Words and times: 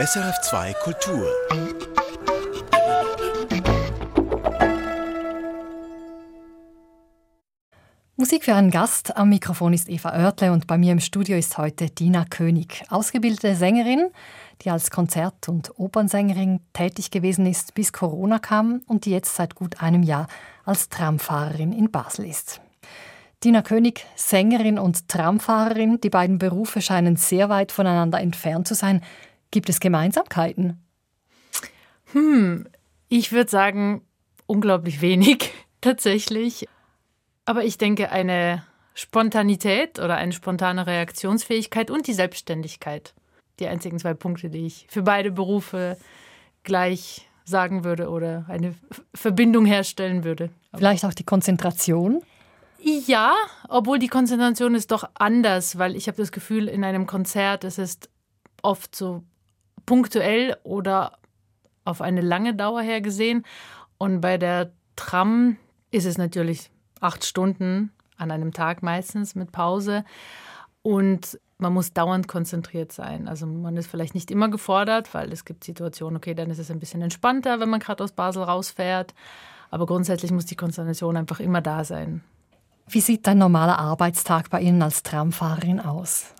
SRF2 0.00 0.74
Kultur. 0.82 1.30
Musik 8.16 8.42
für 8.42 8.56
einen 8.56 8.72
Gast. 8.72 9.16
Am 9.16 9.28
Mikrofon 9.28 9.72
ist 9.72 9.88
Eva 9.88 10.10
Oertle 10.10 10.50
und 10.50 10.66
bei 10.66 10.78
mir 10.78 10.90
im 10.90 10.98
Studio 10.98 11.36
ist 11.36 11.58
heute 11.58 11.90
Dina 11.90 12.24
König, 12.28 12.82
ausgebildete 12.88 13.54
Sängerin, 13.54 14.10
die 14.62 14.70
als 14.70 14.90
Konzert- 14.90 15.48
und 15.48 15.78
Opernsängerin 15.78 16.58
tätig 16.72 17.12
gewesen 17.12 17.46
ist, 17.46 17.74
bis 17.74 17.92
Corona 17.92 18.40
kam 18.40 18.82
und 18.88 19.04
die 19.04 19.12
jetzt 19.12 19.36
seit 19.36 19.54
gut 19.54 19.80
einem 19.80 20.02
Jahr 20.02 20.26
als 20.64 20.88
Tramfahrerin 20.88 21.72
in 21.72 21.92
Basel 21.92 22.26
ist. 22.26 22.60
Dina 23.44 23.62
König, 23.62 24.06
Sängerin 24.16 24.80
und 24.80 25.06
Tramfahrerin, 25.06 26.00
die 26.00 26.10
beiden 26.10 26.38
Berufe 26.38 26.82
scheinen 26.82 27.14
sehr 27.14 27.48
weit 27.48 27.70
voneinander 27.70 28.20
entfernt 28.20 28.66
zu 28.66 28.74
sein. 28.74 29.00
Gibt 29.54 29.68
es 29.68 29.78
Gemeinsamkeiten? 29.78 30.82
Hm, 32.12 32.66
ich 33.08 33.30
würde 33.30 33.48
sagen, 33.48 34.02
unglaublich 34.46 35.00
wenig 35.00 35.52
tatsächlich. 35.80 36.66
Aber 37.44 37.62
ich 37.62 37.78
denke, 37.78 38.10
eine 38.10 38.64
Spontanität 38.94 40.00
oder 40.00 40.16
eine 40.16 40.32
spontane 40.32 40.88
Reaktionsfähigkeit 40.88 41.92
und 41.92 42.08
die 42.08 42.14
Selbstständigkeit. 42.14 43.14
Die 43.60 43.68
einzigen 43.68 44.00
zwei 44.00 44.12
Punkte, 44.14 44.50
die 44.50 44.66
ich 44.66 44.88
für 44.90 45.02
beide 45.02 45.30
Berufe 45.30 45.98
gleich 46.64 47.28
sagen 47.44 47.84
würde 47.84 48.10
oder 48.10 48.46
eine 48.48 48.74
Verbindung 49.14 49.66
herstellen 49.66 50.24
würde. 50.24 50.50
Vielleicht 50.74 51.04
auch 51.04 51.14
die 51.14 51.22
Konzentration? 51.22 52.24
Ja, 52.80 53.32
obwohl 53.68 54.00
die 54.00 54.08
Konzentration 54.08 54.74
ist 54.74 54.90
doch 54.90 55.08
anders, 55.14 55.78
weil 55.78 55.94
ich 55.94 56.08
habe 56.08 56.16
das 56.16 56.32
Gefühl, 56.32 56.66
in 56.66 56.82
einem 56.82 57.06
Konzert 57.06 57.62
es 57.62 57.78
ist 57.78 58.10
oft 58.64 58.96
so 58.96 59.22
punktuell 59.86 60.56
oder 60.62 61.18
auf 61.84 62.00
eine 62.00 62.20
lange 62.20 62.54
Dauer 62.54 62.82
her 62.82 63.00
gesehen. 63.00 63.44
Und 63.98 64.20
bei 64.20 64.38
der 64.38 64.72
Tram 64.96 65.56
ist 65.90 66.06
es 66.06 66.18
natürlich 66.18 66.70
acht 67.00 67.24
Stunden 67.24 67.92
an 68.16 68.30
einem 68.30 68.52
Tag 68.52 68.82
meistens 68.82 69.34
mit 69.34 69.52
Pause. 69.52 70.04
Und 70.82 71.38
man 71.58 71.72
muss 71.72 71.92
dauernd 71.92 72.28
konzentriert 72.28 72.92
sein. 72.92 73.28
Also 73.28 73.46
man 73.46 73.76
ist 73.76 73.86
vielleicht 73.86 74.14
nicht 74.14 74.30
immer 74.30 74.48
gefordert, 74.48 75.14
weil 75.14 75.32
es 75.32 75.44
gibt 75.44 75.64
Situationen, 75.64 76.16
okay, 76.16 76.34
dann 76.34 76.50
ist 76.50 76.58
es 76.58 76.70
ein 76.70 76.80
bisschen 76.80 77.02
entspannter, 77.02 77.60
wenn 77.60 77.70
man 77.70 77.80
gerade 77.80 78.02
aus 78.02 78.12
Basel 78.12 78.42
rausfährt. 78.42 79.14
Aber 79.70 79.86
grundsätzlich 79.86 80.30
muss 80.30 80.46
die 80.46 80.56
Konzentration 80.56 81.16
einfach 81.16 81.40
immer 81.40 81.60
da 81.60 81.84
sein. 81.84 82.22
Wie 82.86 83.00
sieht 83.00 83.26
ein 83.28 83.38
normaler 83.38 83.78
Arbeitstag 83.78 84.50
bei 84.50 84.60
Ihnen 84.60 84.82
als 84.82 85.02
Tramfahrerin 85.02 85.80
aus? 85.80 86.34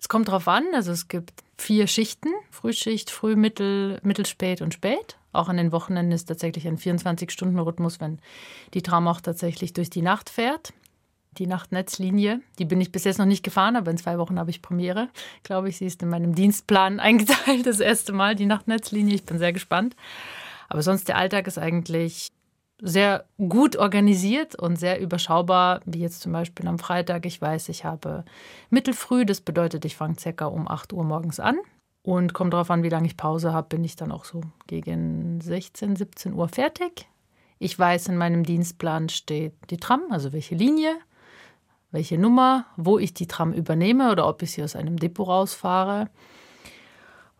Es 0.00 0.08
kommt 0.08 0.28
darauf 0.28 0.48
an, 0.48 0.64
also 0.74 0.92
es 0.92 1.08
gibt 1.08 1.44
vier 1.58 1.86
Schichten, 1.86 2.30
Frühschicht, 2.50 3.10
Früh, 3.10 3.36
Mittel, 3.36 4.00
Mittelspät 4.02 4.62
und 4.62 4.72
Spät. 4.72 5.18
Auch 5.32 5.48
an 5.48 5.58
den 5.58 5.72
Wochenenden 5.72 6.12
ist 6.12 6.24
tatsächlich 6.26 6.66
ein 6.66 6.78
24-Stunden-Rhythmus, 6.78 8.00
wenn 8.00 8.18
die 8.72 8.82
Tram 8.82 9.06
auch 9.06 9.20
tatsächlich 9.20 9.74
durch 9.74 9.90
die 9.90 10.02
Nacht 10.02 10.30
fährt. 10.30 10.72
Die 11.38 11.46
Nachtnetzlinie, 11.46 12.40
die 12.58 12.64
bin 12.64 12.80
ich 12.80 12.90
bis 12.90 13.04
jetzt 13.04 13.18
noch 13.18 13.26
nicht 13.26 13.44
gefahren, 13.44 13.76
aber 13.76 13.90
in 13.90 13.98
zwei 13.98 14.18
Wochen 14.18 14.38
habe 14.38 14.50
ich 14.50 14.62
Premiere. 14.62 15.10
Glaube 15.44 15.68
ich, 15.68 15.76
sie 15.76 15.86
ist 15.86 16.02
in 16.02 16.08
meinem 16.08 16.34
Dienstplan 16.34 16.98
eingeteilt, 17.00 17.66
das 17.66 17.78
erste 17.78 18.12
Mal, 18.12 18.34
die 18.34 18.46
Nachtnetzlinie. 18.46 19.14
Ich 19.14 19.24
bin 19.24 19.38
sehr 19.38 19.52
gespannt. 19.52 19.94
Aber 20.68 20.82
sonst 20.82 21.08
der 21.08 21.18
Alltag 21.18 21.46
ist 21.46 21.58
eigentlich 21.58 22.32
sehr 22.82 23.24
gut 23.38 23.76
organisiert 23.76 24.54
und 24.54 24.76
sehr 24.76 25.00
überschaubar, 25.00 25.80
wie 25.84 26.00
jetzt 26.00 26.20
zum 26.20 26.32
Beispiel 26.32 26.66
am 26.66 26.78
Freitag. 26.78 27.26
Ich 27.26 27.40
weiß, 27.40 27.68
ich 27.68 27.84
habe 27.84 28.24
mittelfrüh, 28.70 29.24
das 29.24 29.40
bedeutet, 29.40 29.84
ich 29.84 29.96
fange 29.96 30.18
circa 30.18 30.46
um 30.46 30.68
8 30.68 30.92
Uhr 30.92 31.04
morgens 31.04 31.40
an 31.40 31.58
und 32.02 32.32
kommt 32.32 32.54
darauf 32.54 32.70
an, 32.70 32.82
wie 32.82 32.88
lange 32.88 33.06
ich 33.06 33.16
Pause 33.16 33.52
habe, 33.52 33.68
bin 33.68 33.84
ich 33.84 33.96
dann 33.96 34.12
auch 34.12 34.24
so 34.24 34.42
gegen 34.66 35.40
16, 35.40 35.96
17 35.96 36.34
Uhr 36.34 36.48
fertig. 36.48 37.06
Ich 37.58 37.78
weiß, 37.78 38.08
in 38.08 38.16
meinem 38.16 38.44
Dienstplan 38.44 39.10
steht 39.10 39.52
die 39.68 39.76
Tram, 39.76 40.02
also 40.10 40.32
welche 40.32 40.54
Linie, 40.54 40.96
welche 41.90 42.16
Nummer, 42.18 42.64
wo 42.76 42.98
ich 42.98 43.12
die 43.12 43.26
Tram 43.26 43.52
übernehme 43.52 44.10
oder 44.10 44.26
ob 44.26 44.42
ich 44.42 44.52
sie 44.52 44.62
aus 44.62 44.76
einem 44.76 44.96
Depot 44.96 45.28
rausfahre, 45.28 46.08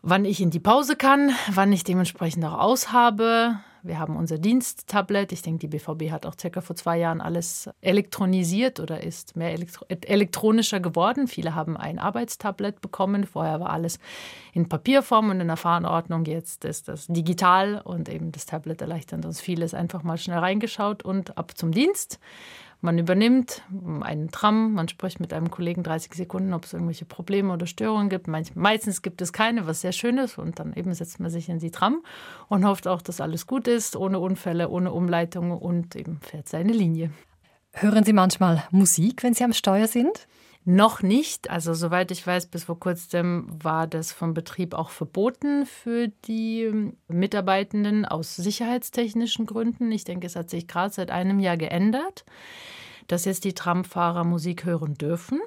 wann 0.03 0.25
ich 0.25 0.41
in 0.41 0.51
die 0.51 0.59
Pause 0.59 0.95
kann, 0.95 1.31
wann 1.51 1.71
ich 1.71 1.83
dementsprechend 1.83 2.45
auch 2.45 2.59
aushabe, 2.59 3.59
wir 3.83 3.99
haben 3.99 4.15
unser 4.15 4.37
Diensttablet. 4.37 5.31
Ich 5.31 5.41
denke, 5.41 5.67
die 5.67 5.77
BVB 5.77 6.11
hat 6.11 6.25
auch 6.25 6.35
circa 6.39 6.61
vor 6.61 6.75
zwei 6.75 6.97
Jahren 6.99 7.21
alles 7.21 7.69
elektronisiert 7.81 8.79
oder 8.79 9.01
ist 9.03 9.35
mehr 9.35 9.51
elektro 9.51 9.85
elektronischer 9.89 10.79
geworden. 10.79 11.27
Viele 11.27 11.55
haben 11.55 11.77
ein 11.77 11.99
Arbeitstablet 11.99 12.81
bekommen. 12.81 13.25
Vorher 13.25 13.59
war 13.59 13.69
alles 13.71 13.99
in 14.53 14.69
Papierform 14.69 15.29
und 15.29 15.41
in 15.41 15.47
der 15.47 15.57
Fahrordnung. 15.57 16.25
Jetzt 16.25 16.65
ist 16.65 16.87
das 16.87 17.07
digital 17.07 17.81
und 17.83 18.09
eben 18.09 18.31
das 18.31 18.45
Tablet 18.45 18.81
erleichtert 18.81 19.25
uns 19.25 19.41
vieles. 19.41 19.73
Einfach 19.73 20.03
mal 20.03 20.17
schnell 20.17 20.39
reingeschaut 20.39 21.03
und 21.03 21.37
ab 21.37 21.57
zum 21.57 21.71
Dienst. 21.71 22.19
Man 22.83 22.97
übernimmt 22.97 23.61
einen 24.01 24.31
Tram, 24.31 24.73
man 24.73 24.87
spricht 24.87 25.19
mit 25.19 25.33
einem 25.33 25.51
Kollegen 25.51 25.83
30 25.83 26.15
Sekunden, 26.15 26.51
ob 26.53 26.65
es 26.65 26.73
irgendwelche 26.73 27.05
Probleme 27.05 27.53
oder 27.53 27.67
Störungen 27.67 28.09
gibt. 28.09 28.27
meistens 28.27 29.03
gibt 29.03 29.21
es 29.21 29.31
keine, 29.31 29.67
was 29.67 29.81
sehr 29.81 29.91
schön 29.91 30.17
ist. 30.17 30.39
Und 30.39 30.57
dann 30.57 30.73
eben 30.73 30.91
setzt 30.95 31.19
man 31.19 31.29
sich 31.29 31.47
in 31.47 31.59
die 31.59 31.69
Tram 31.69 32.03
und 32.49 32.65
hofft 32.65 32.87
auch, 32.87 33.03
dass 33.03 33.21
alles 33.21 33.45
gut 33.45 33.67
ist, 33.67 33.95
ohne 33.95 34.17
Unfälle, 34.17 34.69
ohne 34.69 34.91
Umleitung 34.91 35.51
und 35.51 35.95
eben 35.95 36.19
fährt 36.21 36.49
seine 36.49 36.73
Linie. 36.73 37.11
Hören 37.73 38.03
Sie 38.03 38.13
manchmal 38.13 38.63
Musik, 38.71 39.21
wenn 39.21 39.35
Sie 39.35 39.43
am 39.43 39.53
Steuer 39.53 39.87
sind? 39.87 40.27
Noch 40.63 41.01
nicht. 41.01 41.49
Also 41.49 41.73
soweit 41.73 42.11
ich 42.11 42.25
weiß, 42.25 42.45
bis 42.47 42.65
vor 42.65 42.79
kurzem 42.79 43.47
war 43.49 43.87
das 43.87 44.11
vom 44.11 44.33
Betrieb 44.35 44.75
auch 44.75 44.89
verboten 44.91 45.65
für 45.65 46.09
die 46.25 46.63
ähm, 46.63 46.97
Mitarbeitenden 47.07 48.05
aus 48.05 48.35
sicherheitstechnischen 48.35 49.47
Gründen. 49.47 49.91
Ich 49.91 50.03
denke, 50.03 50.27
es 50.27 50.35
hat 50.35 50.51
sich 50.51 50.67
gerade 50.67 50.93
seit 50.93 51.09
einem 51.09 51.39
Jahr 51.39 51.57
geändert, 51.57 52.25
dass 53.07 53.25
jetzt 53.25 53.43
die 53.43 53.53
Tramfahrer 53.53 54.23
Musik 54.23 54.63
hören 54.65 54.93
dürfen. 54.93 55.39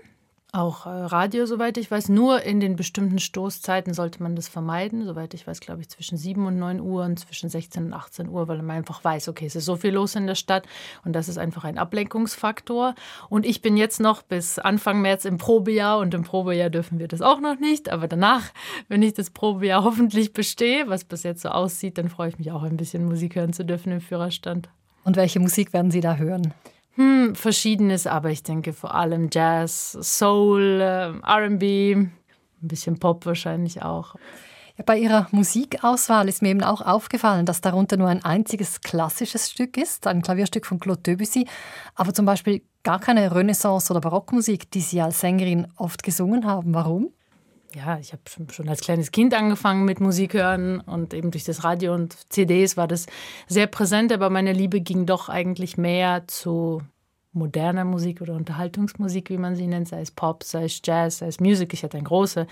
Auch 0.55 0.87
äh, 0.87 0.89
Radio, 0.89 1.47
soweit 1.47 1.77
ich 1.79 1.91
weiß, 1.91 2.11
nur 2.11 2.43
in 2.43 2.61
den 2.61 2.77
bestimmten 2.77 3.19
Stoßzeiten 3.19 3.93
sollte 3.93 4.23
man 4.23 4.37
das 4.37 4.47
vermeiden. 4.47 5.05
Soweit 5.05 5.35
ich 5.35 5.45
weiß, 5.49 5.59
glaube 5.59 5.81
ich, 5.81 5.89
zwischen 5.89 6.17
7 6.17 6.47
und 6.47 6.61
9 6.61 6.81
Uhr 6.81 7.03
und 7.03 7.19
zwischen 7.19 7.51
16 7.51 7.87
und 7.87 7.93
18 7.93 8.29
Uhr, 8.29 8.47
weil 8.47 8.59
man 8.59 8.77
einfach 8.77 9.03
weiß, 9.03 9.27
okay, 9.27 9.47
es 9.47 9.57
ist 9.57 9.65
so 9.65 9.75
viel 9.75 9.93
los 9.93 10.15
in 10.15 10.29
der 10.29 10.37
Stadt 10.37 10.69
und 11.05 11.13
das 11.13 11.29
ist 11.29 11.39
einfach 11.39 11.65
ein 11.65 11.77
Ablenkungsfaktor. 11.77 12.95
Und 13.29 13.47
ich 13.47 13.63
bin 13.63 13.77
jetzt 13.77 13.99
noch 13.99 14.23
bis 14.23 14.61
Anfang 14.61 15.03
März 15.03 15.25
im 15.25 15.39
Probejahr 15.39 15.99
und 15.99 16.15
im 16.15 16.23
Probejahr 16.23 16.71
dürfen 16.71 17.01
wir 17.01 17.09
das 17.09 17.21
auch 17.21 17.41
noch 17.41 17.59
nicht. 17.59 17.89
Aber 17.89 18.07
danach, 18.07 18.45
wenn 18.89 19.03
ich 19.03 19.15
das 19.15 19.31
Probejahr 19.31 19.83
hoffentlich 19.83 20.35
bestehe, 20.35 20.89
was 20.89 21.03
bis 21.03 21.25
jetzt 21.25 21.43
so 21.43 21.49
aussieht, 21.49 21.99
dann 21.99 22.09
freue 22.09 22.29
ich 22.29 22.39
mich 22.39 22.53
auch 22.53 22.63
ein 22.63 22.77
bisschen 22.77 23.07
Musik 23.07 23.35
hören 23.35 23.53
zu 23.53 23.65
dürfen 23.65 23.91
im 23.91 24.01
Führerstand. 24.01 24.69
Und 25.03 25.17
welche 25.17 25.41
Musik 25.41 25.73
werden 25.73 25.91
Sie 25.91 26.01
da 26.01 26.15
hören? 26.15 26.55
Hm, 26.97 27.35
verschiedenes, 27.35 28.07
aber 28.07 28.31
ich 28.31 28.43
denke 28.43 28.73
vor 28.73 28.95
allem 28.95 29.29
Jazz, 29.33 29.99
Soul, 30.01 30.81
äh, 30.81 31.13
RB, 31.27 31.63
ein 31.97 32.13
bisschen 32.61 32.99
Pop 32.99 33.27
wahrscheinlich 33.27 33.83
auch. 33.83 34.15
Ja, 34.77 34.85
bei 34.85 34.99
Ihrer 34.99 35.29
Musikauswahl 35.31 36.29
ist 36.29 36.43
mir 36.43 36.49
eben 36.49 36.63
auch 36.63 36.81
aufgefallen, 36.81 37.47
dass 37.47 37.61
darunter 37.61 37.97
nur 37.97 38.09
ein 38.09 38.25
einziges 38.25 38.81
klassisches 38.81 39.51
Stück 39.51 39.77
ist, 39.77 40.07
ein 40.07 40.23
Klavierstück 40.23 40.67
von 40.67 40.81
Claude 40.81 41.01
Debussy, 41.01 41.47
aber 41.95 42.13
zum 42.13 42.27
Beispiel 42.27 42.63
gar 42.83 42.99
keine 42.99 43.35
Renaissance- 43.35 43.93
oder 43.93 44.01
Barockmusik, 44.01 44.71
die 44.71 44.81
Sie 44.81 45.01
als 45.01 45.21
Sängerin 45.21 45.69
oft 45.77 46.03
gesungen 46.03 46.45
haben. 46.45 46.75
Warum? 46.75 47.14
Ja, 47.75 47.99
ich 47.99 48.13
habe 48.13 48.23
schon 48.53 48.69
als 48.69 48.81
kleines 48.81 49.13
Kind 49.13 49.35
angefangen 49.35 49.85
mit 49.85 50.01
Musik 50.01 50.35
hören 50.35 50.81
und 50.81 51.15
eben 51.15 51.31
durch 51.31 51.45
das 51.45 51.65
Radio 51.65 51.95
und 51.95 52.17
CDs 52.33 52.77
war 52.77 52.89
das 52.89 53.07
sehr 53.47 53.67
präsent, 53.67 54.13
aber 54.13 54.31
meine 54.31 54.53
Liebe 54.53 54.81
ging 54.81 55.07
doch 55.07 55.29
eigentlich 55.29 55.77
mehr 55.77 56.25
zu 56.27 56.83
moderner 57.33 57.85
Musik 57.85 58.21
oder 58.21 58.35
Unterhaltungsmusik, 58.35 59.29
wie 59.31 59.39
man 59.39 59.57
sie 59.57 59.67
nennt, 59.67 59.89
sei 59.89 60.01
es 60.01 60.11
Pop, 60.11 60.45
sei 60.45 60.65
es 60.65 60.81
Jazz, 60.85 61.19
sei 61.19 61.27
es 61.27 61.41
Musik. 61.41 61.73
Ich 61.73 61.83
hatte 61.83 61.97
eine 61.97 62.07
große 62.07 62.47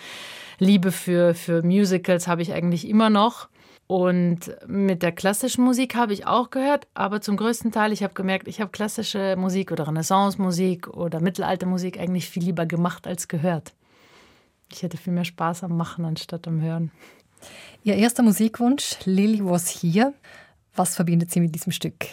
Liebe 0.59 0.91
für, 0.91 1.35
für 1.35 1.63
Musicals, 1.63 2.27
habe 2.27 2.43
ich 2.43 2.53
eigentlich 2.53 2.89
immer 2.89 3.09
noch. 3.09 3.49
Und 3.87 4.51
mit 4.67 5.03
der 5.03 5.13
klassischen 5.13 5.65
Musik 5.65 5.95
habe 5.95 6.13
ich 6.13 6.27
auch 6.27 6.51
gehört, 6.51 6.89
aber 6.95 7.21
zum 7.21 7.37
größten 7.37 7.73
Teil, 7.73 7.93
ich 7.93 8.03
habe 8.03 8.15
gemerkt, 8.15 8.49
ich 8.49 8.61
habe 8.61 8.71
klassische 8.71 9.37
Musik 9.37 9.71
oder 9.71 9.87
Renaissance-Musik 9.87 10.89
oder 10.89 11.21
Mittelalter-Musik 11.21 11.99
eigentlich 12.01 12.29
viel 12.29 12.45
lieber 12.45 12.67
gemacht 12.67 13.07
als 13.07 13.29
gehört. 13.29 13.75
Ich 14.75 14.83
hätte 14.83 14.97
viel 14.97 15.13
mehr 15.13 15.25
Spaß 15.25 15.65
am 15.65 15.77
Machen 15.77 16.05
anstatt 16.05 16.47
am 16.49 16.61
Hören. 16.61 16.91
Ihr 17.83 17.97
erster 17.97 18.23
Musikwunsch, 18.23 18.97
Lily 19.05 19.45
Was 19.45 19.69
Here. 19.69 20.15
Was 20.75 20.97
verbindet 20.97 21.31
sie 21.31 21.41
mit 21.41 21.55
diesem 21.55 21.73
Stück? 21.73 22.07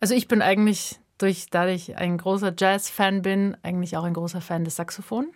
Also 0.00 0.14
ich 0.14 0.28
bin 0.28 0.42
eigentlich, 0.42 0.98
durch, 1.18 1.46
da 1.50 1.66
ich 1.66 1.96
ein 1.96 2.18
großer 2.18 2.54
Jazz-Fan 2.56 3.22
bin, 3.22 3.56
eigentlich 3.62 3.96
auch 3.96 4.04
ein 4.04 4.14
großer 4.14 4.40
Fan 4.40 4.64
des 4.64 4.76
Saxophon. 4.76 5.28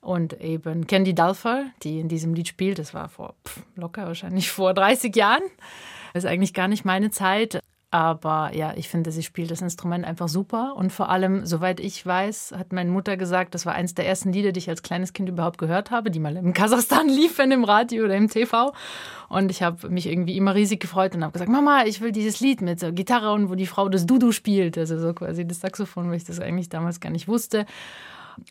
Und 0.00 0.40
eben 0.40 0.86
Candy 0.86 1.14
Dulfer, 1.14 1.66
die 1.82 2.00
in 2.00 2.08
diesem 2.08 2.34
Lied 2.34 2.48
spielt, 2.48 2.78
das 2.80 2.92
war 2.92 3.08
vor 3.08 3.36
pff, 3.46 3.62
locker 3.76 4.06
wahrscheinlich 4.06 4.50
vor 4.52 4.74
30 4.74 5.14
Jahren. 5.14 5.42
Das 6.12 6.24
ist 6.24 6.30
eigentlich 6.30 6.54
gar 6.54 6.68
nicht 6.68 6.84
meine 6.84 7.10
Zeit. 7.10 7.60
Aber 7.92 8.52
ja, 8.54 8.72
ich 8.74 8.88
finde, 8.88 9.12
sie 9.12 9.22
spielt 9.22 9.50
das 9.50 9.60
Instrument 9.60 10.06
einfach 10.06 10.26
super. 10.26 10.72
Und 10.76 10.94
vor 10.94 11.10
allem, 11.10 11.44
soweit 11.44 11.78
ich 11.78 12.04
weiß, 12.06 12.54
hat 12.56 12.72
meine 12.72 12.90
Mutter 12.90 13.18
gesagt, 13.18 13.54
das 13.54 13.66
war 13.66 13.74
eines 13.74 13.94
der 13.94 14.06
ersten 14.06 14.32
Lieder, 14.32 14.50
die 14.52 14.60
ich 14.60 14.70
als 14.70 14.82
kleines 14.82 15.12
Kind 15.12 15.28
überhaupt 15.28 15.58
gehört 15.58 15.90
habe, 15.90 16.10
die 16.10 16.18
mal 16.18 16.34
in 16.38 16.52
Kasachstan 16.54 17.06
liefen 17.06 17.52
im 17.52 17.64
Radio 17.64 18.06
oder 18.06 18.16
im 18.16 18.30
TV. 18.30 18.72
Und 19.28 19.50
ich 19.50 19.62
habe 19.62 19.90
mich 19.90 20.06
irgendwie 20.06 20.38
immer 20.38 20.54
riesig 20.54 20.80
gefreut 20.80 21.14
und 21.14 21.22
habe 21.22 21.34
gesagt, 21.34 21.50
Mama, 21.50 21.84
ich 21.84 22.00
will 22.00 22.12
dieses 22.12 22.40
Lied 22.40 22.62
mit 22.62 22.80
so 22.80 22.94
Gitarre 22.94 23.34
und 23.34 23.50
wo 23.50 23.56
die 23.56 23.66
Frau 23.66 23.90
das 23.90 24.06
Dudu 24.06 24.32
spielt, 24.32 24.78
also 24.78 24.98
so 24.98 25.12
quasi 25.12 25.46
das 25.46 25.60
Saxophon, 25.60 26.08
weil 26.08 26.16
ich 26.16 26.24
das 26.24 26.40
eigentlich 26.40 26.70
damals 26.70 26.98
gar 26.98 27.10
nicht 27.10 27.28
wusste. 27.28 27.66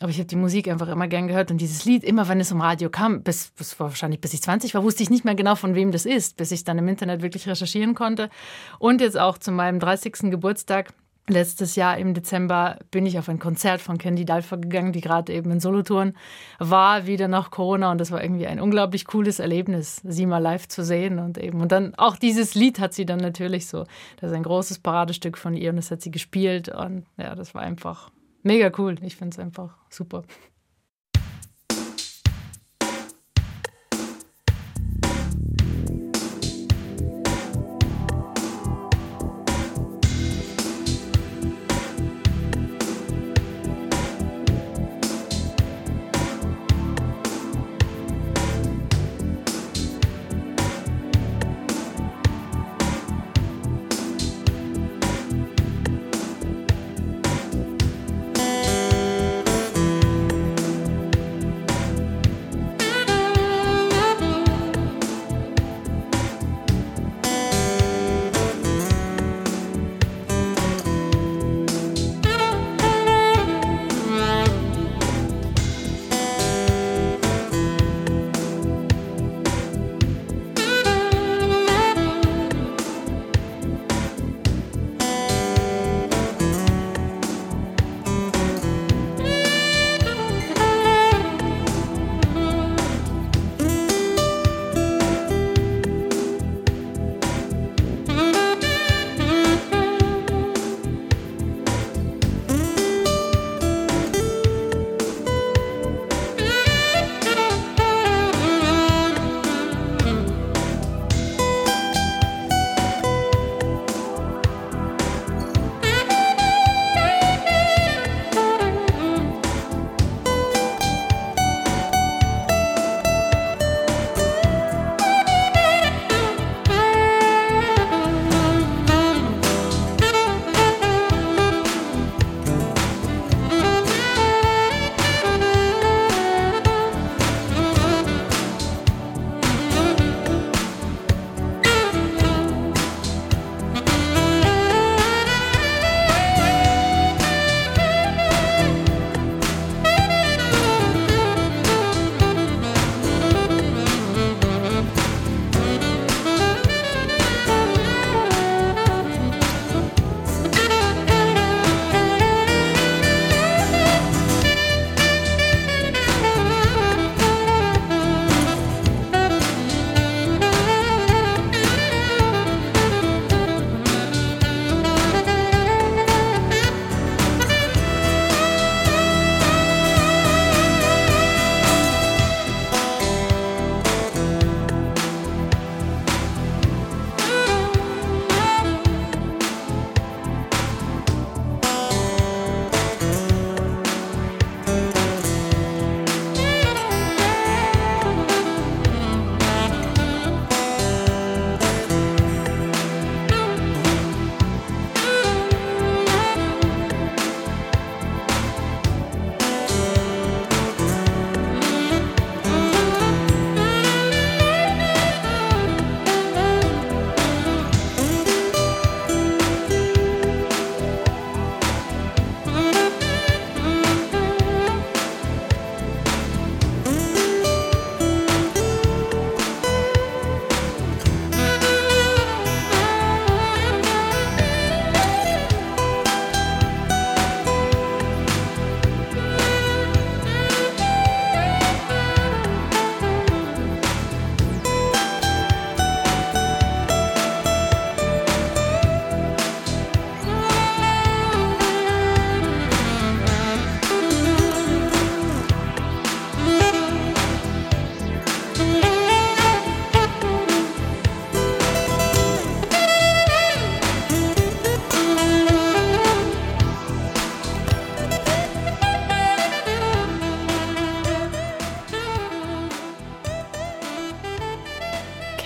Aber 0.00 0.10
ich 0.10 0.18
habe 0.18 0.26
die 0.26 0.36
Musik 0.36 0.68
einfach 0.68 0.88
immer 0.88 1.08
gern 1.08 1.28
gehört 1.28 1.50
und 1.50 1.58
dieses 1.58 1.84
Lied, 1.84 2.04
immer 2.04 2.28
wenn 2.28 2.40
es 2.40 2.50
im 2.50 2.60
Radio 2.60 2.90
kam, 2.90 3.22
bis, 3.22 3.50
bis 3.50 3.78
wahrscheinlich 3.78 4.20
bis 4.20 4.34
ich 4.34 4.42
20 4.42 4.74
war, 4.74 4.82
wusste 4.82 5.02
ich 5.02 5.10
nicht 5.10 5.24
mehr 5.24 5.34
genau, 5.34 5.54
von 5.54 5.74
wem 5.74 5.92
das 5.92 6.06
ist, 6.06 6.36
bis 6.36 6.50
ich 6.52 6.64
dann 6.64 6.78
im 6.78 6.88
Internet 6.88 7.22
wirklich 7.22 7.48
recherchieren 7.48 7.94
konnte. 7.94 8.30
Und 8.78 9.00
jetzt 9.00 9.18
auch 9.18 9.38
zu 9.38 9.52
meinem 9.52 9.80
30. 9.80 10.30
Geburtstag 10.30 10.92
Letztes 11.28 11.76
Jahr 11.76 11.98
im 11.98 12.14
Dezember 12.14 12.78
bin 12.90 13.06
ich 13.06 13.16
auf 13.16 13.28
ein 13.28 13.38
Konzert 13.38 13.80
von 13.80 13.96
Candy 13.96 14.24
Dalfer 14.24 14.56
gegangen, 14.56 14.92
die 14.92 15.00
gerade 15.00 15.32
eben 15.32 15.52
in 15.52 15.60
Solothurn 15.60 16.14
war, 16.58 17.06
wieder 17.06 17.28
nach 17.28 17.52
Corona. 17.52 17.92
Und 17.92 18.00
das 18.00 18.10
war 18.10 18.20
irgendwie 18.20 18.48
ein 18.48 18.58
unglaublich 18.58 19.06
cooles 19.06 19.38
Erlebnis, 19.38 20.00
sie 20.02 20.26
mal 20.26 20.38
live 20.38 20.66
zu 20.66 20.82
sehen. 20.82 21.20
Und 21.20 21.38
eben, 21.38 21.60
und 21.60 21.70
dann 21.70 21.94
auch 21.94 22.16
dieses 22.16 22.56
Lied 22.56 22.80
hat 22.80 22.92
sie 22.92 23.06
dann 23.06 23.20
natürlich 23.20 23.68
so. 23.68 23.84
Das 24.20 24.30
ist 24.30 24.36
ein 24.36 24.42
großes 24.42 24.80
Paradestück 24.80 25.38
von 25.38 25.54
ihr 25.54 25.70
und 25.70 25.76
das 25.76 25.92
hat 25.92 26.02
sie 26.02 26.10
gespielt. 26.10 26.68
Und 26.68 27.06
ja, 27.16 27.36
das 27.36 27.54
war 27.54 27.62
einfach 27.62 28.10
mega 28.42 28.70
cool. 28.78 28.96
Ich 29.02 29.16
finde 29.16 29.34
es 29.34 29.38
einfach 29.38 29.76
super. 29.88 30.24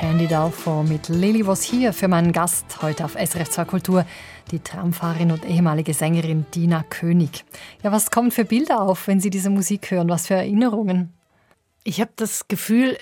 Candy 0.06 0.28
Dalfor 0.28 0.84
mit 0.84 1.08
Lily 1.08 1.48
was 1.48 1.64
hier 1.64 1.92
für 1.92 2.06
meinen 2.06 2.30
Gast 2.30 2.80
heute 2.80 3.04
auf 3.04 3.14
SRF 3.14 3.50
2 3.50 3.64
Kultur, 3.64 4.06
die 4.52 4.60
Tramfahrerin 4.60 5.32
und 5.32 5.44
ehemalige 5.44 5.94
Sängerin 5.94 6.46
Dina 6.54 6.84
König. 6.84 7.44
Ja, 7.82 7.90
was 7.90 8.12
kommen 8.12 8.30
für 8.30 8.44
Bilder 8.44 8.82
auf, 8.82 9.08
wenn 9.08 9.18
Sie 9.18 9.30
diese 9.30 9.50
Musik 9.50 9.90
hören? 9.90 10.08
Was 10.08 10.28
für 10.28 10.34
Erinnerungen? 10.34 11.12
Ich 11.82 12.00
habe 12.00 12.12
das 12.14 12.46
Gefühl, 12.46 12.96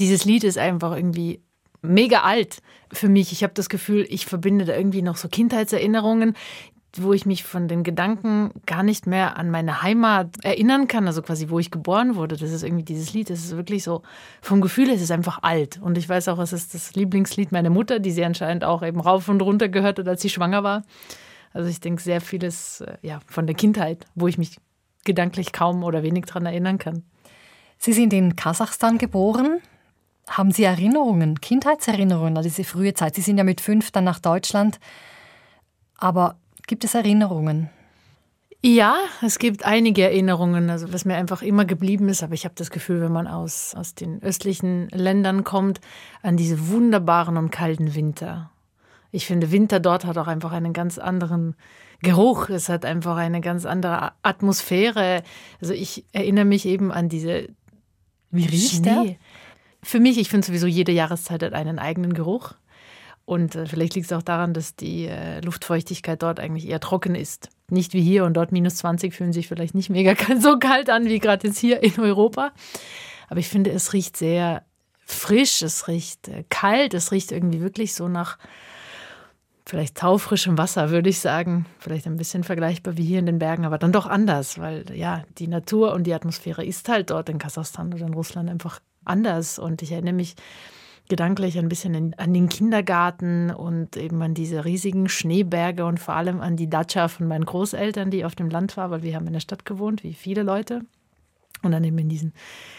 dieses 0.00 0.24
Lied 0.24 0.42
ist 0.42 0.58
einfach 0.58 0.96
irgendwie 0.96 1.40
mega 1.82 2.22
alt 2.22 2.62
für 2.92 3.08
mich. 3.08 3.30
Ich 3.30 3.44
habe 3.44 3.54
das 3.54 3.68
Gefühl, 3.68 4.04
ich 4.10 4.26
verbinde 4.26 4.64
da 4.64 4.76
irgendwie 4.76 5.02
noch 5.02 5.18
so 5.18 5.28
Kindheitserinnerungen 5.28 6.34
wo 6.96 7.12
ich 7.12 7.24
mich 7.24 7.44
von 7.44 7.68
den 7.68 7.84
Gedanken 7.84 8.50
gar 8.66 8.82
nicht 8.82 9.06
mehr 9.06 9.36
an 9.36 9.50
meine 9.50 9.82
Heimat 9.82 10.28
erinnern 10.42 10.88
kann, 10.88 11.06
also 11.06 11.22
quasi 11.22 11.48
wo 11.48 11.58
ich 11.58 11.70
geboren 11.70 12.16
wurde. 12.16 12.36
Das 12.36 12.50
ist 12.50 12.64
irgendwie 12.64 12.82
dieses 12.82 13.12
Lied, 13.12 13.30
das 13.30 13.40
ist 13.40 13.56
wirklich 13.56 13.84
so, 13.84 14.02
vom 14.42 14.60
Gefühl 14.60 14.90
es 14.90 15.00
ist 15.00 15.12
einfach 15.12 15.42
alt. 15.42 15.80
Und 15.80 15.96
ich 15.96 16.08
weiß 16.08 16.28
auch, 16.28 16.38
es 16.40 16.52
ist 16.52 16.74
das 16.74 16.94
Lieblingslied 16.94 17.52
meiner 17.52 17.70
Mutter, 17.70 18.00
die 18.00 18.10
sie 18.10 18.24
anscheinend 18.24 18.64
auch 18.64 18.82
eben 18.82 19.00
rauf 19.00 19.28
und 19.28 19.40
runter 19.40 19.68
gehört 19.68 20.00
hat, 20.00 20.08
als 20.08 20.22
sie 20.22 20.30
schwanger 20.30 20.64
war. 20.64 20.82
Also 21.52 21.68
ich 21.68 21.80
denke 21.80 22.02
sehr 22.02 22.20
vieles 22.20 22.80
äh, 22.80 22.96
ja, 23.02 23.20
von 23.26 23.46
der 23.46 23.54
Kindheit, 23.56 24.06
wo 24.14 24.26
ich 24.26 24.38
mich 24.38 24.58
gedanklich 25.04 25.52
kaum 25.52 25.84
oder 25.84 26.02
wenig 26.02 26.26
daran 26.26 26.46
erinnern 26.46 26.78
kann. 26.78 27.04
Sie 27.78 27.92
sind 27.92 28.12
in 28.12 28.36
Kasachstan 28.36 28.98
geboren. 28.98 29.60
Haben 30.28 30.52
Sie 30.52 30.64
Erinnerungen, 30.64 31.40
Kindheitserinnerungen 31.40 32.36
an 32.36 32.42
diese 32.42 32.62
frühe 32.62 32.94
Zeit? 32.94 33.14
Sie 33.14 33.22
sind 33.22 33.38
ja 33.38 33.44
mit 33.44 33.60
fünf 33.60 33.90
dann 33.90 34.04
nach 34.04 34.18
Deutschland. 34.18 34.78
Aber 35.96 36.36
Gibt 36.70 36.84
es 36.84 36.94
Erinnerungen? 36.94 37.68
Ja, 38.62 38.94
es 39.22 39.40
gibt 39.40 39.64
einige 39.64 40.04
Erinnerungen, 40.04 40.70
also 40.70 40.92
was 40.92 41.04
mir 41.04 41.16
einfach 41.16 41.42
immer 41.42 41.64
geblieben 41.64 42.08
ist, 42.08 42.22
aber 42.22 42.34
ich 42.34 42.44
habe 42.44 42.54
das 42.54 42.70
Gefühl, 42.70 43.00
wenn 43.00 43.10
man 43.10 43.26
aus, 43.26 43.74
aus 43.74 43.96
den 43.96 44.22
östlichen 44.22 44.88
Ländern 44.90 45.42
kommt, 45.42 45.80
an 46.22 46.36
diese 46.36 46.68
wunderbaren 46.68 47.36
und 47.38 47.50
kalten 47.50 47.96
Winter. 47.96 48.52
Ich 49.10 49.26
finde, 49.26 49.50
Winter 49.50 49.80
dort 49.80 50.04
hat 50.04 50.16
auch 50.16 50.28
einfach 50.28 50.52
einen 50.52 50.72
ganz 50.72 50.98
anderen 50.98 51.56
Geruch, 52.02 52.50
es 52.50 52.68
hat 52.68 52.84
einfach 52.84 53.16
eine 53.16 53.40
ganz 53.40 53.66
andere 53.66 54.12
Atmosphäre. 54.22 55.24
Also 55.60 55.74
ich 55.74 56.04
erinnere 56.12 56.44
mich 56.44 56.66
eben 56.66 56.92
an 56.92 57.08
diese 57.08 57.48
Wie 58.30 58.46
riecht 58.46 58.76
Schnee. 58.76 58.84
Der? 58.84 59.16
Für 59.82 59.98
mich, 59.98 60.18
ich 60.20 60.28
finde 60.28 60.46
sowieso, 60.46 60.68
jede 60.68 60.92
Jahreszeit 60.92 61.42
hat 61.42 61.52
einen 61.52 61.80
eigenen 61.80 62.14
Geruch. 62.14 62.54
Und 63.24 63.54
äh, 63.54 63.66
vielleicht 63.66 63.94
liegt 63.94 64.06
es 64.06 64.12
auch 64.12 64.22
daran, 64.22 64.54
dass 64.54 64.74
die 64.74 65.06
äh, 65.06 65.40
Luftfeuchtigkeit 65.40 66.22
dort 66.22 66.40
eigentlich 66.40 66.68
eher 66.68 66.80
trocken 66.80 67.14
ist. 67.14 67.48
Nicht 67.68 67.92
wie 67.92 68.02
hier 68.02 68.24
und 68.24 68.34
dort 68.34 68.50
minus 68.50 68.76
20 68.76 69.14
fühlen 69.14 69.32
sich 69.32 69.46
vielleicht 69.48 69.74
nicht 69.74 69.90
mega 69.90 70.14
so 70.40 70.58
kalt 70.58 70.90
an 70.90 71.06
wie 71.06 71.18
gerade 71.18 71.46
jetzt 71.46 71.58
hier 71.58 71.82
in 71.82 71.98
Europa. 72.00 72.52
Aber 73.28 73.38
ich 73.38 73.48
finde, 73.48 73.70
es 73.70 73.92
riecht 73.92 74.16
sehr 74.16 74.64
frisch, 75.04 75.62
es 75.62 75.86
riecht 75.88 76.28
äh, 76.28 76.44
kalt, 76.48 76.94
es 76.94 77.12
riecht 77.12 77.32
irgendwie 77.32 77.60
wirklich 77.60 77.94
so 77.94 78.08
nach 78.08 78.38
vielleicht 79.70 79.98
taufrischem 79.98 80.58
Wasser, 80.58 80.90
würde 80.90 81.08
ich 81.08 81.20
sagen. 81.20 81.66
Vielleicht 81.78 82.06
ein 82.06 82.16
bisschen 82.16 82.42
vergleichbar 82.42 82.96
wie 82.96 83.04
hier 83.04 83.20
in 83.20 83.26
den 83.26 83.38
Bergen, 83.38 83.64
aber 83.64 83.78
dann 83.78 83.92
doch 83.92 84.06
anders, 84.06 84.58
weil 84.58 84.84
ja, 84.92 85.22
die 85.38 85.46
Natur 85.46 85.92
und 85.92 86.04
die 86.04 86.14
Atmosphäre 86.14 86.64
ist 86.64 86.88
halt 86.88 87.10
dort 87.10 87.28
in 87.28 87.38
Kasachstan 87.38 87.94
oder 87.94 88.06
in 88.06 88.14
Russland 88.14 88.50
einfach 88.50 88.80
anders. 89.04 89.58
Und 89.60 89.82
ich 89.82 89.92
erinnere 89.92 90.14
mich, 90.14 90.34
gedanklich 91.10 91.58
ein 91.58 91.68
bisschen 91.68 91.94
in, 91.94 92.14
an 92.14 92.32
den 92.32 92.48
Kindergarten 92.48 93.50
und 93.50 93.98
eben 93.98 94.22
an 94.22 94.32
diese 94.32 94.64
riesigen 94.64 95.10
Schneeberge 95.10 95.84
und 95.84 96.00
vor 96.00 96.14
allem 96.14 96.40
an 96.40 96.56
die 96.56 96.70
Datscha 96.70 97.08
von 97.08 97.28
meinen 97.28 97.44
Großeltern, 97.44 98.10
die 98.10 98.24
auf 98.24 98.34
dem 98.34 98.48
Land 98.48 98.78
war, 98.78 98.90
weil 98.90 99.02
wir 99.02 99.14
haben 99.14 99.26
in 99.26 99.34
der 99.34 99.40
Stadt 99.40 99.66
gewohnt, 99.66 100.02
wie 100.02 100.14
viele 100.14 100.42
Leute. 100.42 100.80
Und 101.62 101.72
dann 101.72 101.84
eben 101.84 101.98
in 101.98 102.08
diesen 102.08 102.32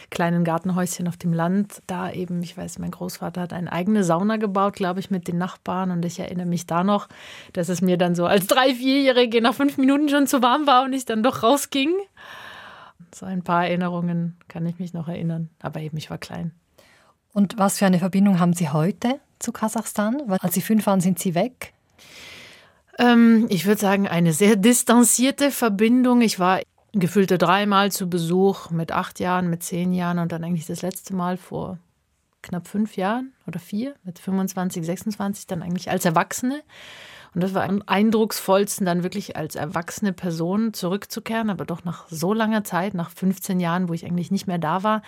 kleinen 0.10 0.44
Gartenhäuschen 0.44 1.08
auf 1.08 1.18
dem 1.18 1.34
Land, 1.34 1.84
da 1.86 2.12
eben, 2.12 2.42
ich 2.42 2.58
weiß, 2.58 2.80
mein 2.80 2.90
Großvater 2.90 3.42
hat 3.42 3.54
eine 3.54 3.72
eigene 3.72 4.04
Sauna 4.04 4.38
gebaut, 4.38 4.74
glaube 4.74 5.00
ich, 5.00 5.12
mit 5.12 5.28
den 5.28 5.38
Nachbarn. 5.38 5.92
Und 5.92 6.04
ich 6.04 6.20
erinnere 6.20 6.48
mich 6.48 6.66
da 6.66 6.84
noch, 6.84 7.08
dass 7.54 7.70
es 7.70 7.82
mir 7.82 7.98
dann 7.98 8.16
so 8.16 8.26
als 8.26 8.48
drei, 8.48 8.74
vierjährige 8.74 9.42
nach 9.42 9.54
fünf 9.54 9.78
Minuten 9.78 10.10
schon 10.10 10.26
zu 10.26 10.42
warm 10.42 10.66
war 10.66 10.84
und 10.84 10.94
ich 10.94 11.06
dann 11.06 11.22
doch 11.22 11.44
rausging. 11.44 11.92
So 13.14 13.28
ein 13.28 13.44
paar 13.44 13.68
Erinnerungen 13.68 14.38
kann 14.48 14.66
ich 14.66 14.80
mich 14.80 14.94
noch 14.94 15.08
erinnern. 15.08 15.50
Aber 15.62 15.80
eben, 15.82 15.98
ich 15.98 16.10
war 16.10 16.18
klein. 16.18 16.52
Und 17.34 17.58
was 17.58 17.80
für 17.80 17.86
eine 17.86 18.00
Verbindung 18.00 18.40
haben 18.40 18.54
Sie 18.54 18.70
heute 18.70 19.20
zu 19.40 19.52
Kasachstan? 19.52 20.22
Weil 20.28 20.38
als 20.42 20.54
Sie 20.54 20.62
fünf 20.62 20.86
waren, 20.86 21.02
sind 21.02 21.20
Sie 21.20 21.36
weg. 21.36 21.74
Ähm, 23.00 23.48
ich 23.50 23.66
würde 23.66 23.80
sagen, 23.80 24.08
eine 24.08 24.34
sehr 24.34 24.56
distanzierte 24.56 25.52
Verbindung. 25.52 26.22
Ich 26.22 26.40
war 26.40 26.62
gefühlte 26.94 27.38
dreimal 27.38 27.92
zu 27.92 28.10
Besuch 28.10 28.70
mit 28.70 28.92
acht 28.92 29.20
Jahren, 29.20 29.50
mit 29.50 29.64
zehn 29.64 29.94
Jahren 29.94 30.20
und 30.20 30.32
dann 30.32 30.44
eigentlich 30.44 30.66
das 30.66 30.82
letzte 30.82 31.16
Mal 31.16 31.38
vor 31.38 31.78
knapp 32.42 32.68
fünf 32.68 32.98
Jahren 32.98 33.34
oder 33.48 33.60
vier, 33.60 33.96
mit 34.04 34.20
25, 34.20 34.86
26, 34.86 35.48
dann 35.48 35.62
eigentlich 35.62 35.90
als 35.90 36.06
Erwachsene. 36.06 36.64
Und 37.34 37.42
das 37.42 37.54
war 37.54 37.64
am 37.64 37.82
eindrucksvollsten, 37.86 38.86
dann 38.86 39.04
wirklich 39.04 39.38
als 39.38 39.56
erwachsene 39.56 40.12
Person 40.12 40.74
zurückzukehren, 40.74 41.50
aber 41.50 41.66
doch 41.66 41.86
nach 41.86 42.08
so 42.10 42.34
langer 42.34 42.66
Zeit, 42.66 42.94
nach 42.94 43.10
15 43.10 43.62
Jahren, 43.62 43.88
wo 43.88 43.94
ich 43.94 44.06
eigentlich 44.06 44.32
nicht 44.32 44.48
mehr 44.48 44.58
da 44.58 44.84
war, 44.84 45.02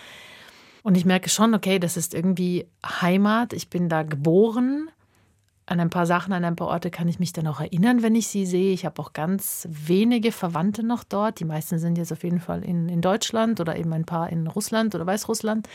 und 0.84 0.98
ich 0.98 1.06
merke 1.06 1.30
schon, 1.30 1.54
okay, 1.54 1.78
das 1.78 1.96
ist 1.96 2.12
irgendwie 2.12 2.68
Heimat. 2.84 3.54
Ich 3.54 3.70
bin 3.70 3.88
da 3.88 4.02
geboren. 4.02 4.90
An 5.64 5.80
ein 5.80 5.88
paar 5.88 6.04
Sachen, 6.04 6.34
an 6.34 6.44
ein 6.44 6.56
paar 6.56 6.68
Orte 6.68 6.90
kann 6.90 7.08
ich 7.08 7.18
mich 7.18 7.32
dann 7.32 7.46
auch 7.46 7.58
erinnern, 7.58 8.02
wenn 8.02 8.14
ich 8.14 8.28
sie 8.28 8.44
sehe. 8.44 8.74
Ich 8.74 8.84
habe 8.84 9.00
auch 9.00 9.14
ganz 9.14 9.66
wenige 9.70 10.30
Verwandte 10.30 10.82
noch 10.82 11.02
dort. 11.02 11.40
Die 11.40 11.46
meisten 11.46 11.78
sind 11.78 11.96
jetzt 11.96 12.12
auf 12.12 12.22
jeden 12.22 12.38
Fall 12.38 12.62
in, 12.62 12.90
in 12.90 13.00
Deutschland 13.00 13.60
oder 13.60 13.76
eben 13.78 13.94
ein 13.94 14.04
paar 14.04 14.28
in 14.28 14.46
Russland 14.46 14.94
oder 14.94 15.06
Weißrussland. 15.06 15.70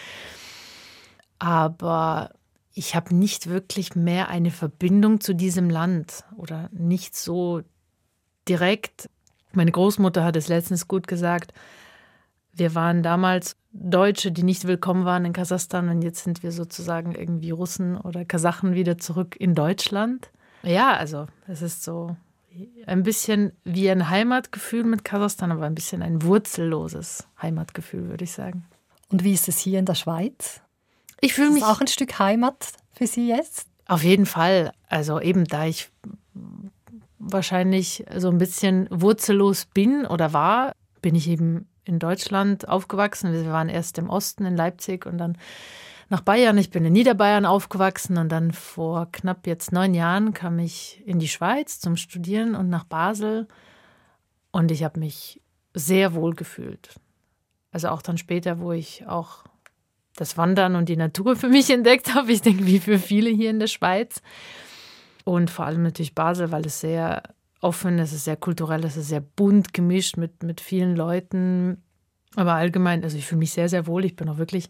Aber 1.39 2.29
ich 2.75 2.93
habe 2.93 3.15
nicht 3.15 3.49
wirklich 3.49 3.95
mehr 3.95 4.29
eine 4.29 4.51
Verbindung 4.51 5.21
zu 5.21 5.33
diesem 5.33 5.71
Land 5.71 6.23
oder 6.37 6.69
nicht 6.71 7.15
so 7.15 7.61
direkt. 8.47 9.09
Meine 9.53 9.71
Großmutter 9.71 10.23
hat 10.23 10.35
es 10.35 10.49
letztens 10.49 10.87
gut 10.87 11.07
gesagt. 11.07 11.51
Wir 12.53 12.75
waren 12.75 13.03
damals 13.03 13.55
Deutsche, 13.71 14.31
die 14.31 14.43
nicht 14.43 14.65
willkommen 14.65 15.05
waren 15.05 15.25
in 15.25 15.33
Kasachstan 15.33 15.89
und 15.89 16.01
jetzt 16.01 16.23
sind 16.23 16.43
wir 16.43 16.51
sozusagen 16.51 17.13
irgendwie 17.13 17.51
Russen 17.51 17.97
oder 17.97 18.25
Kasachen 18.25 18.73
wieder 18.73 18.97
zurück 18.97 19.35
in 19.39 19.55
Deutschland. 19.55 20.31
Ja, 20.63 20.93
also 20.93 21.27
es 21.47 21.61
ist 21.61 21.83
so 21.83 22.17
ein 22.85 23.03
bisschen 23.03 23.53
wie 23.63 23.89
ein 23.89 24.09
Heimatgefühl 24.09 24.83
mit 24.83 25.05
Kasachstan, 25.05 25.51
aber 25.51 25.65
ein 25.65 25.75
bisschen 25.75 26.01
ein 26.01 26.23
wurzelloses 26.23 27.27
Heimatgefühl, 27.41 28.09
würde 28.09 28.23
ich 28.23 28.31
sagen. 28.31 28.65
Und 29.11 29.23
wie 29.23 29.33
ist 29.33 29.47
es 29.47 29.59
hier 29.59 29.79
in 29.79 29.85
der 29.85 29.95
Schweiz? 29.95 30.61
Ich 31.21 31.33
fühle 31.33 31.51
mich 31.51 31.63
auch 31.63 31.81
ein 31.81 31.87
Stück 31.87 32.19
Heimat 32.19 32.73
für 32.91 33.07
Sie 33.07 33.27
jetzt. 33.27 33.67
Auf 33.87 34.03
jeden 34.03 34.25
Fall. 34.25 34.71
Also 34.87 35.19
eben 35.19 35.45
da 35.45 35.65
ich 35.65 35.89
wahrscheinlich 37.17 38.05
so 38.17 38.29
ein 38.29 38.37
bisschen 38.37 38.87
wurzellos 38.89 39.65
bin 39.65 40.05
oder 40.05 40.33
war, 40.33 40.73
bin 41.01 41.15
ich 41.15 41.27
eben 41.27 41.67
in 41.89 41.99
Deutschland 41.99 42.69
aufgewachsen. 42.69 43.33
Wir 43.33 43.51
waren 43.51 43.67
erst 43.67 43.97
im 43.97 44.09
Osten 44.09 44.45
in 44.45 44.55
Leipzig 44.55 45.05
und 45.05 45.17
dann 45.17 45.37
nach 46.09 46.21
Bayern. 46.21 46.57
Ich 46.57 46.69
bin 46.69 46.85
in 46.85 46.93
Niederbayern 46.93 47.45
aufgewachsen 47.45 48.17
und 48.17 48.29
dann 48.29 48.51
vor 48.51 49.11
knapp 49.11 49.47
jetzt 49.47 49.71
neun 49.71 49.93
Jahren 49.93 50.33
kam 50.33 50.59
ich 50.59 51.03
in 51.05 51.19
die 51.19 51.27
Schweiz 51.27 51.79
zum 51.79 51.97
Studieren 51.97 52.55
und 52.55 52.69
nach 52.69 52.83
Basel. 52.83 53.47
Und 54.51 54.71
ich 54.71 54.83
habe 54.83 54.99
mich 54.99 55.41
sehr 55.73 56.13
wohl 56.13 56.33
gefühlt. 56.35 56.95
Also 57.71 57.89
auch 57.89 58.01
dann 58.01 58.17
später, 58.17 58.59
wo 58.59 58.71
ich 58.71 59.07
auch 59.07 59.43
das 60.15 60.37
Wandern 60.37 60.75
und 60.75 60.89
die 60.89 60.97
Natur 60.97 61.35
für 61.35 61.49
mich 61.49 61.69
entdeckt 61.71 62.13
habe. 62.13 62.31
Ich 62.31 62.41
denke, 62.41 62.65
wie 62.65 62.79
für 62.79 62.99
viele 62.99 63.31
hier 63.31 63.49
in 63.49 63.59
der 63.59 63.67
Schweiz. 63.67 64.21
Und 65.25 65.49
vor 65.49 65.65
allem 65.65 65.83
natürlich 65.83 66.15
Basel, 66.15 66.51
weil 66.51 66.65
es 66.65 66.79
sehr 66.79 67.23
offen, 67.61 67.99
es 67.99 68.13
ist 68.13 68.25
sehr 68.25 68.37
kulturell, 68.37 68.83
es 68.85 68.97
ist 68.97 69.09
sehr 69.09 69.21
bunt 69.21 69.73
gemischt 69.73 70.17
mit, 70.17 70.43
mit 70.43 70.61
vielen 70.61 70.95
Leuten. 70.95 71.83
Aber 72.35 72.53
allgemein, 72.53 73.03
also 73.03 73.17
ich 73.17 73.25
fühle 73.25 73.39
mich 73.39 73.51
sehr, 73.51 73.69
sehr 73.69 73.87
wohl. 73.87 74.05
Ich 74.05 74.15
bin 74.15 74.29
auch 74.29 74.37
wirklich 74.37 74.69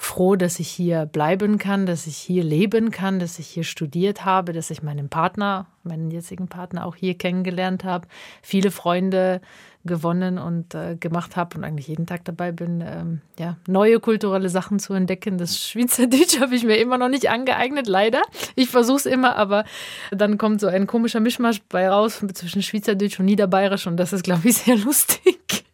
froh, 0.00 0.34
dass 0.34 0.58
ich 0.60 0.68
hier 0.68 1.04
bleiben 1.04 1.58
kann, 1.58 1.84
dass 1.84 2.06
ich 2.06 2.16
hier 2.16 2.42
leben 2.42 2.90
kann, 2.90 3.18
dass 3.18 3.38
ich 3.38 3.48
hier 3.48 3.64
studiert 3.64 4.24
habe, 4.24 4.54
dass 4.54 4.70
ich 4.70 4.82
meinen 4.82 5.10
Partner, 5.10 5.66
meinen 5.82 6.10
jetzigen 6.10 6.48
Partner 6.48 6.86
auch 6.86 6.96
hier 6.96 7.18
kennengelernt 7.18 7.84
habe, 7.84 8.08
viele 8.40 8.70
Freunde 8.70 9.42
gewonnen 9.84 10.38
und 10.38 10.74
äh, 10.74 10.96
gemacht 10.96 11.36
habe 11.36 11.58
und 11.58 11.64
eigentlich 11.64 11.88
jeden 11.88 12.06
Tag 12.06 12.24
dabei 12.24 12.50
bin, 12.50 12.80
ähm, 12.80 13.20
ja, 13.38 13.58
neue 13.68 14.00
kulturelle 14.00 14.48
Sachen 14.48 14.78
zu 14.78 14.94
entdecken. 14.94 15.36
Das 15.36 15.58
Schweizerdeutsch 15.58 16.40
habe 16.40 16.54
ich 16.54 16.64
mir 16.64 16.76
immer 16.76 16.96
noch 16.96 17.10
nicht 17.10 17.28
angeeignet, 17.28 17.86
leider. 17.86 18.22
Ich 18.56 18.70
versuche 18.70 18.96
es 18.98 19.06
immer, 19.06 19.36
aber 19.36 19.64
dann 20.10 20.38
kommt 20.38 20.62
so 20.62 20.66
ein 20.66 20.86
komischer 20.86 21.20
Mischmasch 21.20 21.60
bei 21.68 21.90
raus 21.90 22.24
zwischen 22.32 22.62
Schweizerdeutsch 22.62 23.20
und 23.20 23.26
Niederbayerisch 23.26 23.86
und 23.86 23.98
das 23.98 24.14
ist, 24.14 24.24
glaube 24.24 24.48
ich, 24.48 24.56
sehr 24.56 24.76
lustig. 24.76 25.64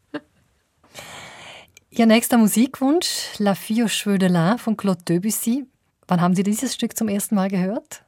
Ihr 1.99 2.05
nächster 2.05 2.37
Musikwunsch, 2.37 3.39
La 3.39 3.55
Fille 3.55 3.83
aux 3.83 3.89
Cheveux 3.89 4.19
de 4.19 4.29
Lin 4.29 4.59
von 4.59 4.77
Claude 4.77 5.03
Debussy. 5.09 5.65
Wann 6.09 6.21
haben 6.21 6.35
Sie 6.35 6.43
dieses 6.43 6.75
Stück 6.75 6.95
zum 6.95 7.09
ersten 7.09 7.35
Mal 7.35 7.49
gehört? 7.49 8.03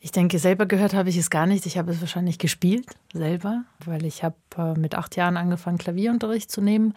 Ich 0.00 0.10
denke, 0.10 0.40
selber 0.40 0.66
gehört 0.66 0.92
habe 0.92 1.08
ich 1.08 1.16
es 1.16 1.30
gar 1.30 1.46
nicht. 1.46 1.64
Ich 1.64 1.78
habe 1.78 1.92
es 1.92 2.00
wahrscheinlich 2.00 2.40
gespielt 2.40 2.86
selber, 3.12 3.62
weil 3.84 4.04
ich 4.06 4.24
habe 4.24 4.34
äh, 4.56 4.76
mit 4.76 4.96
acht 4.96 5.14
Jahren 5.14 5.36
angefangen, 5.36 5.78
Klavierunterricht 5.78 6.50
zu 6.50 6.60
nehmen. 6.60 6.94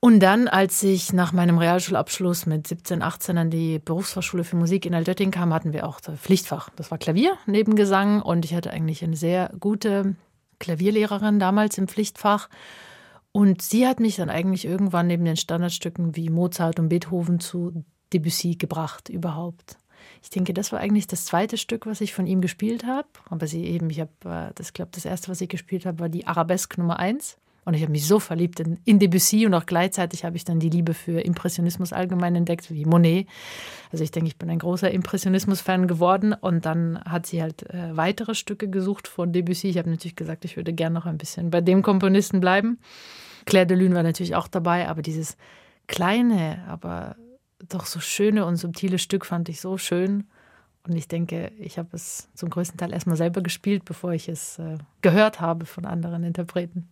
Und 0.00 0.18
dann, 0.18 0.48
als 0.48 0.82
ich 0.82 1.12
nach 1.12 1.32
meinem 1.32 1.58
Realschulabschluss 1.58 2.46
mit 2.46 2.66
17, 2.66 3.00
18 3.00 3.38
an 3.38 3.50
die 3.50 3.78
Berufsfachschule 3.78 4.42
für 4.42 4.56
Musik 4.56 4.86
in 4.86 4.94
Altötting 4.94 5.30
kam, 5.30 5.54
hatten 5.54 5.72
wir 5.72 5.86
auch 5.86 6.00
das 6.00 6.18
Pflichtfach. 6.18 6.68
Das 6.74 6.90
war 6.90 6.98
Klavier 6.98 7.34
neben 7.46 7.76
Gesang 7.76 8.22
und 8.22 8.44
ich 8.44 8.56
hatte 8.56 8.72
eigentlich 8.72 9.04
eine 9.04 9.16
sehr 9.16 9.52
gute 9.60 10.16
Klavierlehrerin 10.58 11.38
damals 11.38 11.78
im 11.78 11.86
Pflichtfach. 11.86 12.48
Und 13.32 13.62
sie 13.62 13.86
hat 13.86 14.00
mich 14.00 14.16
dann 14.16 14.30
eigentlich 14.30 14.64
irgendwann 14.64 15.06
neben 15.06 15.24
den 15.24 15.36
Standardstücken 15.36 16.16
wie 16.16 16.30
Mozart 16.30 16.80
und 16.80 16.88
Beethoven 16.88 17.40
zu 17.40 17.84
Debussy 18.12 18.56
gebracht 18.56 19.08
überhaupt. 19.08 19.76
Ich 20.22 20.30
denke, 20.30 20.54
das 20.54 20.72
war 20.72 20.80
eigentlich 20.80 21.06
das 21.06 21.24
zweite 21.24 21.56
Stück, 21.56 21.86
was 21.86 22.00
ich 22.00 22.14
von 22.14 22.26
ihm 22.26 22.40
gespielt 22.40 22.86
habe. 22.86 23.08
Aber 23.28 23.46
sie 23.46 23.64
eben, 23.64 23.90
ich 23.90 24.00
habe, 24.00 24.12
äh, 24.24 24.52
das 24.54 24.72
glaube, 24.72 24.90
das 24.94 25.04
erste, 25.04 25.28
was 25.28 25.40
ich 25.40 25.48
gespielt 25.48 25.86
habe, 25.86 26.00
war 26.00 26.08
die 26.08 26.26
Arabesque 26.26 26.80
Nummer 26.80 26.98
1. 26.98 27.38
Und 27.64 27.74
ich 27.74 27.82
habe 27.82 27.92
mich 27.92 28.06
so 28.06 28.18
verliebt 28.18 28.60
in, 28.60 28.78
in 28.84 28.98
Debussy 28.98 29.44
und 29.44 29.52
auch 29.52 29.66
gleichzeitig 29.66 30.24
habe 30.24 30.36
ich 30.36 30.44
dann 30.44 30.58
die 30.58 30.70
Liebe 30.70 30.94
für 30.94 31.20
Impressionismus 31.20 31.92
allgemein 31.92 32.34
entdeckt, 32.34 32.70
wie 32.70 32.86
Monet. 32.86 33.28
Also 33.92 34.04
ich 34.04 34.10
denke, 34.10 34.28
ich 34.28 34.38
bin 34.38 34.48
ein 34.48 34.58
großer 34.58 34.90
Impressionismus-Fan 34.90 35.86
geworden. 35.86 36.32
Und 36.32 36.64
dann 36.64 36.98
hat 37.04 37.26
sie 37.26 37.42
halt 37.42 37.68
äh, 37.70 37.96
weitere 37.96 38.34
Stücke 38.34 38.68
gesucht 38.68 39.06
von 39.06 39.32
Debussy. 39.32 39.68
Ich 39.68 39.78
habe 39.78 39.90
natürlich 39.90 40.16
gesagt, 40.16 40.44
ich 40.44 40.56
würde 40.56 40.72
gerne 40.72 40.94
noch 40.94 41.06
ein 41.06 41.18
bisschen 41.18 41.50
bei 41.50 41.60
dem 41.60 41.82
Komponisten 41.82 42.40
bleiben. 42.40 42.78
Claire 43.44 43.66
de 43.66 43.76
Lune 43.76 43.94
war 43.94 44.02
natürlich 44.02 44.34
auch 44.34 44.48
dabei, 44.48 44.88
aber 44.88 45.02
dieses 45.02 45.36
kleine, 45.86 46.64
aber 46.68 47.16
doch 47.68 47.86
so 47.86 48.00
schöne 48.00 48.44
und 48.46 48.56
subtile 48.56 48.98
Stück 48.98 49.26
fand 49.26 49.48
ich 49.48 49.60
so 49.60 49.78
schön. 49.78 50.24
Und 50.86 50.96
ich 50.96 51.08
denke, 51.08 51.52
ich 51.58 51.78
habe 51.78 51.88
es 51.92 52.30
zum 52.34 52.50
größten 52.50 52.78
Teil 52.78 52.92
erstmal 52.92 53.16
selber 53.16 53.42
gespielt, 53.42 53.84
bevor 53.84 54.12
ich 54.12 54.28
es 54.28 54.58
äh, 54.58 54.78
gehört 55.02 55.40
habe 55.40 55.66
von 55.66 55.84
anderen 55.84 56.24
Interpreten. 56.24 56.88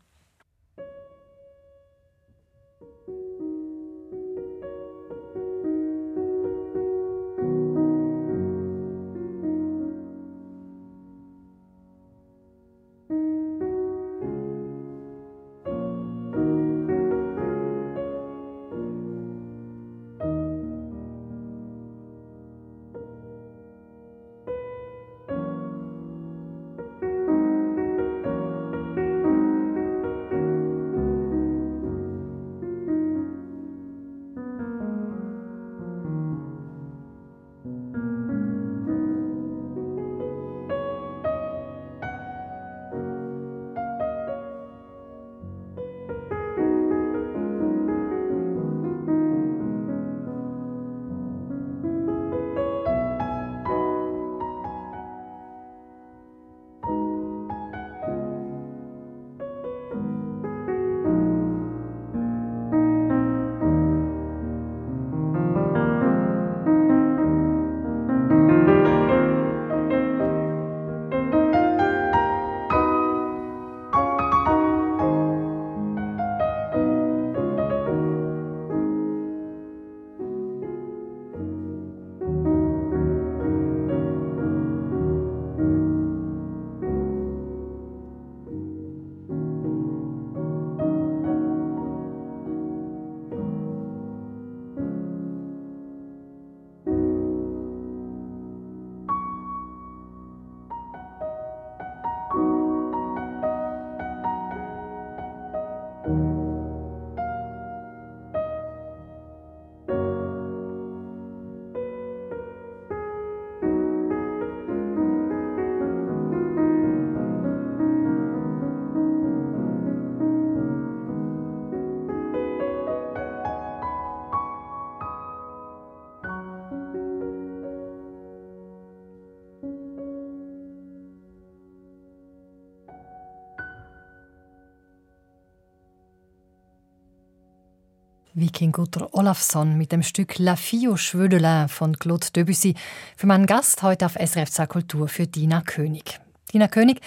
Viking-Gutter 138.36 139.14
Olafsson 139.14 139.78
mit 139.78 139.92
dem 139.92 140.02
Stück 140.02 140.38
La 140.38 140.56
Fille 140.56 140.90
au 140.90 140.96
Cheveux 140.96 141.26
de 141.26 141.38
Lin 141.38 141.68
von 141.68 141.98
Claude 141.98 142.26
Debussy 142.36 142.74
für 143.16 143.26
meinen 143.26 143.46
Gast 143.46 143.82
heute 143.82 144.04
auf 144.04 144.12
SRF 144.12 144.50
2 144.50 144.66
Kultur 144.66 145.08
für 145.08 145.26
Dina 145.26 145.62
König. 145.62 146.20
Dina 146.52 146.68
König, 146.68 147.00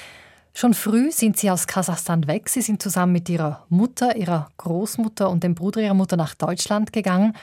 schon 0.55 0.73
früh 0.73 1.11
sind 1.11 1.37
Sie 1.37 1.51
aus 1.51 1.67
Kasachstan 1.67 2.25
weg. 2.25 2.49
Sie 2.49 2.63
sind 2.63 2.81
zusammen 2.81 3.13
mit 3.13 3.29
Ihrer 3.29 3.63
Mutter, 3.69 4.15
Ihrer 4.15 4.49
Großmutter 4.57 5.29
und 5.29 5.43
dem 5.43 5.53
Bruder 5.53 5.81
Ihrer 5.81 5.93
Mutter 5.93 6.17
nach 6.17 6.33
Deutschland 6.33 6.91
gegangen, 6.91 7.33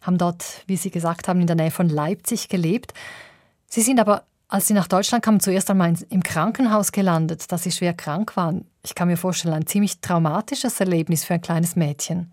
haben 0.00 0.16
dort, 0.16 0.62
wie 0.66 0.78
Sie 0.78 0.90
gesagt 0.90 1.28
haben, 1.28 1.42
in 1.42 1.46
der 1.46 1.56
Nähe 1.56 1.70
von 1.70 1.90
Leipzig 1.90 2.48
gelebt. 2.48 2.94
Sie 3.66 3.82
sind 3.82 4.00
aber, 4.00 4.24
als 4.48 4.68
Sie 4.68 4.74
nach 4.74 4.88
Deutschland 4.88 5.22
kamen, 5.22 5.40
zuerst 5.40 5.70
einmal 5.70 5.92
im 6.08 6.22
Krankenhaus 6.22 6.92
gelandet, 6.92 7.44
da 7.52 7.58
Sie 7.58 7.72
schwer 7.72 7.92
krank 7.92 8.38
waren. 8.38 8.64
Ich 8.82 8.94
kann 8.94 9.08
mir 9.08 9.18
vorstellen, 9.18 9.52
ein 9.52 9.66
ziemlich 9.66 10.00
traumatisches 10.00 10.80
Erlebnis 10.80 11.24
für 11.24 11.34
ein 11.34 11.42
kleines 11.42 11.76
Mädchen. 11.76 12.32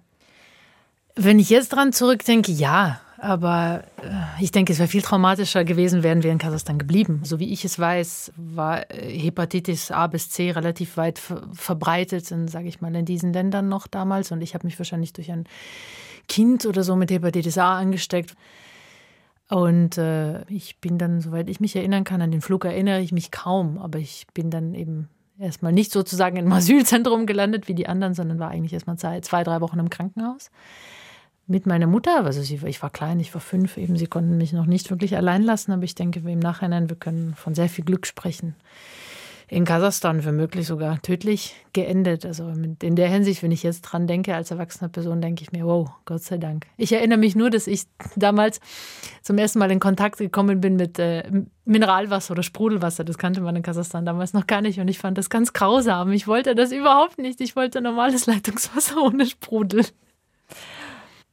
Wenn 1.15 1.39
ich 1.39 1.49
jetzt 1.49 1.69
dran 1.69 1.93
zurückdenke, 1.93 2.51
ja. 2.51 3.01
Aber 3.21 3.83
äh, 4.01 4.43
ich 4.43 4.49
denke, 4.49 4.73
es 4.73 4.79
wäre 4.79 4.87
viel 4.87 5.03
traumatischer 5.03 5.63
gewesen, 5.63 6.01
wären 6.01 6.23
wir 6.23 6.31
in 6.31 6.39
Kasachstan 6.39 6.79
geblieben. 6.79 7.21
So 7.23 7.37
wie 7.37 7.53
ich 7.53 7.63
es 7.63 7.77
weiß, 7.77 8.33
war 8.35 8.89
äh, 8.89 9.15
Hepatitis 9.15 9.91
A 9.91 10.07
bis 10.07 10.31
C 10.31 10.49
relativ 10.49 10.97
weit 10.97 11.21
verbreitet, 11.53 12.25
sage 12.25 12.67
ich 12.67 12.81
mal, 12.81 12.95
in 12.95 13.05
diesen 13.05 13.31
Ländern 13.31 13.69
noch 13.69 13.85
damals. 13.85 14.31
Und 14.31 14.41
ich 14.41 14.55
habe 14.55 14.65
mich 14.65 14.79
wahrscheinlich 14.79 15.13
durch 15.13 15.31
ein 15.31 15.43
Kind 16.27 16.65
oder 16.65 16.83
so 16.83 16.95
mit 16.95 17.11
Hepatitis 17.11 17.59
A 17.59 17.77
angesteckt. 17.77 18.33
Und 19.49 19.99
äh, 19.99 20.41
ich 20.49 20.79
bin 20.79 20.97
dann, 20.97 21.21
soweit 21.21 21.47
ich 21.47 21.59
mich 21.59 21.75
erinnern 21.75 22.05
kann, 22.05 22.23
an 22.23 22.31
den 22.31 22.41
Flug 22.41 22.65
erinnere 22.65 23.01
ich 23.01 23.11
mich 23.11 23.29
kaum. 23.29 23.77
Aber 23.77 23.99
ich 23.99 24.25
bin 24.33 24.49
dann 24.49 24.73
eben 24.73 25.09
erstmal 25.37 25.73
nicht 25.73 25.91
sozusagen 25.91 26.37
im 26.37 26.51
Asylzentrum 26.51 27.27
gelandet 27.27 27.67
wie 27.67 27.75
die 27.75 27.85
anderen, 27.85 28.15
sondern 28.15 28.39
war 28.39 28.49
eigentlich 28.49 28.73
erstmal 28.73 28.97
zwei, 28.97 29.19
zwei 29.21 29.43
drei 29.43 29.61
Wochen 29.61 29.77
im 29.77 29.91
Krankenhaus 29.91 30.49
mit 31.47 31.65
meiner 31.65 31.87
Mutter. 31.87 32.23
Also 32.25 32.41
sie, 32.41 32.59
ich 32.65 32.81
war 32.81 32.89
klein, 32.89 33.19
ich 33.19 33.33
war 33.33 33.41
fünf, 33.41 33.77
eben 33.77 33.97
sie 33.97 34.07
konnten 34.07 34.37
mich 34.37 34.53
noch 34.53 34.65
nicht 34.65 34.89
wirklich 34.89 35.15
allein 35.15 35.43
lassen, 35.43 35.71
aber 35.71 35.83
ich 35.83 35.95
denke 35.95 36.19
im 36.19 36.39
Nachhinein, 36.39 36.89
wir 36.89 36.95
können 36.95 37.35
von 37.35 37.53
sehr 37.53 37.69
viel 37.69 37.85
Glück 37.85 38.07
sprechen. 38.07 38.55
In 39.51 39.65
Kasachstan 39.65 40.23
womöglich 40.23 40.65
sogar 40.65 41.01
tödlich 41.01 41.55
geendet. 41.73 42.25
Also 42.25 42.47
in 42.47 42.95
der 42.95 43.09
Hinsicht, 43.09 43.43
wenn 43.43 43.51
ich 43.51 43.63
jetzt 43.63 43.81
dran 43.81 44.07
denke, 44.07 44.33
als 44.33 44.49
erwachsene 44.49 44.87
Person, 44.87 45.19
denke 45.19 45.43
ich 45.43 45.51
mir, 45.51 45.65
wow, 45.65 45.89
Gott 46.05 46.23
sei 46.23 46.37
Dank. 46.37 46.67
Ich 46.77 46.93
erinnere 46.93 47.19
mich 47.19 47.35
nur, 47.35 47.49
dass 47.49 47.67
ich 47.67 47.83
damals 48.15 48.61
zum 49.21 49.37
ersten 49.37 49.59
Mal 49.59 49.69
in 49.69 49.81
Kontakt 49.81 50.19
gekommen 50.19 50.61
bin 50.61 50.77
mit 50.77 50.99
äh, 50.99 51.29
Mineralwasser 51.65 52.31
oder 52.31 52.43
Sprudelwasser. 52.43 53.03
Das 53.03 53.17
kannte 53.17 53.41
man 53.41 53.57
in 53.57 53.61
Kasachstan 53.61 54.05
damals 54.05 54.31
noch 54.31 54.47
gar 54.47 54.61
nicht 54.61 54.79
und 54.79 54.87
ich 54.87 54.99
fand 54.99 55.17
das 55.17 55.29
ganz 55.29 55.51
grausam. 55.51 56.13
Ich 56.13 56.27
wollte 56.27 56.55
das 56.55 56.71
überhaupt 56.71 57.17
nicht. 57.17 57.41
Ich 57.41 57.57
wollte 57.57 57.81
normales 57.81 58.27
Leitungswasser 58.27 59.01
ohne 59.03 59.25
Sprudel. 59.25 59.85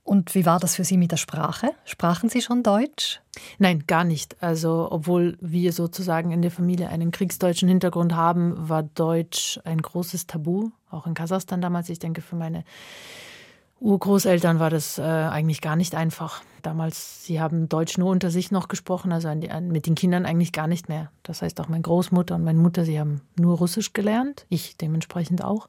Und 0.09 0.35
wie 0.35 0.47
war 0.47 0.59
das 0.59 0.77
für 0.77 0.85
Sie 0.85 0.97
mit 0.97 1.12
der 1.12 1.18
Sprache? 1.18 1.73
Sprachen 1.85 2.31
Sie 2.31 2.40
schon 2.40 2.62
Deutsch? 2.62 3.21
Nein, 3.59 3.85
gar 3.87 4.05
nicht. 4.05 4.42
Also, 4.42 4.88
obwohl 4.90 5.37
wir 5.42 5.71
sozusagen 5.75 6.31
in 6.31 6.40
der 6.40 6.51
Familie 6.51 6.88
einen 6.88 7.11
kriegsdeutschen 7.11 7.68
Hintergrund 7.68 8.14
haben, 8.14 8.71
war 8.71 8.85
Deutsch 8.85 9.61
ein 9.64 9.83
großes 9.83 10.27
Tabu, 10.27 10.71
auch 10.90 11.07
in 11.07 11.12
Kasachstan 11.12 11.61
damals. 11.61 11.90
Ich 11.90 11.99
denke, 11.99 12.23
für 12.23 12.37
meine 12.37 12.64
Urgroßeltern 13.81 14.59
war 14.59 14.71
das 14.71 14.97
äh, 14.97 15.03
eigentlich 15.03 15.61
gar 15.61 15.77
nicht 15.77 15.94
einfach. 15.94 16.40
Damals, 16.62 17.27
sie 17.27 17.38
haben 17.38 17.68
Deutsch 17.68 17.99
nur 17.99 18.09
unter 18.09 18.31
sich 18.31 18.51
noch 18.51 18.68
gesprochen, 18.68 19.12
also 19.12 19.29
mit 19.35 19.85
den 19.85 19.94
Kindern 19.94 20.25
eigentlich 20.25 20.53
gar 20.53 20.68
nicht 20.68 20.88
mehr. 20.88 21.12
Das 21.23 21.42
heißt, 21.42 21.61
auch 21.61 21.68
meine 21.68 21.83
Großmutter 21.83 22.35
und 22.35 22.44
meine 22.44 22.61
Mutter, 22.61 22.87
sie 22.87 22.99
haben 22.99 23.21
nur 23.38 23.59
Russisch 23.59 23.92
gelernt, 23.92 24.47
ich 24.49 24.79
dementsprechend 24.79 25.44
auch. 25.44 25.68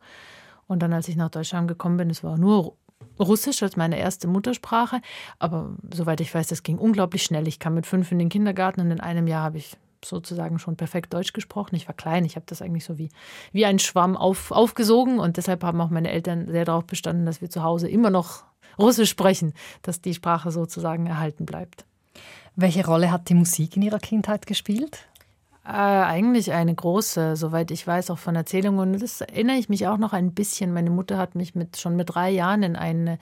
Und 0.65 0.81
dann, 0.81 0.93
als 0.93 1.09
ich 1.09 1.17
nach 1.17 1.29
Deutschland 1.29 1.67
gekommen 1.67 1.97
bin, 1.97 2.09
es 2.09 2.23
war 2.23 2.37
nur 2.37 2.75
Russisch 3.19 3.61
als 3.63 3.75
meine 3.75 3.99
erste 3.99 4.27
Muttersprache. 4.27 5.01
Aber 5.39 5.75
soweit 5.93 6.21
ich 6.21 6.33
weiß, 6.33 6.47
das 6.47 6.63
ging 6.63 6.77
unglaublich 6.77 7.23
schnell. 7.23 7.47
Ich 7.47 7.59
kam 7.59 7.75
mit 7.75 7.85
fünf 7.85 8.11
in 8.11 8.19
den 8.19 8.29
Kindergarten 8.29 8.81
und 8.81 8.91
in 8.91 9.01
einem 9.01 9.27
Jahr 9.27 9.43
habe 9.43 9.57
ich 9.57 9.75
sozusagen 10.03 10.59
schon 10.59 10.77
perfekt 10.77 11.13
Deutsch 11.13 11.33
gesprochen. 11.33 11.75
Ich 11.75 11.87
war 11.87 11.95
klein, 11.95 12.23
ich 12.23 12.35
habe 12.35 12.45
das 12.47 12.61
eigentlich 12.61 12.85
so 12.85 12.97
wie, 12.97 13.09
wie 13.51 13.65
ein 13.65 13.79
Schwamm 13.79 14.15
auf, 14.15 14.51
aufgesogen 14.51 15.19
und 15.19 15.35
deshalb 15.35 15.63
haben 15.63 15.81
auch 15.81 15.89
meine 15.89 16.09
Eltern 16.09 16.49
sehr 16.49 16.63
darauf 16.63 16.85
bestanden, 16.85 17.25
dass 17.25 17.41
wir 17.41 17.49
zu 17.49 17.63
Hause 17.63 17.89
immer 17.89 18.09
noch 18.09 18.43
Russisch 18.77 19.09
sprechen, 19.09 19.53
dass 19.81 20.01
die 20.01 20.13
Sprache 20.13 20.51
sozusagen 20.51 21.05
erhalten 21.07 21.45
bleibt. 21.45 21.85
Welche 22.55 22.85
Rolle 22.85 23.11
hat 23.11 23.29
die 23.29 23.33
Musik 23.33 23.75
in 23.75 23.83
Ihrer 23.83 23.99
Kindheit 23.99 24.47
gespielt? 24.47 24.99
Äh, 25.69 25.73
eigentlich 25.73 26.51
eine 26.51 26.73
große, 26.73 27.35
soweit 27.35 27.69
ich 27.69 27.85
weiß, 27.85 28.09
auch 28.09 28.17
von 28.17 28.35
Erzählungen. 28.35 28.79
Und 28.79 28.99
das 28.99 29.21
erinnere 29.21 29.57
ich 29.57 29.69
mich 29.69 29.87
auch 29.87 29.99
noch 29.99 30.13
ein 30.13 30.33
bisschen. 30.33 30.73
Meine 30.73 30.89
Mutter 30.89 31.19
hat 31.19 31.35
mich 31.35 31.53
mit, 31.53 31.77
schon 31.77 31.95
mit 31.95 32.09
drei 32.15 32.31
Jahren 32.31 32.63
in 32.63 32.75
eine 32.75 33.19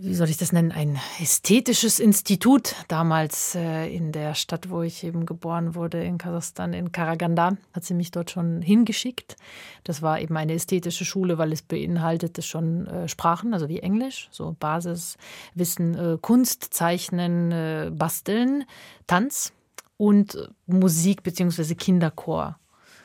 wie 0.00 0.14
soll 0.14 0.28
ich 0.28 0.36
das 0.36 0.52
nennen, 0.52 0.70
ein 0.70 0.96
ästhetisches 1.20 1.98
Institut 1.98 2.76
damals 2.86 3.56
äh, 3.56 3.92
in 3.92 4.12
der 4.12 4.36
Stadt, 4.36 4.70
wo 4.70 4.82
ich 4.82 5.02
eben 5.02 5.26
geboren 5.26 5.74
wurde, 5.74 6.04
in 6.04 6.18
Kasachstan, 6.18 6.72
in 6.72 6.92
Karaganda, 6.92 7.56
hat 7.72 7.84
sie 7.84 7.94
mich 7.94 8.12
dort 8.12 8.30
schon 8.30 8.62
hingeschickt. 8.62 9.34
Das 9.82 10.00
war 10.00 10.20
eben 10.20 10.36
eine 10.36 10.52
ästhetische 10.52 11.04
Schule, 11.04 11.36
weil 11.36 11.52
es 11.52 11.62
beinhaltete 11.62 12.42
schon 12.42 12.86
äh, 12.86 13.08
Sprachen, 13.08 13.52
also 13.52 13.68
wie 13.68 13.80
Englisch, 13.80 14.28
so 14.30 14.54
Basiswissen, 14.60 15.94
äh, 15.96 16.18
Kunst, 16.20 16.72
Zeichnen, 16.72 17.50
äh, 17.50 17.90
Basteln, 17.92 18.66
Tanz 19.08 19.52
und 19.98 20.50
Musik 20.66 21.22
bzw. 21.22 21.74
Kinderchor, 21.74 22.58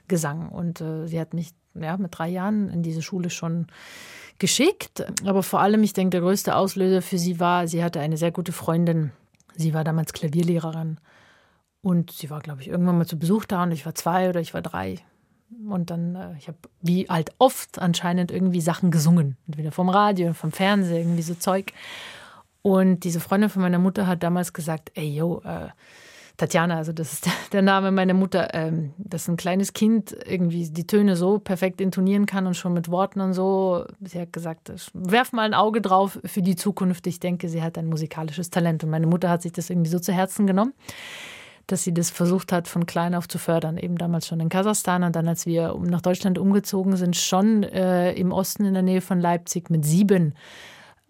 Gesang. 0.08 0.49
Und 0.49 0.79
äh, 0.79 1.08
sie 1.08 1.19
hat 1.19 1.34
mich 1.34 1.51
ja, 1.73 1.97
mit 1.97 2.17
drei 2.17 2.29
Jahren 2.29 2.69
in 2.69 2.84
diese 2.84 3.01
Schule 3.01 3.29
schon 3.29 3.67
geschickt. 4.39 5.06
Aber 5.25 5.43
vor 5.43 5.60
allem, 5.60 5.84
ich 5.84 5.93
denke, 5.93 6.12
der 6.12 6.21
größte 6.21 6.56
Auslöser 6.56 7.01
für 7.01 7.17
sie 7.17 7.39
war, 7.39 7.67
sie 7.67 7.84
hatte 7.84 7.99
eine 7.99 8.15
sehr 8.15 8.32
gute 8.32 8.51
Freundin. 8.51 9.12
Sie 9.56 9.73
war 9.73 9.84
damals 9.84 10.13
Klavierlehrerin. 10.13 10.99
Und 11.82 12.12
sie 12.12 12.29
war, 12.29 12.39
glaube 12.39 12.62
ich, 12.62 12.69
irgendwann 12.69 12.97
mal 12.97 13.06
zu 13.06 13.19
Besuch 13.19 13.43
da 13.43 13.63
und 13.63 13.71
ich 13.71 13.86
war 13.86 13.93
zwei 13.93 14.29
oder 14.29 14.39
ich 14.39 14.53
war 14.53 14.62
drei. 14.62 14.99
Und 15.67 15.89
dann, 15.89 16.15
äh, 16.15 16.38
ich 16.38 16.47
habe 16.47 16.58
wie 16.82 17.08
halt 17.10 17.34
oft 17.39 17.79
anscheinend 17.79 18.32
irgendwie 18.32 18.62
Sachen 18.62 18.91
gesungen. 18.91 19.36
Entweder 19.47 19.71
vom 19.71 19.89
Radio, 19.89 20.34
vom 20.34 20.51
Fernsehen, 20.51 20.97
irgendwie 20.97 21.21
so 21.23 21.34
Zeug. 21.34 21.73
Und 22.62 23.03
diese 23.03 23.19
Freundin 23.19 23.49
von 23.49 23.62
meiner 23.62 23.79
Mutter 23.79 24.08
hat 24.08 24.23
damals 24.23 24.53
gesagt, 24.53 24.91
ey, 24.95 25.13
yo, 25.15 25.41
äh, 25.43 25.67
Tatjana, 26.43 26.75
also 26.75 26.91
das 26.91 27.13
ist 27.13 27.29
der 27.53 27.62
Name 27.62 27.91
meiner 27.91 28.13
Mutter, 28.13 28.53
ähm, 28.53 28.93
dass 28.97 29.29
ein 29.29 29.38
kleines 29.38 29.71
Kind 29.71 30.15
irgendwie 30.25 30.69
die 30.69 30.86
Töne 30.86 31.15
so 31.15 31.39
perfekt 31.39 31.79
intonieren 31.79 32.25
kann 32.25 32.47
und 32.47 32.56
schon 32.56 32.73
mit 32.73 32.89
Worten 32.89 33.21
und 33.21 33.34
so. 33.34 33.86
Sie 34.01 34.19
hat 34.19 34.34
gesagt, 34.34 34.71
werf 34.93 35.32
mal 35.32 35.43
ein 35.43 35.53
Auge 35.53 35.79
drauf 35.79 36.19
für 36.25 36.41
die 36.41 36.58
Zukunft. 36.58 37.08
Ich 37.08 37.21
denke, 37.21 37.47
sie 37.47 37.62
hat 37.62 37.77
ein 37.77 37.88
musikalisches 37.88 38.49
Talent. 38.49 38.84
Und 38.84 38.89
meine 38.89 39.08
Mutter 39.08 39.29
hat 39.29 39.41
sich 39.41 39.53
das 39.53 39.69
irgendwie 39.69 39.89
so 39.89 39.99
zu 39.99 40.12
Herzen 40.12 40.45
genommen, 40.45 40.73
dass 41.67 41.86
sie 41.86 41.93
das 41.93 42.10
versucht 42.10 42.51
hat, 42.51 42.67
von 42.67 42.86
klein 42.86 43.15
auf 43.15 43.29
zu 43.29 43.38
fördern. 43.38 43.77
Eben 43.77 43.97
damals 43.97 44.27
schon 44.27 44.41
in 44.41 44.49
Kasachstan 44.49 45.03
und 45.03 45.15
dann, 45.15 45.29
als 45.29 45.45
wir 45.45 45.73
nach 45.82 46.01
Deutschland 46.01 46.38
umgezogen 46.38 46.97
sind, 46.97 47.15
schon 47.15 47.63
äh, 47.63 48.12
im 48.13 48.34
Osten 48.34 48.65
in 48.65 48.73
der 48.73 48.84
Nähe 48.84 49.01
von 49.01 49.21
Leipzig 49.21 49.69
mit 49.69 49.86
sieben 49.86 50.36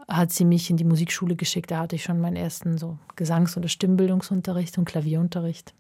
hat 0.08 0.32
sie 0.32 0.46
mich 0.46 0.70
in 0.70 0.78
die 0.78 0.84
Musikschule 0.84 1.36
geschickt. 1.36 1.72
Da 1.72 1.80
hatte 1.80 1.96
ich 1.96 2.04
schon 2.04 2.20
meinen 2.20 2.36
ersten 2.36 2.78
so 2.78 2.98
Gesangs- 3.16 3.58
oder 3.58 3.68
Stimmbildungsunterricht 3.68 4.78
und 4.78 4.86
Klavierunterricht. 4.86 5.74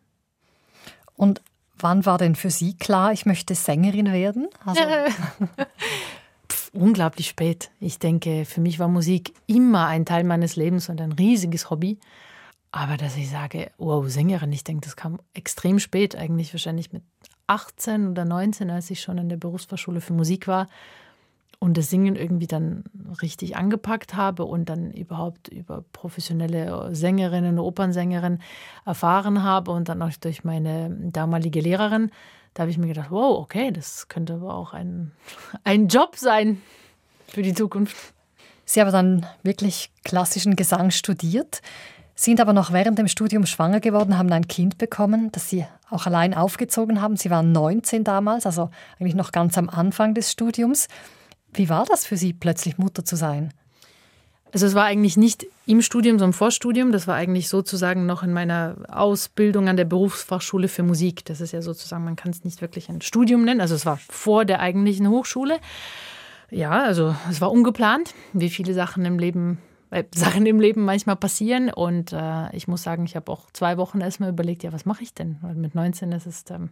Und 1.15 1.41
wann 1.77 2.05
war 2.05 2.17
denn 2.17 2.35
für 2.35 2.49
Sie 2.49 2.75
klar, 2.75 3.11
ich 3.11 3.25
möchte 3.25 3.55
Sängerin 3.55 4.11
werden? 4.11 4.47
Also 4.65 4.81
Pff, 6.49 6.71
unglaublich 6.73 7.27
spät. 7.27 7.71
Ich 7.79 7.99
denke, 7.99 8.45
für 8.45 8.61
mich 8.61 8.79
war 8.79 8.87
Musik 8.87 9.33
immer 9.47 9.87
ein 9.87 10.05
Teil 10.05 10.23
meines 10.23 10.55
Lebens 10.55 10.89
und 10.89 11.01
ein 11.01 11.11
riesiges 11.11 11.69
Hobby. 11.69 11.99
Aber 12.71 12.97
dass 12.97 13.15
ich 13.17 13.29
sage, 13.29 13.71
wow, 13.77 14.07
Sängerin, 14.09 14.51
ich 14.51 14.63
denke, 14.63 14.85
das 14.85 14.95
kam 14.95 15.19
extrem 15.35 15.77
spät, 15.77 16.15
eigentlich 16.15 16.53
wahrscheinlich 16.53 16.91
mit 16.91 17.03
18 17.45 18.07
oder 18.07 18.25
19, 18.25 18.71
als 18.71 18.89
ich 18.89 19.01
schon 19.01 19.19
in 19.19 19.29
der 19.29 19.37
Berufsfachschule 19.37 20.01
für 20.01 20.13
Musik 20.13 20.47
war 20.47 20.67
und 21.63 21.77
das 21.77 21.89
Singen 21.89 22.17
irgendwie 22.17 22.45
dann 22.45 22.83
richtig 23.21 23.55
angepackt 23.55 24.15
habe 24.15 24.43
und 24.43 24.67
dann 24.67 24.91
überhaupt 24.91 25.47
über 25.47 25.85
professionelle 25.93 26.93
Sängerinnen, 26.93 27.57
Opernsängerinnen 27.57 28.41
erfahren 28.85 29.43
habe 29.43 29.71
und 29.71 29.87
dann 29.87 30.01
auch 30.01 30.11
durch 30.19 30.43
meine 30.43 30.89
damalige 30.89 31.61
Lehrerin, 31.61 32.11
da 32.53 32.63
habe 32.63 32.71
ich 32.71 32.77
mir 32.77 32.87
gedacht, 32.87 33.11
wow, 33.11 33.39
okay, 33.39 33.71
das 33.71 34.09
könnte 34.09 34.33
aber 34.33 34.53
auch 34.53 34.73
ein, 34.73 35.13
ein 35.63 35.87
Job 35.87 36.17
sein 36.17 36.61
für 37.29 37.43
die 37.43 37.53
Zukunft. 37.53 37.95
Sie 38.65 38.81
haben 38.81 38.91
dann 38.91 39.25
wirklich 39.43 39.89
klassischen 40.03 40.57
Gesang 40.57 40.91
studiert, 40.91 41.61
sind 42.13 42.41
aber 42.41 42.51
noch 42.51 42.73
während 42.73 42.99
dem 42.99 43.07
Studium 43.07 43.45
schwanger 43.45 43.79
geworden, 43.79 44.17
haben 44.17 44.33
ein 44.33 44.49
Kind 44.49 44.77
bekommen, 44.77 45.31
das 45.31 45.49
Sie 45.49 45.65
auch 45.89 46.07
allein 46.07 46.33
aufgezogen 46.33 47.01
haben. 47.01 47.15
Sie 47.15 47.29
waren 47.29 47.53
19 47.53 48.03
damals, 48.03 48.45
also 48.45 48.69
eigentlich 48.99 49.15
noch 49.15 49.31
ganz 49.31 49.57
am 49.57 49.69
Anfang 49.69 50.13
des 50.13 50.29
Studiums. 50.29 50.89
Wie 51.53 51.69
war 51.69 51.85
das 51.85 52.05
für 52.05 52.17
Sie, 52.17 52.33
plötzlich 52.33 52.77
Mutter 52.77 53.05
zu 53.05 53.15
sein? 53.15 53.53
Also 54.53 54.67
es 54.67 54.75
war 54.75 54.85
eigentlich 54.85 55.17
nicht 55.17 55.47
im 55.65 55.81
Studium, 55.81 56.19
sondern 56.19 56.33
Vorstudium. 56.33 56.91
Das 56.91 57.07
war 57.07 57.15
eigentlich 57.15 57.49
sozusagen 57.49 58.05
noch 58.05 58.21
in 58.21 58.33
meiner 58.33 58.75
Ausbildung 58.87 59.67
an 59.67 59.77
der 59.77 59.85
Berufsfachschule 59.85 60.67
für 60.67 60.83
Musik. 60.83 61.25
Das 61.25 61.41
ist 61.41 61.53
ja 61.53 61.63
sozusagen, 61.63 62.03
man 62.03 62.15
kann 62.15 62.31
es 62.31 62.43
nicht 62.43 62.61
wirklich 62.61 62.87
ein 62.89 63.01
Studium 63.01 63.45
nennen. 63.45 63.61
Also 63.61 63.73
es 63.73 63.85
war 63.87 63.97
vor 63.97 64.45
der 64.45 64.59
eigentlichen 64.59 65.09
Hochschule. 65.09 65.57
Ja, 66.51 66.83
also 66.83 67.15
es 67.31 67.41
war 67.41 67.51
ungeplant, 67.51 68.13
wie 68.33 68.51
viele 68.51 68.75
Sachen 68.75 69.05
im 69.05 69.17
Leben, 69.17 69.57
äh, 69.89 70.03
Sachen 70.13 70.45
im 70.45 70.59
Leben 70.59 70.85
manchmal 70.85 71.15
passieren. 71.15 71.71
Und 71.71 72.13
äh, 72.13 72.55
ich 72.55 72.67
muss 72.67 72.83
sagen, 72.83 73.05
ich 73.05 73.15
habe 73.15 73.31
auch 73.31 73.49
zwei 73.53 73.77
Wochen 73.77 74.01
erstmal 74.01 74.29
überlegt, 74.29 74.61
ja, 74.61 74.71
was 74.71 74.85
mache 74.85 75.01
ich 75.01 75.15
denn? 75.15 75.37
Weil 75.41 75.55
mit 75.55 75.73
19 75.73 76.11
ist 76.11 76.27
es 76.27 76.43
ähm, 76.51 76.69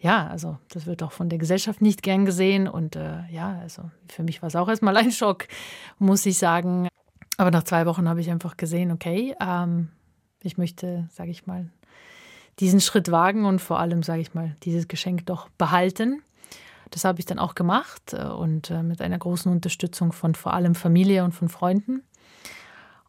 ja, 0.00 0.26
also 0.28 0.56
das 0.68 0.86
wird 0.86 1.02
auch 1.02 1.12
von 1.12 1.28
der 1.28 1.38
Gesellschaft 1.38 1.82
nicht 1.82 2.02
gern 2.02 2.24
gesehen. 2.24 2.66
Und 2.66 2.96
äh, 2.96 3.22
ja, 3.30 3.58
also 3.60 3.90
für 4.08 4.22
mich 4.22 4.42
war 4.42 4.48
es 4.48 4.56
auch 4.56 4.68
erstmal 4.68 4.96
ein 4.96 5.12
Schock, 5.12 5.46
muss 5.98 6.24
ich 6.26 6.38
sagen. 6.38 6.88
Aber 7.36 7.50
nach 7.50 7.64
zwei 7.64 7.86
Wochen 7.86 8.08
habe 8.08 8.20
ich 8.20 8.30
einfach 8.30 8.56
gesehen, 8.56 8.90
okay, 8.90 9.34
ähm, 9.40 9.88
ich 10.42 10.58
möchte, 10.58 11.08
sage 11.12 11.30
ich 11.30 11.46
mal, 11.46 11.68
diesen 12.60 12.80
Schritt 12.80 13.10
wagen 13.10 13.44
und 13.44 13.60
vor 13.60 13.78
allem, 13.78 14.02
sage 14.02 14.20
ich 14.20 14.34
mal, 14.34 14.56
dieses 14.62 14.88
Geschenk 14.88 15.26
doch 15.26 15.48
behalten. 15.50 16.22
Das 16.90 17.04
habe 17.04 17.20
ich 17.20 17.26
dann 17.26 17.38
auch 17.38 17.54
gemacht 17.54 18.14
äh, 18.14 18.24
und 18.24 18.70
äh, 18.70 18.82
mit 18.82 19.00
einer 19.02 19.18
großen 19.18 19.52
Unterstützung 19.52 20.12
von 20.12 20.34
vor 20.34 20.54
allem 20.54 20.74
Familie 20.74 21.24
und 21.24 21.32
von 21.32 21.48
Freunden. 21.48 22.02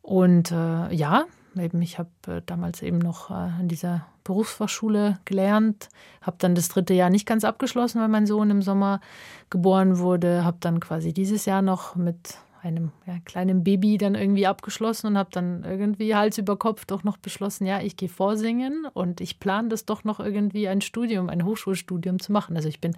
Und 0.01 0.51
äh, 0.51 0.93
ja, 0.93 1.25
eben 1.59 1.81
ich 1.81 1.99
habe 1.99 2.09
äh, 2.27 2.41
damals 2.45 2.81
eben 2.81 2.99
noch 2.99 3.29
äh, 3.29 3.33
an 3.33 3.67
dieser 3.67 4.05
Berufsfachschule 4.23 5.19
gelernt, 5.25 5.89
habe 6.21 6.37
dann 6.39 6.55
das 6.55 6.69
dritte 6.69 6.93
Jahr 6.93 7.09
nicht 7.09 7.25
ganz 7.25 7.43
abgeschlossen, 7.43 8.01
weil 8.01 8.07
mein 8.07 8.27
Sohn 8.27 8.49
im 8.49 8.61
Sommer 8.61 9.01
geboren 9.49 9.97
wurde, 9.99 10.45
habe 10.45 10.57
dann 10.59 10.79
quasi 10.79 11.13
dieses 11.13 11.45
Jahr 11.45 11.61
noch 11.61 11.95
mit 11.95 12.37
einem 12.63 12.91
ja, 13.07 13.17
kleinen 13.25 13.63
Baby 13.63 13.97
dann 13.97 14.15
irgendwie 14.15 14.45
abgeschlossen 14.45 15.07
und 15.07 15.17
habe 15.17 15.29
dann 15.31 15.63
irgendwie 15.63 16.15
Hals 16.15 16.37
über 16.37 16.57
Kopf 16.57 16.85
doch 16.85 17.03
noch 17.03 17.17
beschlossen, 17.17 17.65
ja, 17.65 17.81
ich 17.81 17.97
gehe 17.97 18.09
vorsingen 18.09 18.85
und 18.93 19.19
ich 19.19 19.39
plane 19.39 19.69
das 19.69 19.85
doch 19.85 20.03
noch 20.03 20.19
irgendwie 20.19 20.67
ein 20.67 20.81
Studium, 20.81 21.29
ein 21.29 21.43
Hochschulstudium 21.43 22.19
zu 22.19 22.31
machen. 22.31 22.55
Also 22.55 22.69
ich 22.69 22.79
bin 22.79 22.95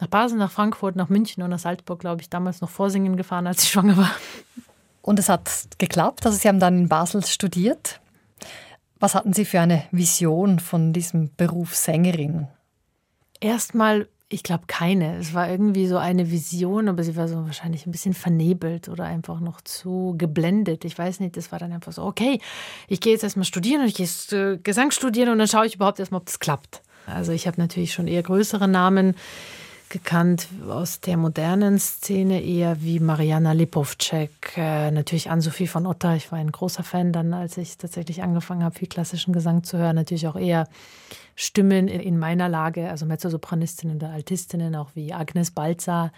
nach 0.00 0.08
Basel, 0.08 0.38
nach 0.38 0.50
Frankfurt, 0.50 0.96
nach 0.96 1.08
München 1.08 1.42
und 1.42 1.50
nach 1.50 1.58
Salzburg, 1.58 2.00
glaube 2.00 2.22
ich, 2.22 2.30
damals 2.30 2.60
noch 2.60 2.70
vorsingen 2.70 3.16
gefahren, 3.16 3.46
als 3.46 3.62
ich 3.62 3.70
schwanger 3.70 3.96
war. 3.96 4.10
Und 5.06 5.20
es 5.20 5.28
hat 5.28 5.68
geklappt, 5.78 6.26
also 6.26 6.36
Sie 6.36 6.48
haben 6.48 6.58
dann 6.58 6.80
in 6.80 6.88
Basel 6.88 7.24
studiert. 7.24 8.00
Was 8.98 9.14
hatten 9.14 9.32
Sie 9.32 9.44
für 9.44 9.60
eine 9.60 9.84
Vision 9.92 10.58
von 10.58 10.92
diesem 10.92 11.30
Beruf 11.36 11.76
Sängerin? 11.76 12.48
Erstmal, 13.38 14.08
ich 14.28 14.42
glaube 14.42 14.64
keine. 14.66 15.16
Es 15.18 15.32
war 15.32 15.48
irgendwie 15.48 15.86
so 15.86 15.96
eine 15.96 16.32
Vision, 16.32 16.88
aber 16.88 17.04
sie 17.04 17.14
war 17.14 17.28
so 17.28 17.46
wahrscheinlich 17.46 17.86
ein 17.86 17.92
bisschen 17.92 18.14
vernebelt 18.14 18.88
oder 18.88 19.04
einfach 19.04 19.38
noch 19.38 19.60
zu 19.60 20.16
geblendet. 20.18 20.84
Ich 20.84 20.98
weiß 20.98 21.20
nicht, 21.20 21.36
das 21.36 21.52
war 21.52 21.60
dann 21.60 21.70
einfach 21.70 21.92
so, 21.92 22.02
okay, 22.02 22.40
ich 22.88 22.98
gehe 22.98 23.12
jetzt 23.12 23.22
erstmal 23.22 23.44
studieren 23.44 23.82
und 23.82 23.86
ich 23.86 23.94
gehe 23.94 24.08
äh, 24.32 24.58
Gesang 24.58 24.90
studieren 24.90 25.28
und 25.28 25.38
dann 25.38 25.46
schaue 25.46 25.66
ich 25.66 25.76
überhaupt 25.76 26.00
erstmal, 26.00 26.22
ob 26.22 26.26
das 26.26 26.40
klappt. 26.40 26.82
Also 27.06 27.30
ich 27.30 27.46
habe 27.46 27.60
natürlich 27.60 27.92
schon 27.92 28.08
eher 28.08 28.24
größere 28.24 28.66
Namen 28.66 29.14
gekannt 29.88 30.48
aus 30.68 31.00
der 31.00 31.16
modernen 31.16 31.78
Szene, 31.78 32.42
eher 32.42 32.82
wie 32.82 33.00
Mariana 33.00 33.52
Lipovcek, 33.52 34.56
äh, 34.56 34.90
natürlich 34.90 35.30
Ann-Sophie 35.30 35.66
von 35.66 35.86
Otter. 35.86 36.16
Ich 36.16 36.32
war 36.32 36.38
ein 36.38 36.52
großer 36.52 36.82
Fan 36.82 37.12
dann, 37.12 37.32
als 37.32 37.56
ich 37.56 37.78
tatsächlich 37.78 38.22
angefangen 38.22 38.64
habe, 38.64 38.78
viel 38.78 38.88
klassischen 38.88 39.32
Gesang 39.32 39.62
zu 39.62 39.78
hören. 39.78 39.96
Natürlich 39.96 40.26
auch 40.26 40.36
eher 40.36 40.68
Stimmen 41.34 41.88
in, 41.88 42.00
in 42.00 42.18
meiner 42.18 42.48
Lage, 42.48 42.88
also 42.88 43.06
Mezzosopranistinnen 43.06 43.96
oder 43.96 44.10
Altistinnen, 44.10 44.74
auch 44.74 44.90
wie 44.94 45.12
Agnes 45.12 45.50
Balzer 45.50 46.12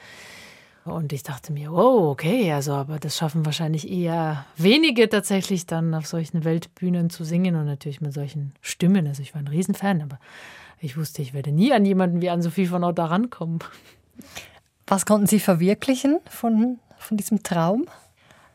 Und 0.84 1.12
ich 1.12 1.22
dachte 1.22 1.52
mir, 1.52 1.70
wow, 1.70 2.10
okay, 2.10 2.52
also 2.52 2.72
aber 2.72 2.98
das 2.98 3.16
schaffen 3.16 3.44
wahrscheinlich 3.44 3.90
eher 3.90 4.46
wenige 4.56 5.08
tatsächlich 5.08 5.66
dann 5.66 5.94
auf 5.94 6.06
solchen 6.06 6.44
Weltbühnen 6.44 7.10
zu 7.10 7.24
singen 7.24 7.56
und 7.56 7.66
natürlich 7.66 8.00
mit 8.00 8.14
solchen 8.14 8.52
Stimmen. 8.60 9.06
Also 9.06 9.22
ich 9.22 9.34
war 9.34 9.42
ein 9.42 9.48
Riesenfan, 9.48 10.02
aber 10.02 10.18
ich 10.80 10.96
wusste, 10.96 11.22
ich 11.22 11.34
werde 11.34 11.52
nie 11.52 11.72
an 11.72 11.84
jemanden 11.84 12.20
wie 12.20 12.30
an 12.30 12.42
Sophie 12.42 12.66
von 12.66 12.84
Otter 12.84 13.04
rankommen. 13.04 13.58
Was 14.86 15.06
konnten 15.06 15.26
Sie 15.26 15.40
verwirklichen 15.40 16.18
von, 16.30 16.78
von 16.98 17.16
diesem 17.16 17.42
Traum? 17.42 17.86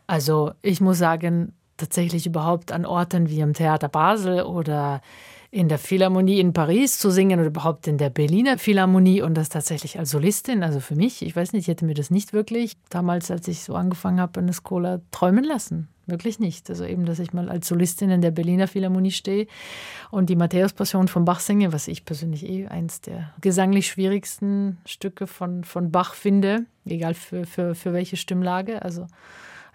Also 0.07 0.51
ich 0.62 0.81
muss 0.81 0.97
sagen, 0.97 1.53
tatsächlich 1.77 2.25
überhaupt 2.25 2.71
an 2.71 2.86
Orten 2.86 3.29
wie 3.29 3.39
im 3.39 3.53
Theater 3.53 3.89
Basel 3.89 4.43
oder 4.43 5.01
in 5.51 5.69
der 5.69 5.77
Philharmonie 5.77 6.39
in 6.39 6.53
Paris 6.53 6.97
zu 6.97 7.12
singen 7.12 7.39
oder 7.39 7.49
überhaupt 7.49 7.88
in 7.88 7.99
der 7.99 8.09
Berliner 8.09 8.57
Philharmonie 8.57 9.21
und 9.21 9.36
das 9.36 9.49
tatsächlich 9.49 9.99
als 9.99 10.09
Solistin. 10.09 10.63
Also 10.63 10.79
für 10.79 10.95
mich, 10.95 11.21
ich 11.21 11.36
weiß 11.36 11.53
nicht, 11.53 11.63
ich 11.63 11.67
hätte 11.67 11.86
mir 11.86 11.93
das 11.93 12.09
nicht 12.09 12.33
wirklich 12.33 12.75
damals, 12.89 13.29
als 13.29 13.47
ich 13.47 13.63
so 13.63 13.75
angefangen 13.75 14.19
habe 14.19 14.39
in 14.39 14.47
der 14.47 14.55
Skola, 14.55 15.01
träumen 15.12 15.43
lassen. 15.43 15.89
Wirklich 16.05 16.39
nicht. 16.39 16.69
Also 16.69 16.83
eben, 16.85 17.05
dass 17.05 17.19
ich 17.19 17.31
mal 17.31 17.49
als 17.49 17.67
Solistin 17.67 18.09
in 18.09 18.21
der 18.21 18.31
Berliner 18.31 18.67
Philharmonie 18.67 19.11
stehe 19.11 19.47
und 20.11 20.29
die 20.29 20.35
Matthäus-Passion 20.35 21.07
von 21.07 21.23
Bach 21.23 21.39
singe, 21.39 21.71
was 21.71 21.87
ich 21.87 22.03
persönlich 22.03 22.47
eh 22.47 22.67
eins 22.67 22.99
der 22.99 23.33
gesanglich 23.39 23.87
schwierigsten 23.87 24.79
Stücke 24.85 25.27
von, 25.27 25.63
von 25.63 25.91
Bach 25.91 26.13
finde, 26.13 26.65
egal 26.85 27.13
für, 27.13 27.45
für, 27.45 27.73
für 27.73 27.93
welche 27.93 28.17
Stimmlage. 28.17 28.81
Also 28.81 29.07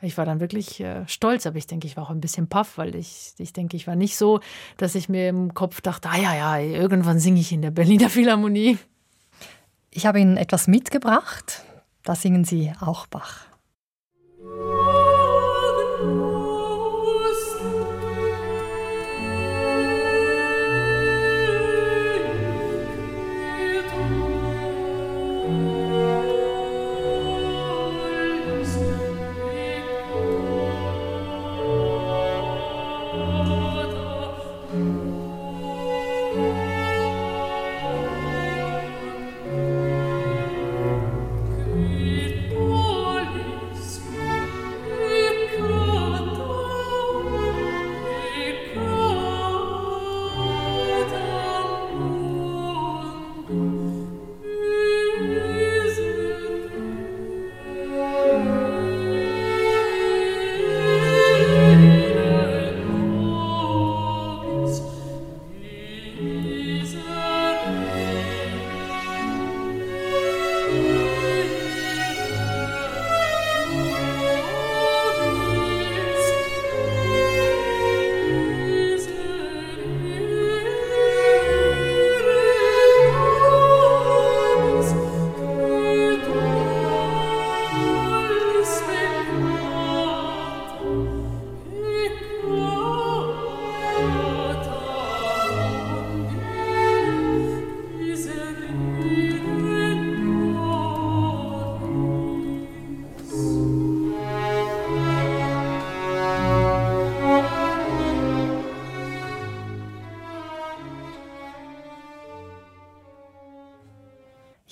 ich 0.03 0.19
war 0.19 0.27
dann 0.27 0.41
wirklich 0.41 0.81
äh, 0.81 1.09
stolz, 1.09 1.47
aber 1.47 1.57
ich 1.57 1.67
denke, 1.67 1.87
ich 1.87 1.97
war 1.97 2.05
auch 2.05 2.11
ein 2.11 2.21
bisschen 2.21 2.47
paff, 2.47 2.77
weil 2.77 2.95
ich, 2.95 3.33
ich 3.39 3.55
denke, 3.55 3.77
ich 3.77 3.87
war 3.87 3.97
nicht 3.97 4.17
so, 4.17 4.41
dass 4.77 4.95
ich 4.95 5.09
mir 5.09 5.29
im 5.29 5.55
Kopf 5.55 5.81
dachte, 5.81 6.11
ah 6.11 6.19
ja, 6.19 6.37
ja, 6.37 6.59
irgendwann 6.59 7.19
singe 7.19 7.41
ich 7.41 7.53
in 7.53 7.63
der 7.63 7.71
Berliner 7.71 8.11
Philharmonie. 8.11 8.79
Ich 9.91 10.05
habe 10.05 10.21
Ihnen 10.21 10.37
etwas 10.37 10.69
mitgebracht. 10.69 11.65
Da 12.05 12.15
singen 12.15 12.45
Sie 12.45 12.71
auch 12.81 13.07
Bach. 13.07 13.47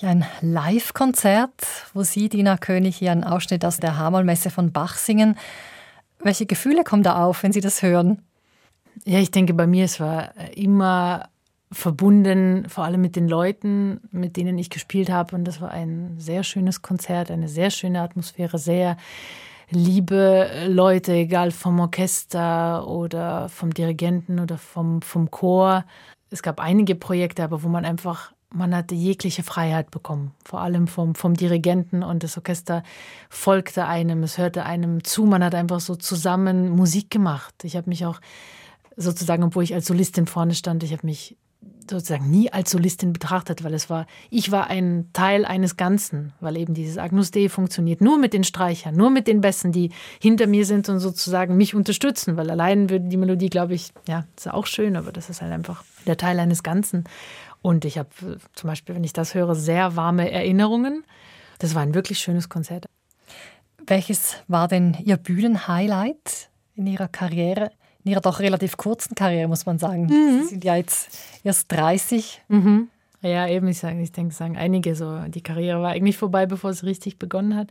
Ein 0.05 0.25
Live-Konzert, 0.41 1.65
wo 1.93 2.03
Sie, 2.03 2.29
Dina 2.29 2.57
König, 2.57 2.97
hier 2.97 3.11
einen 3.11 3.23
Ausschnitt 3.23 3.65
aus 3.65 3.77
der 3.77 3.97
Hamelmesse 3.97 4.49
von 4.49 4.71
Bach 4.71 4.97
singen. 4.97 5.37
Welche 6.19 6.45
Gefühle 6.45 6.83
kommen 6.83 7.03
da 7.03 7.23
auf, 7.23 7.43
wenn 7.43 7.51
Sie 7.51 7.61
das 7.61 7.81
hören? 7.81 8.21
Ja, 9.05 9.19
ich 9.19 9.31
denke, 9.31 9.53
bei 9.53 9.67
mir 9.67 9.85
es 9.85 9.99
war 9.99 10.31
immer 10.55 11.29
verbunden, 11.71 12.65
vor 12.69 12.85
allem 12.85 13.01
mit 13.01 13.15
den 13.15 13.27
Leuten, 13.27 13.99
mit 14.11 14.37
denen 14.37 14.57
ich 14.57 14.69
gespielt 14.69 15.09
habe. 15.09 15.35
Und 15.35 15.45
das 15.45 15.61
war 15.61 15.71
ein 15.71 16.15
sehr 16.17 16.43
schönes 16.43 16.81
Konzert, 16.81 17.29
eine 17.29 17.49
sehr 17.49 17.71
schöne 17.71 18.01
Atmosphäre, 18.01 18.57
sehr 18.57 18.97
liebe 19.69 20.49
Leute, 20.67 21.13
egal 21.13 21.51
vom 21.51 21.79
Orchester 21.79 22.87
oder 22.87 23.49
vom 23.49 23.73
Dirigenten 23.73 24.39
oder 24.39 24.57
vom, 24.57 25.01
vom 25.01 25.29
Chor. 25.29 25.85
Es 26.29 26.41
gab 26.41 26.59
einige 26.59 26.95
Projekte, 26.95 27.43
aber 27.43 27.63
wo 27.63 27.67
man 27.67 27.83
einfach 27.85 28.31
man 28.53 28.75
hatte 28.75 28.95
jegliche 28.95 29.43
Freiheit 29.43 29.91
bekommen, 29.91 30.33
vor 30.45 30.61
allem 30.61 30.87
vom, 30.87 31.15
vom 31.15 31.33
Dirigenten 31.33 32.03
und 32.03 32.23
das 32.23 32.37
Orchester 32.37 32.83
folgte 33.29 33.85
einem, 33.85 34.23
es 34.23 34.37
hörte 34.37 34.63
einem 34.63 35.03
zu, 35.03 35.25
man 35.25 35.43
hat 35.43 35.53
einfach 35.53 35.79
so 35.79 35.95
zusammen 35.95 36.69
Musik 36.69 37.09
gemacht. 37.09 37.53
Ich 37.63 37.75
habe 37.75 37.89
mich 37.89 38.05
auch 38.05 38.19
sozusagen, 38.95 39.43
obwohl 39.43 39.63
ich 39.63 39.73
als 39.73 39.85
Solistin 39.85 40.27
vorne 40.27 40.55
stand, 40.55 40.83
ich 40.83 40.91
habe 40.93 41.05
mich 41.05 41.37
sozusagen 41.89 42.29
nie 42.29 42.51
als 42.51 42.71
Solistin 42.71 43.13
betrachtet, 43.13 43.63
weil 43.63 43.73
es 43.73 43.89
war, 43.89 44.07
ich 44.29 44.51
war 44.51 44.67
ein 44.67 45.09
Teil 45.13 45.45
eines 45.45 45.77
Ganzen, 45.77 46.33
weil 46.39 46.57
eben 46.57 46.73
dieses 46.73 46.97
Agnus 46.97 47.31
Dei 47.31 47.49
funktioniert 47.49 48.01
nur 48.01 48.17
mit 48.17 48.33
den 48.33 48.43
Streichern, 48.43 48.95
nur 48.95 49.09
mit 49.09 49.27
den 49.27 49.41
Bässen, 49.41 49.71
die 49.71 49.91
hinter 50.19 50.47
mir 50.47 50.65
sind 50.65 50.89
und 50.89 50.99
sozusagen 50.99 51.55
mich 51.55 51.75
unterstützen, 51.75 52.37
weil 52.37 52.49
allein 52.49 52.89
würde 52.89 53.07
die 53.07 53.17
Melodie, 53.17 53.49
glaube 53.49 53.73
ich, 53.73 53.91
ja, 54.07 54.25
ist 54.35 54.51
auch 54.51 54.65
schön, 54.65 54.95
aber 54.95 55.11
das 55.11 55.29
ist 55.29 55.41
halt 55.41 55.51
einfach 55.51 55.83
der 56.05 56.17
Teil 56.17 56.39
eines 56.39 56.63
Ganzen. 56.63 57.05
Und 57.61 57.85
ich 57.85 57.97
habe 57.97 58.09
zum 58.53 58.67
Beispiel, 58.67 58.95
wenn 58.95 59.03
ich 59.03 59.13
das 59.13 59.33
höre, 59.33 59.55
sehr 59.55 59.95
warme 59.95 60.31
Erinnerungen. 60.31 61.03
Das 61.59 61.75
war 61.75 61.81
ein 61.81 61.93
wirklich 61.93 62.19
schönes 62.19 62.49
Konzert. 62.49 62.85
Welches 63.85 64.35
war 64.47 64.67
denn 64.67 64.97
Ihr 65.03 65.17
Bühnenhighlight 65.17 66.49
in 66.75 66.87
Ihrer 66.87 67.07
Karriere? 67.07 67.71
In 68.03 68.11
Ihrer 68.11 68.21
doch 68.21 68.39
relativ 68.39 68.77
kurzen 68.77 69.15
Karriere, 69.15 69.47
muss 69.47 69.65
man 69.65 69.79
sagen. 69.79 70.05
Mhm. 70.05 70.41
Sie 70.41 70.47
sind 70.49 70.63
ja 70.63 70.75
jetzt 70.75 71.17
erst 71.43 71.71
30. 71.71 72.41
Mhm. 72.47 72.89
Ja, 73.21 73.47
eben, 73.47 73.67
ich, 73.67 73.79
sage, 73.79 73.99
ich 74.01 74.11
denke, 74.11 74.33
sagen 74.33 74.57
einige 74.57 74.95
so, 74.95 75.19
die 75.27 75.41
Karriere 75.41 75.81
war 75.81 75.91
eigentlich 75.91 76.17
vorbei, 76.17 76.45
bevor 76.45 76.69
es 76.69 76.83
richtig 76.83 77.17
begonnen 77.17 77.55
hat. 77.55 77.69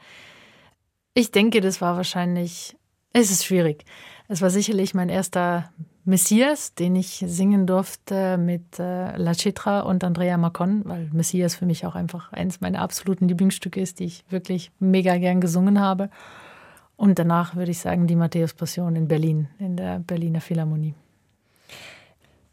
Ich 1.14 1.31
denke, 1.31 1.61
das 1.61 1.81
war 1.81 1.96
wahrscheinlich, 1.96 2.77
es 3.12 3.31
ist 3.31 3.44
schwierig. 3.44 3.85
Es 4.29 4.42
war 4.42 4.51
sicherlich 4.51 4.92
mein 4.92 5.09
erster 5.09 5.70
Messias, 6.07 6.73
den 6.73 6.95
ich 6.95 7.25
singen 7.27 7.66
durfte 7.66 8.38
mit 8.38 8.79
äh, 8.79 9.16
La 9.16 9.35
Citra 9.35 9.81
und 9.81 10.05
Andrea 10.05 10.37
Macon, 10.38 10.83
weil 10.85 11.11
Messias 11.12 11.57
für 11.57 11.66
mich 11.66 11.85
auch 11.85 11.97
einfach 11.97 12.33
eines 12.33 12.61
meiner 12.61 12.81
absoluten 12.81 13.27
Lieblingsstücke 13.27 13.81
ist, 13.81 13.99
die 13.99 14.05
ich 14.05 14.25
wirklich 14.31 14.71
mega 14.79 15.16
gern 15.16 15.40
gesungen 15.40 15.81
habe. 15.81 16.09
Und 16.97 17.19
danach 17.19 17.57
würde 17.57 17.73
ich 17.73 17.81
sagen 17.81 18.07
die 18.07 18.14
Matthäus-Passion 18.14 18.95
in 18.95 19.09
Berlin, 19.09 19.49
in 19.59 19.77
der 19.77 19.99
Berliner 19.99 20.40
Philharmonie. 20.40 20.95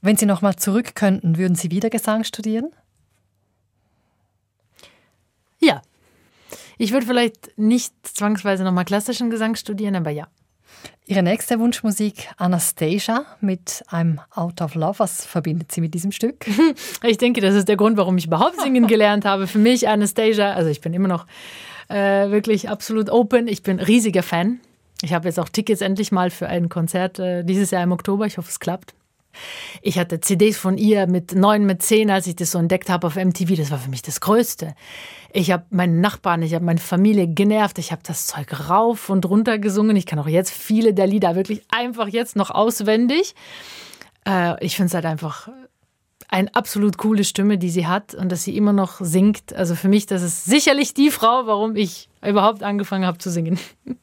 Wenn 0.01 0.17
Sie 0.17 0.25
nochmal 0.25 0.55
zurück 0.55 0.95
könnten, 0.95 1.37
würden 1.37 1.53
Sie 1.53 1.69
wieder 1.69 1.91
Gesang 1.91 2.23
studieren? 2.23 2.71
Ja. 5.59 5.83
Ich 6.79 6.91
würde 6.91 7.05
vielleicht 7.05 7.55
nicht 7.55 7.93
zwangsweise 8.01 8.63
nochmal 8.63 8.85
klassischen 8.85 9.29
Gesang 9.29 9.55
studieren, 9.55 9.95
aber 9.95 10.09
ja. 10.09 10.27
Ihre 11.05 11.23
nächste 11.23 11.59
Wunschmusik 11.59 12.29
Anastasia 12.37 13.25
mit 13.41 13.83
einem 13.87 14.21
Out 14.31 14.61
of 14.61 14.75
Love. 14.75 14.99
Was 14.99 15.25
verbindet 15.25 15.71
sie 15.71 15.81
mit 15.81 15.93
diesem 15.93 16.11
Stück? 16.11 16.45
Ich 17.03 17.17
denke, 17.17 17.41
das 17.41 17.55
ist 17.55 17.67
der 17.67 17.75
Grund, 17.75 17.97
warum 17.97 18.17
ich 18.17 18.27
überhaupt 18.27 18.59
singen 18.61 18.87
gelernt 18.87 19.25
habe. 19.25 19.47
Für 19.47 19.59
mich 19.59 19.87
Anastasia, 19.87 20.53
also 20.53 20.69
ich 20.69 20.81
bin 20.81 20.93
immer 20.93 21.09
noch 21.09 21.25
äh, 21.89 22.29
wirklich 22.31 22.69
absolut 22.69 23.09
open. 23.09 23.47
Ich 23.47 23.63
bin 23.63 23.79
riesiger 23.79 24.23
Fan. 24.23 24.59
Ich 25.01 25.13
habe 25.13 25.27
jetzt 25.27 25.39
auch 25.39 25.49
Tickets 25.49 25.81
endlich 25.81 26.11
mal 26.11 26.29
für 26.29 26.47
ein 26.47 26.69
Konzert 26.69 27.19
äh, 27.19 27.43
dieses 27.43 27.71
Jahr 27.71 27.83
im 27.83 27.91
Oktober. 27.91 28.25
Ich 28.25 28.37
hoffe, 28.37 28.49
es 28.49 28.59
klappt. 28.59 28.93
Ich 29.81 29.99
hatte 29.99 30.19
CDs 30.19 30.57
von 30.57 30.77
ihr 30.77 31.07
mit 31.07 31.35
neun, 31.35 31.65
mit 31.65 31.81
zehn, 31.81 32.09
als 32.09 32.27
ich 32.27 32.35
das 32.35 32.51
so 32.51 32.59
entdeckt 32.59 32.89
habe 32.89 33.07
auf 33.07 33.15
MTV. 33.15 33.55
Das 33.55 33.71
war 33.71 33.79
für 33.79 33.89
mich 33.89 34.01
das 34.01 34.21
Größte. 34.21 34.75
Ich 35.31 35.51
habe 35.51 35.65
meinen 35.69 35.99
Nachbarn, 36.01 36.41
ich 36.41 36.53
habe 36.53 36.65
meine 36.65 36.79
Familie 36.79 37.27
genervt. 37.27 37.79
Ich 37.79 37.91
habe 37.91 38.01
das 38.05 38.27
Zeug 38.27 38.69
rauf 38.69 39.09
und 39.09 39.25
runter 39.25 39.57
gesungen. 39.57 39.95
Ich 39.95 40.05
kann 40.05 40.19
auch 40.19 40.27
jetzt 40.27 40.51
viele 40.51 40.93
der 40.93 41.07
Lieder 41.07 41.35
wirklich 41.35 41.63
einfach 41.69 42.07
jetzt 42.07 42.35
noch 42.35 42.51
auswendig. 42.51 43.35
Äh, 44.27 44.63
ich 44.63 44.75
finde 44.75 44.87
es 44.87 44.93
halt 44.93 45.05
einfach 45.05 45.49
eine 46.33 46.53
absolut 46.55 46.97
coole 46.97 47.23
Stimme, 47.23 47.57
die 47.57 47.69
sie 47.69 47.85
hat 47.85 48.15
und 48.15 48.31
dass 48.31 48.43
sie 48.43 48.57
immer 48.57 48.73
noch 48.73 48.99
singt. 48.99 49.53
Also 49.53 49.75
für 49.75 49.87
mich, 49.87 50.05
das 50.07 50.23
ist 50.23 50.45
sicherlich 50.45 50.93
die 50.93 51.11
Frau, 51.11 51.45
warum 51.45 51.75
ich 51.75 52.09
überhaupt 52.25 52.63
angefangen 52.63 53.05
habe 53.05 53.19
zu 53.19 53.29
singen. 53.29 53.59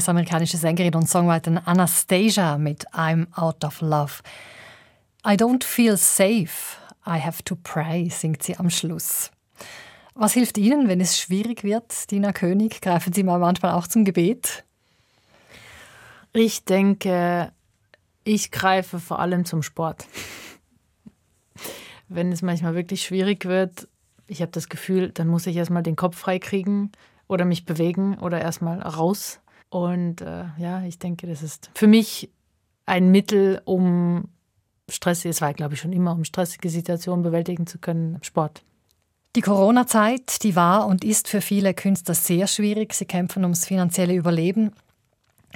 US-amerikanische 0.00 0.56
Sängerin 0.56 0.94
und 0.94 1.10
Songwriterin 1.10 1.58
Anastasia 1.58 2.56
mit 2.56 2.88
I'm 2.88 3.26
Out 3.34 3.62
of 3.64 3.82
Love. 3.82 4.22
I 5.26 5.34
don't 5.34 5.62
feel 5.62 5.98
safe, 5.98 6.78
I 7.06 7.20
have 7.20 7.42
to 7.44 7.54
pray, 7.54 8.08
singt 8.08 8.42
sie 8.42 8.56
am 8.56 8.70
Schluss. 8.70 9.30
Was 10.14 10.32
hilft 10.32 10.56
Ihnen, 10.56 10.88
wenn 10.88 11.02
es 11.02 11.20
schwierig 11.20 11.64
wird, 11.64 12.10
Dina 12.10 12.32
König? 12.32 12.80
Greifen 12.80 13.12
Sie 13.12 13.22
mal 13.22 13.38
manchmal 13.38 13.72
auch 13.72 13.86
zum 13.86 14.06
Gebet? 14.06 14.64
Ich 16.32 16.64
denke, 16.64 17.52
ich 18.24 18.50
greife 18.50 19.00
vor 19.00 19.18
allem 19.18 19.44
zum 19.44 19.62
Sport. 19.62 20.06
Wenn 22.08 22.32
es 22.32 22.40
manchmal 22.40 22.74
wirklich 22.74 23.02
schwierig 23.02 23.44
wird, 23.44 23.86
ich 24.26 24.40
habe 24.40 24.52
das 24.52 24.70
Gefühl, 24.70 25.10
dann 25.10 25.28
muss 25.28 25.46
ich 25.46 25.56
erstmal 25.56 25.82
den 25.82 25.96
Kopf 25.96 26.16
frei 26.16 26.38
kriegen 26.38 26.90
oder 27.28 27.44
mich 27.44 27.66
bewegen 27.66 28.16
oder 28.18 28.40
erstmal 28.40 28.80
raus 28.80 29.40
und 29.70 30.20
äh, 30.20 30.44
ja, 30.58 30.82
ich 30.82 30.98
denke, 30.98 31.26
das 31.26 31.42
ist 31.42 31.70
für 31.74 31.86
mich 31.86 32.28
ein 32.86 33.10
Mittel, 33.10 33.62
um 33.64 34.28
stressig, 34.88 35.30
es 35.30 35.40
war 35.40 35.54
glaube 35.54 35.74
ich 35.74 35.80
schon 35.80 35.92
immer, 35.92 36.12
um 36.12 36.24
stressige 36.24 36.68
Situationen 36.68 37.22
bewältigen 37.22 37.66
zu 37.66 37.78
können, 37.78 38.18
Sport. 38.22 38.62
Die 39.36 39.42
Corona-Zeit, 39.42 40.42
die 40.42 40.56
war 40.56 40.86
und 40.86 41.04
ist 41.04 41.28
für 41.28 41.40
viele 41.40 41.72
Künstler 41.72 42.14
sehr 42.14 42.48
schwierig. 42.48 42.94
Sie 42.94 43.04
kämpfen 43.04 43.44
ums 43.44 43.64
finanzielle 43.64 44.14
Überleben. 44.14 44.72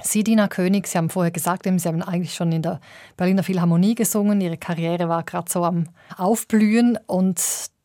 Sie, 0.01 0.23
Dina 0.23 0.47
König, 0.47 0.87
Sie 0.87 0.97
haben 0.97 1.09
vorher 1.09 1.31
gesagt, 1.31 1.65
Sie 1.65 1.87
haben 1.87 2.01
eigentlich 2.01 2.33
schon 2.33 2.53
in 2.53 2.61
der 2.61 2.79
Berliner 3.17 3.43
Philharmonie 3.43 3.95
gesungen. 3.95 4.39
Ihre 4.39 4.57
Karriere 4.57 5.09
war 5.09 5.23
gerade 5.23 5.51
so 5.51 5.65
am 5.65 5.89
Aufblühen 6.15 6.97
und 7.05 7.41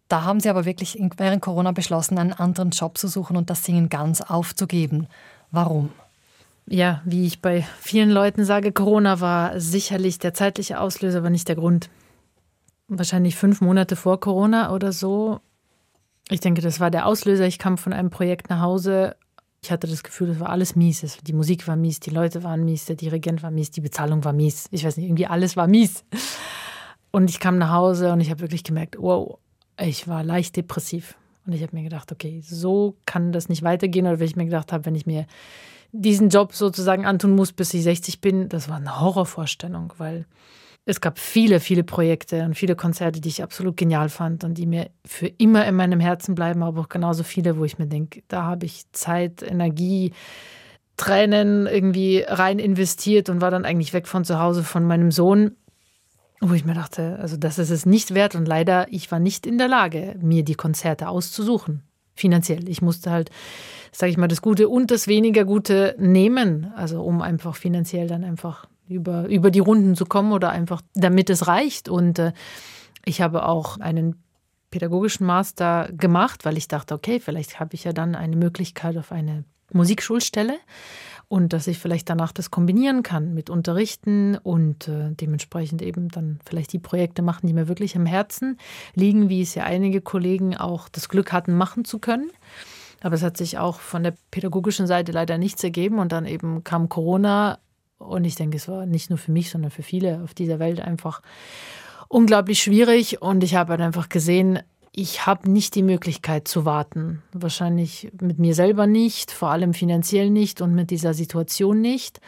da 0.07 0.23
haben 0.25 0.39
Sie 0.39 0.49
aber 0.49 0.65
wirklich 0.65 0.97
während 1.17 1.43
Corona 1.43 1.73
beschlossen, 1.73 2.19
einen 2.19 2.33
anderen 2.33 2.71
Job 2.71 2.97
zu 2.97 3.09
suchen 3.09 3.37
und 3.37 3.51
das 3.51 3.65
Singen 3.65 3.89
ganz 3.89 4.21
aufzugeben. 4.21 5.09
Warum? 5.51 5.91
Ja, 6.71 7.03
wie 7.05 7.27
ich 7.27 7.43
bei 7.43 7.67
vielen 7.81 8.11
Leuten 8.11 8.45
sage, 8.45 8.73
Corona 8.73 9.21
war 9.21 9.59
sicherlich 9.61 10.19
der 10.19 10.35
zeitliche 10.35 10.81
Auslöser, 10.81 11.19
aber 11.19 11.31
nicht 11.31 11.49
der 11.49 11.57
Grund. 11.57 11.91
Wahrscheinlich 12.89 13.37
fünf 13.37 13.61
Monate 13.61 13.97
vor 13.97 14.21
Corona 14.21 14.73
oder 14.73 14.93
so. 14.93 15.41
Ich 16.29 16.41
denke, 16.41 16.63
das 16.63 16.81
war 16.81 16.91
der 16.91 17.07
Auslöser. 17.07 17.47
Ich 17.47 17.59
kam 17.59 17.77
von 17.77 17.93
einem 17.93 18.11
Projekt 18.11 18.51
nach 18.51 18.61
Hause 18.61 19.17
ich 19.63 19.71
hatte 19.71 19.87
das 19.87 20.03
Gefühl, 20.03 20.29
das 20.29 20.41
war 20.41 20.49
alles 20.49 20.75
mies. 20.75 21.19
Die 21.23 21.33
Musik 21.33 21.69
war 21.69 21.77
mies, 21.77 22.01
die 22.01 22.11
Leute 22.11 22.43
waren 22.43 22.65
mies, 22.65 22.87
der 22.87 22.97
Dirigent 22.97 23.43
war 23.43 23.51
mies, 23.51 23.71
die 23.71 23.83
Bezahlung 23.83 24.25
war 24.25 24.33
mies. 24.33 24.69
Ich 24.71 24.85
weiß 24.85 24.97
nicht, 24.97 25.07
irgendwie 25.07 25.27
alles 25.27 25.57
war 25.57 25.67
mies. 25.67 26.05
Und 27.11 27.29
ich 27.29 27.41
kam 27.41 27.59
nach 27.59 27.73
Hause 27.73 28.13
und 28.13 28.21
ich 28.21 28.31
habe 28.31 28.41
wirklich 28.41 28.65
gemerkt, 28.65 28.97
wow, 28.99 29.39
ich 29.79 30.09
war 30.09 30.25
leicht 30.25 30.57
depressiv. 30.57 31.17
Und 31.45 31.53
ich 31.53 31.63
habe 31.63 31.77
mir 31.77 31.83
gedacht, 31.83 32.13
okay, 32.13 32.41
so 32.43 32.97
kann 33.05 33.33
das 33.33 33.49
nicht 33.49 33.63
weitergehen. 33.63 34.07
Oder 34.07 34.19
wenn 34.19 34.27
ich 34.27 34.37
mir 34.37 34.45
gedacht 34.45 34.73
habe, 34.73 34.87
wenn 34.87 34.95
ich 34.95 35.07
mir 35.07 35.27
diesen 35.93 36.29
Job 36.29 36.55
sozusagen 36.55 37.07
antun 37.07 37.35
muss, 37.35 37.53
bis 37.53 37.75
ich 37.75 37.83
60 37.83 38.21
bin, 38.21 38.49
das 38.49 38.69
war 38.69 38.77
eine 38.77 39.01
Horrorvorstellung, 39.01 39.93
weil 39.99 40.27
es 40.85 41.01
gab 41.01 41.19
viele, 41.19 41.61
viele 41.61 41.85
Projekte 41.85 42.45
und 42.45 42.55
viele 42.55 42.75
Konzerte, 42.75 43.21
die 43.21 43.29
ich 43.29 43.43
absolut 43.43 43.77
genial 43.77 44.09
fand 44.09 44.45
und 44.45 44.55
die 44.55 44.67
mir 44.67 44.91
für 45.05 45.27
immer 45.27 45.67
in 45.67 45.77
meinem 45.77 46.01
Herzen 46.01 46.35
bleiben, 46.35 46.63
aber 46.63 46.81
auch 46.81 46.89
genauso 46.89 47.23
viele, 47.23 47.59
wo 47.59 47.65
ich 47.65 47.79
mir 47.79 47.87
denke, 47.87 48.23
da 48.29 48.45
habe 48.45 48.67
ich 48.67 48.91
Zeit, 48.93 49.43
Energie, 49.43 50.13
Tränen 50.97 51.67
irgendwie 51.67 52.25
rein 52.27 52.59
investiert 52.59 53.29
und 53.29 53.41
war 53.41 53.51
dann 53.51 53.65
eigentlich 53.65 53.93
weg 53.93 54.07
von 54.07 54.25
zu 54.25 54.39
Hause 54.39 54.65
von 54.65 54.85
meinem 54.85 55.11
Sohn, 55.11 55.57
wo 56.41 56.55
ich 56.55 56.65
mir 56.65 56.75
dachte, 56.75 57.19
also 57.21 57.37
das 57.37 57.59
ist 57.59 57.71
es 57.71 57.87
nicht 57.87 58.15
wert 58.15 58.35
und 58.35 58.47
leider, 58.47 58.87
ich 58.91 59.11
war 59.13 59.19
nicht 59.19 59.47
in 59.47 59.59
der 59.59 59.69
Lage, 59.69 60.17
mir 60.21 60.45
die 60.45 60.55
Konzerte 60.55 61.09
auszusuchen, 61.09 61.83
finanziell. 62.15 62.69
Ich 62.69 62.83
musste 62.83 63.11
halt, 63.11 63.31
sage 63.93 64.11
ich 64.11 64.19
mal, 64.19 64.29
das 64.29 64.43
Gute 64.43 64.69
und 64.69 64.91
das 64.91 65.09
weniger 65.09 65.45
Gute 65.45 65.95
nehmen, 65.99 66.73
also 66.77 67.03
um 67.03 67.23
einfach 67.23 67.57
finanziell 67.57 68.07
dann 68.07 68.25
einfach 68.25 68.67
über, 68.89 69.29
über 69.29 69.51
die 69.51 69.61
Runden 69.61 69.95
zu 69.97 70.05
kommen 70.05 70.33
oder 70.33 70.51
einfach 70.51 70.83
damit 70.95 71.31
es 71.31 71.47
reicht. 71.47 71.89
Und 71.89 72.19
äh, 72.19 72.33
ich 73.05 73.21
habe 73.21 73.47
auch 73.47 73.79
einen 73.79 74.23
pädagogischen 74.71 75.27
Master 75.27 75.89
gemacht, 75.93 76.45
weil 76.45 76.57
ich 76.57 76.69
dachte, 76.69 76.95
okay, 76.95 77.21
vielleicht 77.21 77.61
habe 77.61 77.75
ich 77.75 77.85
ja 77.85 77.93
dann 77.93 78.15
eine 78.15 78.37
Möglichkeit 78.37 78.97
auf 78.97 79.13
eine 79.13 79.45
Musikschulstelle 79.73 80.57
und 81.31 81.53
dass 81.53 81.69
ich 81.69 81.79
vielleicht 81.79 82.11
danach 82.11 82.33
das 82.33 82.51
kombinieren 82.51 83.05
kann 83.05 83.35
mit 83.35 83.51
Unterrichten 83.51 84.37
und 84.37 84.89
äh, 84.89 85.13
dementsprechend 85.13 85.81
eben 85.81 86.09
dann 86.09 86.41
vielleicht 86.45 86.73
die 86.73 86.81
Projekte 86.81 87.23
machen, 87.23 87.47
die 87.47 87.53
mir 87.53 87.69
wirklich 87.69 87.95
am 87.95 88.05
Herzen 88.05 88.59
liegen, 88.97 89.29
wie 89.29 89.41
es 89.41 89.55
ja 89.55 89.63
einige 89.63 90.01
Kollegen 90.01 90.57
auch 90.57 90.89
das 90.89 91.09
Glück 91.09 91.33
hatten, 91.33 91.55
machen 91.57 91.85
zu 91.85 92.01
können. 92.01 92.33
Aber 93.01 93.15
es 93.15 93.23
hat 93.23 93.37
sich 93.37 93.59
auch 93.59 93.79
von 93.79 94.03
der 94.03 94.15
pädagogischen 94.33 94.89
Seite 94.89 95.13
leider 95.13 95.39
nichts 95.39 95.63
ergeben 95.63 96.01
und 96.01 96.11
dann 96.11 96.27
eben 96.27 96.65
kam 96.65 96.89
Corona 96.89 97.61
und 97.99 98.25
ich 98.25 98.35
denke, 98.35 98.57
es 98.57 98.67
war 98.67 98.85
nicht 98.85 99.09
nur 99.09 99.19
für 99.19 99.31
mich, 99.31 99.51
sondern 99.51 99.71
für 99.71 99.85
viele 99.85 100.25
auf 100.25 100.35
dieser 100.35 100.59
Welt 100.59 100.81
einfach 100.81 101.23
unglaublich 102.09 102.61
schwierig. 102.61 103.23
Und 103.23 103.45
ich 103.45 103.55
habe 103.55 103.71
halt 103.71 103.83
einfach 103.83 104.09
gesehen, 104.09 104.59
ich 104.93 105.27
habe 105.27 105.51
nicht 105.51 105.75
die 105.75 105.83
Möglichkeit 105.83 106.49
zu 106.49 106.65
warten. 106.65 107.23
Wahrscheinlich 107.33 108.11
mit 108.21 108.39
mir 108.39 108.55
selber 108.55 108.87
nicht, 108.87 109.31
vor 109.31 109.51
allem 109.51 109.73
finanziell 109.73 110.31
nicht 110.31 110.61
und 110.61 110.75
mit 110.75 110.91
dieser 110.91 111.15
Situation 111.15 111.81
nicht. 111.81 112.21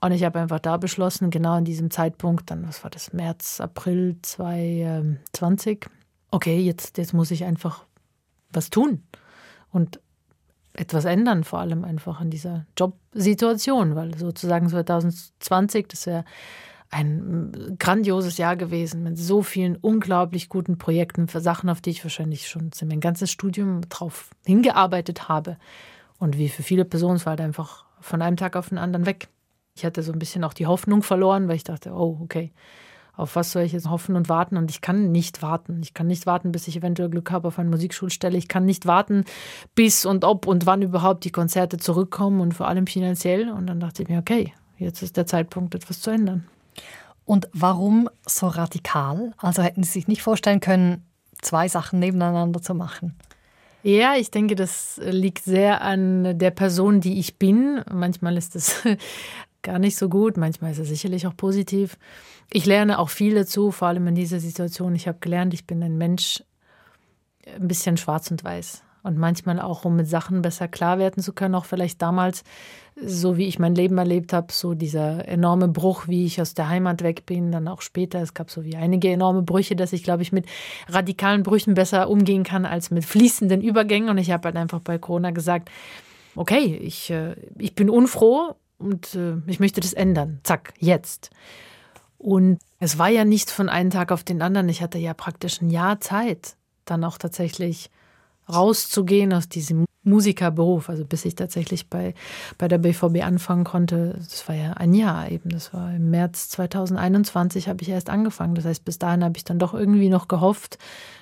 Und 0.00 0.12
ich 0.12 0.24
habe 0.24 0.38
einfach 0.38 0.60
da 0.60 0.76
beschlossen, 0.76 1.30
genau 1.30 1.58
in 1.58 1.64
diesem 1.64 1.90
Zeitpunkt, 1.90 2.50
dann, 2.50 2.66
was 2.66 2.82
war 2.84 2.90
das, 2.90 3.12
März, 3.12 3.60
April 3.60 4.16
2020, 4.22 5.86
okay, 6.30 6.60
jetzt, 6.60 6.98
jetzt 6.98 7.14
muss 7.14 7.30
ich 7.30 7.44
einfach 7.44 7.84
was 8.52 8.70
tun. 8.70 9.02
Und 9.70 10.00
etwas 10.72 11.04
ändern, 11.04 11.42
vor 11.44 11.58
allem 11.58 11.84
einfach 11.84 12.20
in 12.20 12.30
dieser 12.30 12.64
Jobsituation, 12.76 13.96
weil 13.96 14.16
sozusagen 14.16 14.68
2020, 14.68 15.88
das 15.88 16.06
wäre 16.06 16.24
ein 16.90 17.76
grandioses 17.78 18.38
Jahr 18.38 18.56
gewesen 18.56 19.02
mit 19.02 19.18
so 19.18 19.42
vielen 19.42 19.76
unglaublich 19.76 20.48
guten 20.48 20.78
Projekten 20.78 21.28
für 21.28 21.40
Sachen, 21.40 21.68
auf 21.68 21.80
die 21.80 21.90
ich 21.90 22.04
wahrscheinlich 22.04 22.48
schon 22.48 22.70
mein 22.86 23.00
ganzes 23.00 23.30
Studium 23.30 23.82
drauf 23.88 24.30
hingearbeitet 24.46 25.28
habe. 25.28 25.58
Und 26.18 26.38
wie 26.38 26.48
für 26.48 26.62
viele 26.62 26.84
Personen, 26.84 27.16
es 27.16 27.26
war 27.26 27.32
halt 27.32 27.40
einfach 27.40 27.84
von 28.00 28.22
einem 28.22 28.36
Tag 28.36 28.56
auf 28.56 28.70
den 28.70 28.78
anderen 28.78 29.06
weg. 29.06 29.28
Ich 29.76 29.84
hatte 29.84 30.02
so 30.02 30.12
ein 30.12 30.18
bisschen 30.18 30.44
auch 30.44 30.54
die 30.54 30.66
Hoffnung 30.66 31.02
verloren, 31.02 31.46
weil 31.46 31.56
ich 31.56 31.64
dachte, 31.64 31.92
oh, 31.92 32.18
okay, 32.22 32.52
auf 33.18 33.36
was 33.36 33.52
soll 33.52 33.62
ich 33.62 33.72
jetzt 33.72 33.90
hoffen 33.90 34.16
und 34.16 34.28
warten? 34.28 34.56
Und 34.56 34.70
ich 34.70 34.80
kann 34.80 35.10
nicht 35.10 35.42
warten. 35.42 35.80
Ich 35.82 35.92
kann 35.92 36.06
nicht 36.06 36.24
warten, 36.26 36.52
bis 36.52 36.68
ich 36.68 36.76
eventuell 36.76 37.10
Glück 37.10 37.30
habe 37.30 37.48
auf 37.48 37.58
eine 37.58 37.68
Musikschulstelle. 37.68 38.38
Ich 38.38 38.48
kann 38.48 38.64
nicht 38.64 38.86
warten, 38.86 39.24
bis 39.74 40.06
und 40.06 40.24
ob 40.24 40.46
und 40.46 40.66
wann 40.66 40.82
überhaupt 40.82 41.24
die 41.24 41.32
Konzerte 41.32 41.78
zurückkommen 41.78 42.40
und 42.40 42.54
vor 42.54 42.68
allem 42.68 42.86
finanziell. 42.86 43.50
Und 43.50 43.66
dann 43.66 43.80
dachte 43.80 44.02
ich 44.02 44.08
mir, 44.08 44.20
okay, 44.20 44.54
jetzt 44.78 45.02
ist 45.02 45.16
der 45.16 45.26
Zeitpunkt, 45.26 45.74
etwas 45.74 46.00
zu 46.00 46.10
ändern. 46.10 46.46
Und 47.24 47.48
warum 47.52 48.08
so 48.26 48.46
radikal? 48.46 49.32
Also 49.36 49.62
hätten 49.62 49.82
Sie 49.82 49.92
sich 49.92 50.08
nicht 50.08 50.22
vorstellen 50.22 50.60
können, 50.60 51.04
zwei 51.42 51.68
Sachen 51.68 51.98
nebeneinander 51.98 52.62
zu 52.62 52.74
machen? 52.74 53.16
Ja, 53.82 54.16
ich 54.16 54.30
denke, 54.30 54.56
das 54.56 55.00
liegt 55.04 55.44
sehr 55.44 55.82
an 55.82 56.38
der 56.38 56.50
Person, 56.50 57.00
die 57.00 57.18
ich 57.18 57.38
bin. 57.38 57.82
Manchmal 57.92 58.36
ist 58.36 58.56
es 58.56 58.82
gar 59.62 59.78
nicht 59.78 59.96
so 59.96 60.08
gut, 60.08 60.36
manchmal 60.36 60.72
ist 60.72 60.78
es 60.78 60.88
sicherlich 60.88 61.26
auch 61.26 61.36
positiv. 61.36 61.96
Ich 62.50 62.66
lerne 62.66 62.98
auch 62.98 63.10
viel 63.10 63.34
dazu, 63.34 63.70
vor 63.70 63.88
allem 63.88 64.06
in 64.08 64.14
dieser 64.14 64.40
Situation. 64.40 64.94
Ich 64.94 65.06
habe 65.06 65.18
gelernt, 65.20 65.54
ich 65.54 65.66
bin 65.66 65.82
ein 65.82 65.98
Mensch, 65.98 66.42
ein 67.46 67.68
bisschen 67.68 67.96
schwarz 67.96 68.30
und 68.30 68.42
weiß. 68.42 68.82
Und 69.08 69.16
manchmal 69.16 69.58
auch, 69.58 69.86
um 69.86 69.96
mit 69.96 70.06
Sachen 70.06 70.42
besser 70.42 70.68
klar 70.68 70.98
werden 70.98 71.22
zu 71.22 71.32
können, 71.32 71.54
auch 71.54 71.64
vielleicht 71.64 72.02
damals, 72.02 72.44
so 72.94 73.38
wie 73.38 73.46
ich 73.46 73.58
mein 73.58 73.74
Leben 73.74 73.96
erlebt 73.96 74.34
habe, 74.34 74.52
so 74.52 74.74
dieser 74.74 75.26
enorme 75.26 75.66
Bruch, 75.66 76.08
wie 76.08 76.26
ich 76.26 76.42
aus 76.42 76.52
der 76.52 76.68
Heimat 76.68 77.02
weg 77.02 77.24
bin, 77.24 77.50
dann 77.50 77.68
auch 77.68 77.80
später. 77.80 78.20
Es 78.20 78.34
gab 78.34 78.50
so 78.50 78.64
wie 78.64 78.76
einige 78.76 79.08
enorme 79.08 79.40
Brüche, 79.40 79.76
dass 79.76 79.94
ich, 79.94 80.02
glaube 80.02 80.20
ich, 80.20 80.30
mit 80.30 80.44
radikalen 80.88 81.42
Brüchen 81.42 81.72
besser 81.72 82.10
umgehen 82.10 82.44
kann 82.44 82.66
als 82.66 82.90
mit 82.90 83.06
fließenden 83.06 83.62
Übergängen. 83.62 84.10
Und 84.10 84.18
ich 84.18 84.30
habe 84.30 84.44
halt 84.44 84.56
einfach 84.56 84.80
bei 84.80 84.98
Corona 84.98 85.30
gesagt, 85.30 85.70
okay, 86.36 86.76
ich, 86.76 87.08
äh, 87.08 87.34
ich 87.56 87.74
bin 87.74 87.88
unfroh 87.88 88.56
und 88.76 89.14
äh, 89.14 89.36
ich 89.46 89.58
möchte 89.58 89.80
das 89.80 89.94
ändern. 89.94 90.40
Zack, 90.42 90.74
jetzt. 90.78 91.30
Und 92.18 92.58
es 92.78 92.98
war 92.98 93.08
ja 93.08 93.24
nicht 93.24 93.50
von 93.50 93.70
einem 93.70 93.88
Tag 93.88 94.12
auf 94.12 94.22
den 94.22 94.42
anderen. 94.42 94.68
Ich 94.68 94.82
hatte 94.82 94.98
ja 94.98 95.14
praktisch 95.14 95.62
ein 95.62 95.70
Jahr 95.70 95.98
Zeit, 95.98 96.56
dann 96.84 97.04
auch 97.04 97.16
tatsächlich 97.16 97.90
rauszugehen 98.48 99.32
aus 99.32 99.48
diesem 99.48 99.84
Musikerberuf. 100.08 100.88
Also 100.88 101.04
bis 101.04 101.24
ich 101.24 101.34
tatsächlich 101.34 101.88
bei, 101.88 102.14
bei 102.56 102.66
der 102.66 102.78
BVB 102.78 103.22
anfangen 103.22 103.64
konnte, 103.64 104.14
das 104.18 104.48
war 104.48 104.54
ja 104.54 104.72
ein 104.72 104.94
Jahr 104.94 105.30
eben. 105.30 105.50
Das 105.50 105.72
war 105.72 105.94
im 105.94 106.10
März 106.10 106.48
2021 106.50 107.68
habe 107.68 107.82
ich 107.82 107.90
erst 107.90 108.10
angefangen. 108.10 108.54
Das 108.54 108.64
heißt, 108.64 108.84
bis 108.84 108.98
dahin 108.98 109.22
habe 109.22 109.36
ich 109.36 109.44
dann 109.44 109.58
doch 109.58 109.74
irgendwie 109.74 110.08
noch 110.08 110.28
gehofft, 110.28 110.78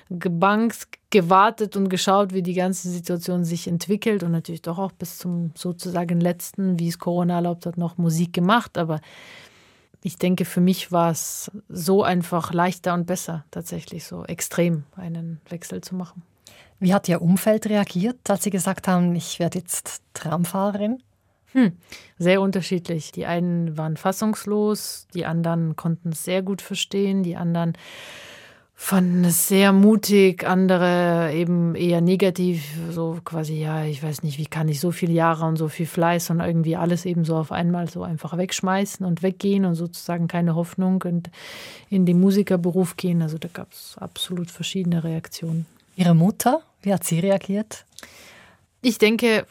gebankt, 0.09 0.87
gewartet 1.09 1.75
und 1.75 1.89
geschaut, 1.89 2.33
wie 2.33 2.43
die 2.43 2.53
ganze 2.53 2.89
Situation 2.89 3.43
sich 3.43 3.67
entwickelt 3.67 4.23
und 4.23 4.31
natürlich 4.31 4.61
doch 4.61 4.79
auch 4.79 4.91
bis 4.91 5.17
zum 5.17 5.51
sozusagen 5.55 6.19
letzten, 6.19 6.79
wie 6.79 6.87
es 6.87 6.99
Corona 6.99 7.35
erlaubt 7.35 7.65
hat, 7.65 7.77
noch 7.77 7.97
Musik 7.97 8.33
gemacht. 8.33 8.77
Aber 8.77 9.01
ich 10.03 10.17
denke, 10.17 10.45
für 10.45 10.61
mich 10.61 10.91
war 10.91 11.11
es 11.11 11.51
so 11.67 12.03
einfach 12.03 12.53
leichter 12.53 12.93
und 12.93 13.05
besser, 13.05 13.43
tatsächlich 13.51 14.05
so 14.05 14.23
extrem 14.23 14.83
einen 14.95 15.41
Wechsel 15.49 15.81
zu 15.81 15.95
machen. 15.95 16.23
Wie 16.79 16.93
hat 16.93 17.09
Ihr 17.09 17.21
Umfeld 17.21 17.67
reagiert, 17.67 18.29
als 18.29 18.43
Sie 18.43 18.51
gesagt 18.51 18.87
haben, 18.87 19.15
ich 19.15 19.39
werde 19.39 19.59
jetzt 19.59 20.01
Tramfahrerin? 20.13 21.01
Hm, 21.53 21.71
sehr 22.19 22.41
unterschiedlich. 22.41 23.11
Die 23.11 23.25
einen 23.25 23.77
waren 23.77 23.97
fassungslos, 23.97 25.07
die 25.13 25.25
anderen 25.25 25.75
konnten 25.75 26.09
es 26.09 26.23
sehr 26.23 26.43
gut 26.43 26.61
verstehen, 26.61 27.23
die 27.23 27.35
anderen 27.35 27.73
fanden 28.79 29.25
es 29.25 29.47
sehr 29.47 29.73
mutig, 29.73 30.45
andere 30.45 31.33
eben 31.33 31.73
eher 31.73 31.99
negativ, 31.99 32.63
so 32.91 33.17
quasi, 33.25 33.55
ja, 33.55 33.83
ich 33.85 34.03
weiß 34.03 34.21
nicht, 34.21 34.37
wie 34.37 34.45
kann 34.45 34.69
ich 34.69 34.79
so 34.79 34.91
viele 34.91 35.13
Jahre 35.13 35.45
und 35.45 35.55
so 35.55 35.67
viel 35.67 35.87
Fleiß 35.87 36.29
und 36.29 36.41
irgendwie 36.41 36.75
alles 36.75 37.05
eben 37.05 37.25
so 37.25 37.37
auf 37.37 37.51
einmal 37.51 37.89
so 37.89 38.03
einfach 38.03 38.37
wegschmeißen 38.37 39.03
und 39.03 39.23
weggehen 39.23 39.65
und 39.65 39.73
sozusagen 39.73 40.27
keine 40.27 40.53
Hoffnung 40.53 41.01
und 41.07 41.31
in 41.89 42.05
den 42.05 42.19
Musikerberuf 42.19 42.97
gehen. 42.97 43.23
Also 43.23 43.39
da 43.39 43.47
gab 43.47 43.71
es 43.71 43.95
absolut 43.97 44.51
verschiedene 44.51 45.03
Reaktionen. 45.03 45.65
Ihre 45.97 46.13
Mutter, 46.13 46.61
wie 46.81 46.93
hat 46.93 47.03
sie 47.03 47.19
reagiert? 47.19 47.85
Ich 48.81 48.99
denke, 48.99 49.47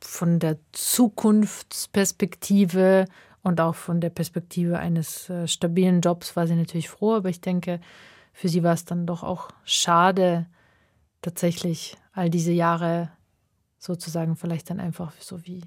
von 0.00 0.40
der 0.40 0.58
Zukunftsperspektive 0.72 3.06
Und 3.42 3.60
auch 3.60 3.74
von 3.74 4.00
der 4.00 4.10
Perspektive 4.10 4.78
eines 4.78 5.28
äh, 5.28 5.46
stabilen 5.46 6.00
Jobs 6.00 6.34
war 6.34 6.46
sie 6.46 6.54
natürlich 6.54 6.88
froh, 6.88 7.14
aber 7.14 7.28
ich 7.28 7.42
denke, 7.42 7.78
für 8.32 8.48
sie 8.48 8.62
war 8.62 8.72
es 8.72 8.86
dann 8.86 9.06
doch 9.06 9.22
auch 9.22 9.50
schade, 9.64 10.46
tatsächlich 11.20 11.98
all 12.14 12.30
diese 12.30 12.52
Jahre 12.52 13.10
sozusagen 13.78 14.36
vielleicht 14.36 14.70
dann 14.70 14.80
einfach 14.80 15.12
so 15.20 15.44
wie 15.44 15.60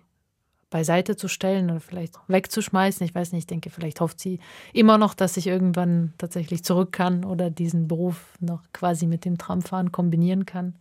beiseite 0.70 1.16
zu 1.16 1.28
stellen 1.28 1.70
oder 1.70 1.80
vielleicht 1.80 2.16
wegzuschmeißen. 2.28 3.06
Ich 3.06 3.16
weiß 3.16 3.32
nicht, 3.32 3.44
ich 3.44 3.48
denke, 3.48 3.70
vielleicht 3.70 4.02
hofft 4.02 4.20
sie 4.20 4.40
immer 4.74 4.98
noch, 4.98 5.14
dass 5.14 5.38
ich 5.38 5.48
irgendwann 5.48 6.14
tatsächlich 6.18 6.64
zurück 6.64 6.92
kann 6.92 7.24
oder 7.24 7.50
diesen 7.50 7.88
Beruf 7.88 8.22
noch 8.40 8.62
quasi 8.74 9.08
mit 9.08 9.26
dem 9.26 9.38
Tramfahren 9.38 9.92
kombinieren 9.92 10.46
kann. 10.46 10.76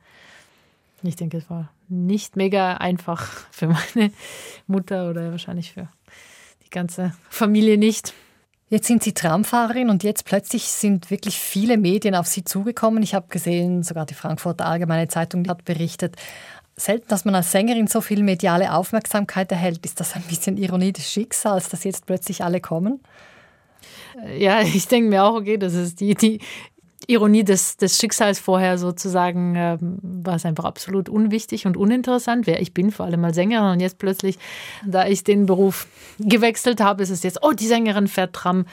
Ich 1.03 1.17
denke, 1.17 1.37
es 1.37 1.49
war 1.49 1.71
nicht 1.89 2.37
mega 2.37 2.75
einfach 2.75 3.23
für 3.51 3.69
meine 3.69 4.11
Mutter 4.67 5.11
oder 5.11 5.31
wahrscheinlich 5.31 5.73
für 5.73 5.89
die 6.65 6.71
ganze 6.71 7.15
Familie 7.29 7.79
nicht. 7.79 8.13
Jetzt 8.69 8.89
sind 8.89 9.05
Sie 9.05 9.15
Tramfahrerin 9.15 9.91
und 9.91 10.03
jetzt 10.03 10.25
plötzlich 10.25 10.65
sind 10.65 11.13
wirklich 11.13 11.39
viele 11.39 11.79
Medien 11.79 12.17
auf 12.17 12.27
Sie 12.27 12.43
zugekommen. 12.43 13.01
Ich 13.05 13.15
habe 13.15 13.29
gesehen, 13.29 13.85
sogar 13.85 14.07
die 14.07 14.15
Frankfurter 14.15 14.67
Allgemeine 14.67 15.07
Zeitung 15.07 15.47
hat 15.47 15.65
berichtet, 15.65 16.17
selten, 16.77 17.09
dass 17.09 17.25
man 17.25 17.35
als 17.35 17.53
Sängerin 17.53 17.87
so 17.87 18.01
viel 18.01 18.23
mediale 18.23 18.73
Aufmerksamkeit 18.73 19.51
erhält. 19.51 19.85
Ist 19.85 20.01
das 20.01 20.15
ein 20.15 20.23
bisschen 20.23 20.57
Ironie 20.57 20.93
des 20.93 21.11
Schicksals, 21.11 21.69
dass 21.69 21.85
jetzt 21.85 22.07
plötzlich 22.07 22.45
alle 22.45 22.61
kommen? 22.61 23.01
Ja, 24.39 24.61
ich 24.63 24.89
denke 24.89 25.09
mir 25.09 25.25
auch, 25.25 25.35
okay, 25.35 25.57
das 25.57 25.75
ist 25.75 26.01
die, 26.01 26.15
die 26.15 26.41
Ironie 27.07 27.45
des, 27.45 27.77
des 27.77 27.99
Schicksals 27.99 28.39
vorher 28.39 28.79
sozusagen, 28.79 29.55
äh, 29.55 29.79
war 29.81 30.37
es 30.37 30.45
einfach 30.45 30.65
absolut 30.65 31.09
unwichtig 31.09 31.67
und 31.67 31.77
uninteressant, 31.77 32.47
wer 32.47 32.61
ich 32.61 32.75
bin, 32.75 32.91
vor 32.91 33.07
allem 33.07 33.25
als 33.25 33.37
Sängerin. 33.37 33.73
Und 33.73 33.81
jetzt 33.81 33.99
plötzlich, 33.99 34.39
da 34.85 35.07
ich 35.07 35.25
den 35.25 35.47
Beruf 35.47 35.87
gewechselt 36.19 36.81
habe, 36.81 37.03
ist 37.03 37.11
es 37.11 37.23
jetzt, 37.23 37.43
oh, 37.43 37.53
die 37.53 37.67
Sängerin 37.67 38.09
fährt 38.09 38.35
Tram 38.35 38.67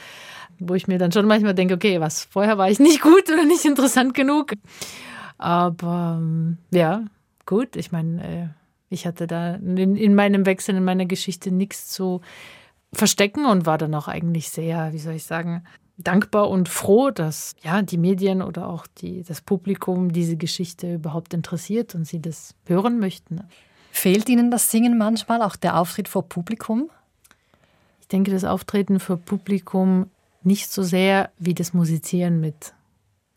wo 0.58 0.74
ich 0.74 0.86
mir 0.86 0.98
dann 0.98 1.12
schon 1.12 1.26
manchmal 1.26 1.54
denke, 1.54 1.74
okay, 1.74 2.00
was, 2.00 2.24
vorher 2.30 2.58
war 2.58 2.70
ich 2.70 2.78
nicht 2.78 3.00
gut 3.00 3.28
oder 3.28 3.44
nicht 3.44 3.64
interessant 3.64 4.14
genug. 4.14 4.52
Aber 5.38 6.18
ähm, 6.20 6.58
ja, 6.70 7.02
gut. 7.46 7.76
Ich 7.76 7.92
meine, 7.92 8.24
äh, 8.24 8.48
ich 8.88 9.06
hatte 9.06 9.26
da 9.26 9.54
in, 9.54 9.96
in, 9.96 10.14
meinem 10.14 10.46
Wechsel, 10.46 10.76
in 10.76 10.84
meiner 10.84 11.06
Geschichte 11.06 11.50
nichts 11.50 11.88
zu 11.88 12.20
verstecken 12.92 13.46
und 13.46 13.66
war 13.66 13.78
dann 13.78 13.94
auch 13.94 14.08
eigentlich 14.08 14.50
sehr, 14.50 14.92
wie 14.92 14.98
soll 14.98 15.14
ich 15.14 15.24
sagen, 15.24 15.64
dankbar 15.96 16.50
und 16.50 16.68
froh, 16.68 17.10
dass 17.10 17.54
ja 17.62 17.82
die 17.82 17.98
Medien 17.98 18.42
oder 18.42 18.68
auch 18.68 18.86
die, 18.98 19.22
das 19.22 19.40
Publikum 19.40 20.12
diese 20.12 20.36
Geschichte 20.36 20.94
überhaupt 20.94 21.34
interessiert 21.34 21.94
und 21.94 22.06
sie 22.06 22.20
das 22.20 22.54
hören 22.66 22.98
möchten. 22.98 23.42
Fehlt 23.92 24.28
Ihnen 24.28 24.50
das 24.50 24.70
Singen 24.70 24.98
manchmal, 24.98 25.40
auch 25.40 25.54
der 25.54 25.78
Auftritt 25.78 26.08
vor 26.08 26.28
Publikum? 26.28 26.90
Ich 28.00 28.08
denke, 28.08 28.32
das 28.32 28.44
Auftreten 28.44 28.98
vor 28.98 29.16
Publikum 29.16 30.10
nicht 30.42 30.70
so 30.70 30.82
sehr 30.82 31.30
wie 31.38 31.54
das 31.54 31.72
Musizieren 31.74 32.40
mit 32.40 32.74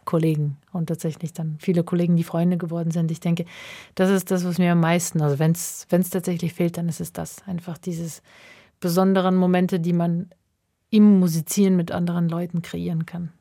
Kollegen 0.07 0.57
und 0.71 0.87
tatsächlich 0.87 1.33
dann 1.33 1.57
viele 1.59 1.83
Kollegen, 1.83 2.15
die 2.15 2.23
Freunde 2.23 2.57
geworden 2.57 2.89
sind. 2.89 3.11
Ich 3.11 3.19
denke, 3.19 3.45
das 3.93 4.09
ist 4.09 4.31
das, 4.31 4.43
was 4.43 4.57
mir 4.57 4.71
am 4.71 4.79
meisten, 4.79 5.21
also 5.21 5.37
wenn 5.37 5.51
es 5.51 6.09
tatsächlich 6.09 6.53
fehlt, 6.53 6.77
dann 6.77 6.89
ist 6.89 6.99
es 6.99 7.13
das. 7.13 7.43
Einfach 7.45 7.77
dieses 7.77 8.23
besonderen 8.79 9.35
Momente, 9.35 9.79
die 9.79 9.93
man 9.93 10.29
im 10.89 11.19
Musizieren 11.19 11.75
mit 11.75 11.91
anderen 11.91 12.29
Leuten 12.29 12.63
kreieren 12.63 13.05
kann. 13.05 13.31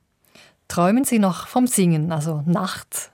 Träumen 0.68 1.04
Sie 1.04 1.20
noch 1.20 1.46
vom 1.46 1.66
Singen, 1.66 2.12
also 2.12 2.42
nachts? 2.44 3.10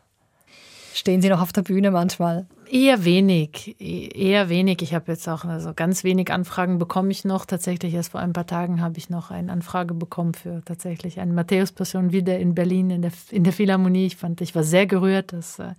Stehen 0.94 1.22
Sie 1.22 1.28
noch 1.28 1.42
auf 1.42 1.52
der 1.52 1.62
Bühne 1.62 1.90
manchmal? 1.90 2.46
Eher 2.72 3.04
wenig, 3.04 3.76
eher 3.78 4.48
wenig. 4.48 4.80
Ich 4.80 4.94
habe 4.94 5.12
jetzt 5.12 5.28
auch 5.28 5.44
also 5.44 5.74
ganz 5.74 6.04
wenig 6.04 6.32
Anfragen 6.32 6.78
bekomme 6.78 7.10
ich 7.10 7.22
noch. 7.22 7.44
Tatsächlich 7.44 7.92
erst 7.92 8.12
vor 8.12 8.20
ein 8.22 8.32
paar 8.32 8.46
Tagen 8.46 8.80
habe 8.80 8.96
ich 8.96 9.10
noch 9.10 9.30
eine 9.30 9.52
Anfrage 9.52 9.92
bekommen 9.92 10.32
für 10.32 10.62
tatsächlich 10.64 11.20
eine 11.20 11.34
Matthäus-Passion 11.34 12.12
wieder 12.12 12.38
in 12.38 12.54
Berlin 12.54 12.88
in 12.88 13.02
der, 13.02 13.12
in 13.30 13.44
der 13.44 13.52
Philharmonie. 13.52 14.06
Ich 14.06 14.16
fand, 14.16 14.40
ich 14.40 14.54
war 14.54 14.64
sehr 14.64 14.86
gerührt, 14.86 15.34
dass 15.34 15.58
äh, 15.58 15.74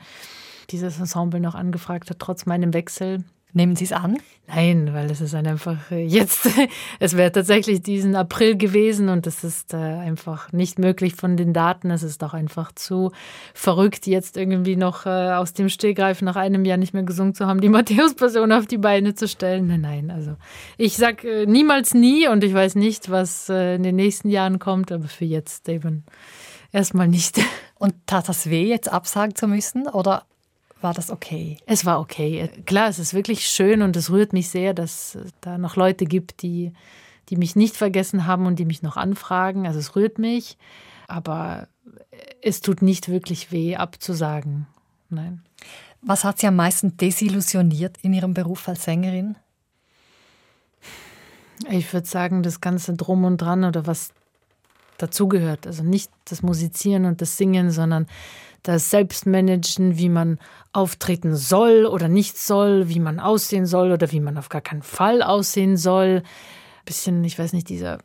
dieses 0.70 1.00
Ensemble 1.00 1.40
noch 1.40 1.56
angefragt 1.56 2.12
hat, 2.12 2.20
trotz 2.20 2.46
meinem 2.46 2.76
Wechsel. 2.76 3.24
Nehmen 3.56 3.76
Sie 3.76 3.86
es 3.86 3.92
an? 3.92 4.18
Nein, 4.48 4.94
weil 4.94 5.10
es 5.12 5.22
ist 5.22 5.36
einfach 5.36 5.92
äh, 5.92 6.04
jetzt, 6.04 6.50
es 7.00 7.16
wäre 7.16 7.32
tatsächlich 7.32 7.82
diesen 7.82 8.16
April 8.16 8.58
gewesen 8.58 9.10
und 9.10 9.28
es 9.28 9.44
ist 9.44 9.74
äh, 9.74 9.78
einfach 9.78 10.52
nicht 10.52 10.80
möglich 10.80 11.16
von 11.16 11.38
den 11.38 11.54
Daten. 11.54 11.92
Es 11.92 12.02
ist 12.02 12.24
auch 12.24 12.34
einfach 12.34 12.72
zu 12.72 13.12
verrückt, 13.54 14.08
jetzt 14.08 14.38
irgendwie 14.38 14.76
noch 14.76 15.06
äh, 15.06 15.34
aus 15.34 15.54
dem 15.54 15.70
Stehgreif 15.70 16.22
nach 16.24 16.36
einem 16.36 16.66
Jahr 16.66 16.78
nicht 16.78 16.94
mehr 16.94 17.04
gesungen 17.04 17.36
zu 17.36 17.46
haben, 17.46 17.62
die 17.62 17.70
Matthäus-Passion 17.70 18.52
auf 18.52 18.66
die 18.66 18.80
Beine 18.80 19.14
zu 19.14 19.28
stellen. 19.28 19.68
Nein, 19.68 19.82
nein, 19.82 20.12
also 20.12 20.36
ich 20.78 20.98
sag 20.98 21.24
niemals 21.46 21.94
nie 21.94 22.28
und 22.28 22.44
ich 22.44 22.54
weiß 22.54 22.76
nicht, 22.76 23.12
was 23.12 23.50
in 23.50 23.84
den 23.84 23.96
nächsten 23.96 24.30
Jahren 24.30 24.60
kommt, 24.60 24.92
aber 24.92 25.08
für 25.08 25.26
jetzt 25.26 25.70
eben 25.70 26.06
erstmal 26.74 27.08
nicht. 27.08 27.40
Und 27.76 27.96
tat 28.08 28.30
das 28.30 28.50
weh, 28.50 28.68
jetzt 28.68 28.92
absagen 28.92 29.36
zu 29.36 29.48
müssen? 29.48 29.88
Oder 29.88 30.26
war 30.84 30.94
das 30.94 31.10
okay? 31.10 31.58
Es 31.66 31.86
war 31.86 32.00
okay. 32.00 32.50
Klar, 32.66 32.90
es 32.90 33.00
ist 33.00 33.14
wirklich 33.14 33.48
schön 33.48 33.82
und 33.82 33.96
es 33.96 34.12
rührt 34.12 34.34
mich 34.34 34.50
sehr, 34.50 34.74
dass 34.74 35.16
es 35.16 35.32
da 35.42 35.58
noch 35.58 35.76
Leute 35.76 36.06
gibt, 36.06 36.42
die, 36.42 36.74
die 37.30 37.38
mich 37.38 37.56
nicht 37.56 37.78
vergessen 37.78 38.28
haben 38.28 38.46
und 38.46 38.60
die 38.60 38.66
mich 38.66 38.84
noch 38.84 38.98
anfragen. 38.98 39.66
Also 39.66 39.80
es 39.80 39.96
rührt 39.96 40.20
mich, 40.20 40.58
aber 41.08 41.68
es 42.42 42.62
tut 42.62 42.82
nicht 42.82 43.10
wirklich 43.10 43.52
weh, 43.52 43.76
abzusagen. 43.76 44.68
Nein. 45.10 45.42
Was 46.02 46.26
hat 46.26 46.40
Sie 46.40 46.48
am 46.48 46.58
meisten 46.58 46.98
desillusioniert 46.98 47.98
in 48.02 48.14
Ihrem 48.14 48.34
Beruf 48.34 48.68
als 48.68 48.84
Sängerin? 48.84 49.36
Ich 51.70 51.92
würde 51.94 52.08
sagen, 52.08 52.44
das 52.44 52.60
ganze 52.60 52.94
Drum 52.94 53.24
und 53.24 53.38
Dran 53.38 53.64
oder 53.64 53.88
was 53.88 54.14
dazugehört. 54.98 55.66
Also 55.66 55.84
nicht 55.84 56.12
das 56.26 56.42
Musizieren 56.44 57.06
und 57.06 57.22
das 57.22 57.38
Singen, 57.38 57.72
sondern 57.72 58.08
das 58.64 58.90
Selbstmanagen, 58.90 59.98
wie 59.98 60.10
man 60.10 60.40
auftreten 60.72 61.36
soll 61.36 61.86
oder 61.86 62.08
nicht 62.08 62.38
soll, 62.38 62.90
wie 62.90 63.00
man 63.00 63.20
aussehen 63.20 63.66
soll 63.66 63.92
oder 63.92 64.12
wie 64.12 64.22
man 64.22 64.38
auf 64.38 64.50
gar 64.50 64.62
keinen 64.62 64.82
Fall 64.82 65.22
aussehen 65.22 65.78
soll. 65.78 66.24
Ein 66.24 66.86
bisschen, 66.86 67.24
ich 67.24 67.38
weiß 67.38 67.54
nicht, 67.54 67.70
dieser 67.70 68.00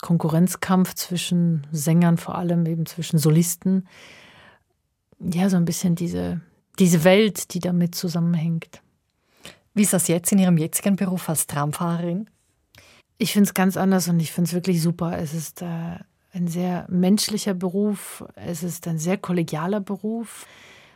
Konkurrenzkampf 0.00 0.94
zwischen 0.94 1.66
Sängern, 1.72 2.16
vor 2.16 2.36
allem 2.36 2.64
eben 2.66 2.86
zwischen 2.86 3.18
Solisten. 3.18 3.86
Ja, 5.18 5.50
so 5.50 5.56
ein 5.56 5.66
bisschen 5.66 5.96
diese, 5.96 6.40
diese 6.78 7.04
Welt, 7.04 7.52
die 7.52 7.58
damit 7.58 7.94
zusammenhängt. 7.94 8.80
Wie 9.74 9.82
ist 9.82 9.92
das 9.92 10.08
jetzt 10.08 10.32
in 10.32 10.38
Ihrem 10.38 10.56
jetzigen 10.56 10.96
Beruf 10.96 11.28
als 11.28 11.46
Tramfahrerin? 11.46 12.30
Ich 13.18 13.32
finde 13.32 13.48
es 13.48 13.54
ganz 13.54 13.76
anders 13.76 14.08
und 14.08 14.18
ich 14.20 14.32
finde 14.32 14.48
es 14.48 14.54
wirklich 14.54 14.80
super. 14.80 15.18
Es 15.18 15.34
ist 15.34 15.60
äh, 15.62 15.98
ein 16.32 16.48
sehr 16.48 16.86
menschlicher 16.88 17.54
Beruf. 17.54 18.24
Es 18.36 18.62
ist 18.62 18.86
ein 18.86 18.98
sehr 18.98 19.18
kollegialer 19.18 19.80
Beruf. 19.80 20.46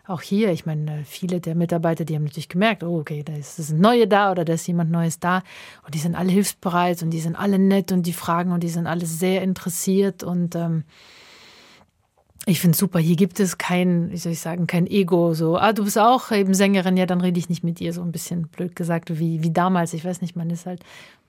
Auch 0.07 0.21
hier, 0.21 0.53
ich 0.53 0.67
meine, 0.67 1.03
viele 1.07 1.41
der 1.41 1.55
Mitarbeiter, 1.55 2.05
die 2.05 2.15
haben 2.15 2.25
natürlich 2.25 2.51
gemerkt, 2.51 2.85
oh, 2.85 2.99
okay, 2.99 3.23
da 3.23 3.35
ist, 3.35 3.59
ein 3.59 3.81
Neue 3.81 4.07
da 4.07 4.31
oder 4.31 4.45
da 4.45 4.53
ist 4.53 4.67
jemand 4.67 4.91
Neues 4.91 5.19
da. 5.19 5.43
Und 5.85 5.95
die 5.95 5.99
sind 5.99 6.15
alle 6.15 6.31
hilfsbereit 6.31 7.03
und 7.03 7.11
die 7.11 7.21
sind 7.21 7.37
alle 7.37 7.59
nett 7.59 7.91
und 7.91 8.05
die 8.07 8.13
fragen 8.13 8.53
und 8.53 8.63
die 8.63 8.69
sind 8.69 8.87
alle 8.87 9.07
sehr 9.07 9.43
interessiert. 9.43 10.23
Und 10.23 10.57
ähm, 10.57 10.85
ich 12.45 12.61
finde 12.61 12.73
es 12.73 12.79
super. 12.79 12.99
Hier 12.99 13.17
gibt 13.17 13.41
es 13.41 13.57
kein, 13.57 14.11
wie 14.11 14.19
soll 14.19 14.33
ich 14.33 14.41
sagen, 14.41 14.67
kein 14.67 14.87
Ego. 14.87 15.33
So, 15.33 15.57
ah, 15.57 15.73
du 15.73 15.85
bist 15.85 15.99
auch 15.99 16.31
eben 16.33 16.53
Sängerin, 16.53 16.99
ja, 16.99 17.07
dann 17.07 17.23
rede 17.23 17.39
ich 17.39 17.49
nicht 17.49 17.65
mit 17.65 17.81
dir. 17.81 17.95
So 17.95 18.03
ein 18.03 18.13
bisschen 18.13 18.49
blöd 18.49 18.77
gesagt, 18.77 19.19
wie, 19.19 19.43
wie 19.43 19.53
damals. 19.53 19.95
Ich 19.95 20.05
weiß 20.05 20.21
nicht, 20.21 20.37
man 20.37 20.51
ist 20.51 20.67
halt 20.67 20.85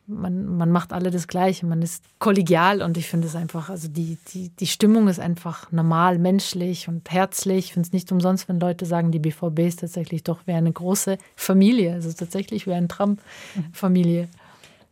man, 0.08 0.58
man 0.58 0.72
macht 0.72 0.94
alle 0.94 1.12
das 1.12 1.28
Gleiche, 1.28 1.66
man 1.66 1.82
ist 1.82 2.04
kollegial 2.20 2.82
und 2.82 2.98
ich 2.98 3.08
finde 3.08 3.28
es 3.28 3.36
einfach, 3.36 3.70
also 3.70 3.88
die, 3.88 4.18
die, 4.34 4.50
die 4.50 4.68
Stimmung 4.68 5.08
ist 5.08 5.20
einfach 5.20 5.72
normal, 5.72 6.20
menschlich 6.20 6.88
und 6.88 7.10
herzlich. 7.12 7.66
Ich 7.66 7.74
finde 7.74 7.88
es 7.88 7.94
nicht 7.94 8.12
umsonst, 8.12 8.48
wenn 8.48 8.60
Leute 8.60 8.86
sagen, 8.86 9.12
die 9.12 9.20
BVB 9.20 9.60
ist 9.60 9.80
tatsächlich 9.80 10.24
doch 10.24 10.40
wie 10.46 10.54
eine 10.54 10.72
große 10.72 11.18
Familie, 11.36 11.94
also 11.94 12.12
tatsächlich 12.12 12.68
wie 12.68 12.74
eine 12.74 12.88
Tram-Familie. 12.88 14.28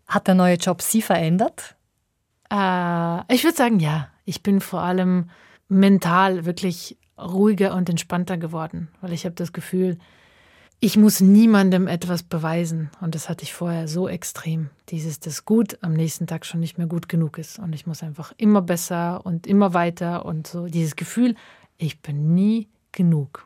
Hat 0.08 0.28
der 0.28 0.36
neue 0.36 0.56
Job 0.56 0.82
Sie 0.82 1.02
verändert? 1.02 1.76
Äh, 2.52 3.34
ich 3.34 3.44
würde 3.44 3.58
sagen, 3.58 3.80
ja. 3.80 4.10
Ich 4.26 4.42
bin 4.42 4.62
vor 4.62 4.82
allem 4.82 5.30
mental 5.68 6.46
wirklich 6.46 6.98
ruhiger 7.18 7.76
und 7.76 7.90
entspannter 7.90 8.38
geworden, 8.38 8.90
weil 9.02 9.12
ich 9.12 9.26
habe 9.26 9.36
das 9.36 9.54
Gefühl, 9.54 9.98
ich 10.84 10.98
muss 10.98 11.22
niemandem 11.22 11.88
etwas 11.88 12.24
beweisen. 12.24 12.90
Und 13.00 13.16
das 13.16 13.30
hatte 13.30 13.44
ich 13.44 13.54
vorher 13.54 13.88
so 13.88 14.10
extrem. 14.10 14.70
Dieses, 14.90 15.22
das 15.22 15.46
gut 15.46 15.78
am 15.80 15.94
nächsten 15.94 16.28
Tag 16.28 16.46
schon 16.46 16.60
nicht 16.60 16.78
mehr 16.78 16.88
gut 16.88 17.08
genug 17.08 17.38
ist. 17.38 17.58
Und 17.58 17.72
ich 17.72 17.88
muss 17.88 18.04
einfach 18.04 18.34
immer 18.36 18.62
besser 18.62 19.26
und 19.26 19.48
immer 19.48 19.74
weiter 19.74 20.26
und 20.26 20.46
so 20.46 20.66
dieses 20.66 20.98
Gefühl, 20.98 21.36
ich 21.78 22.02
bin 22.02 22.34
nie 22.34 22.68
genug. 22.92 23.46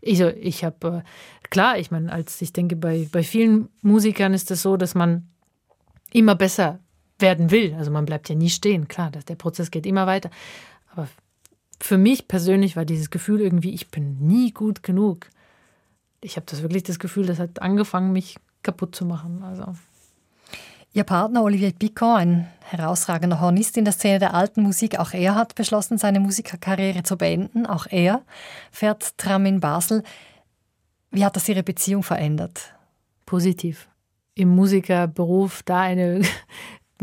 Ich, 0.00 0.18
ich 0.18 0.64
habe, 0.64 1.04
äh, 1.04 1.48
klar, 1.48 1.78
ich 1.78 1.92
meine, 1.92 2.10
als 2.12 2.42
ich 2.42 2.52
denke, 2.52 2.74
bei, 2.74 3.08
bei 3.12 3.22
vielen 3.22 3.68
Musikern 3.80 4.34
ist 4.34 4.42
es 4.42 4.48
das 4.48 4.62
so, 4.62 4.76
dass 4.76 4.96
man 4.96 5.28
immer 6.12 6.34
besser 6.34 6.80
werden 7.20 7.52
will. 7.52 7.72
Also 7.74 7.92
man 7.92 8.04
bleibt 8.04 8.28
ja 8.28 8.34
nie 8.34 8.50
stehen, 8.50 8.88
klar, 8.88 9.12
der 9.12 9.36
Prozess 9.36 9.70
geht 9.70 9.86
immer 9.86 10.08
weiter. 10.08 10.30
Aber 10.90 11.06
für 11.78 11.98
mich 11.98 12.26
persönlich 12.26 12.74
war 12.74 12.84
dieses 12.84 13.10
Gefühl 13.10 13.40
irgendwie, 13.42 13.74
ich 13.74 13.92
bin 13.92 14.26
nie 14.26 14.50
gut 14.50 14.82
genug 14.82 15.30
ich 16.22 16.36
habe 16.36 16.46
das 16.48 16.62
wirklich 16.62 16.84
das 16.84 16.98
Gefühl, 16.98 17.26
das 17.26 17.38
hat 17.38 17.60
angefangen, 17.60 18.12
mich 18.12 18.36
kaputt 18.62 18.94
zu 18.94 19.04
machen. 19.04 19.42
Also. 19.42 19.74
Ihr 20.94 21.04
Partner 21.04 21.42
Olivier 21.42 21.72
Picot, 21.72 22.18
ein 22.18 22.48
herausragender 22.60 23.40
Hornist 23.40 23.76
in 23.76 23.84
der 23.84 23.92
Szene 23.92 24.18
der 24.18 24.34
alten 24.34 24.62
Musik, 24.62 24.98
auch 24.98 25.12
er 25.12 25.34
hat 25.34 25.54
beschlossen, 25.54 25.98
seine 25.98 26.20
Musikerkarriere 26.20 27.02
zu 27.02 27.16
beenden. 27.16 27.66
Auch 27.66 27.86
er 27.90 28.22
fährt 28.70 29.18
Tram 29.18 29.46
in 29.46 29.60
Basel. 29.60 30.02
Wie 31.10 31.24
hat 31.24 31.36
das 31.36 31.48
Ihre 31.48 31.62
Beziehung 31.62 32.02
verändert? 32.02 32.74
Positiv. 33.26 33.88
Im 34.34 34.48
Musikerberuf 34.48 35.62
da 35.64 35.80
eine 35.80 36.22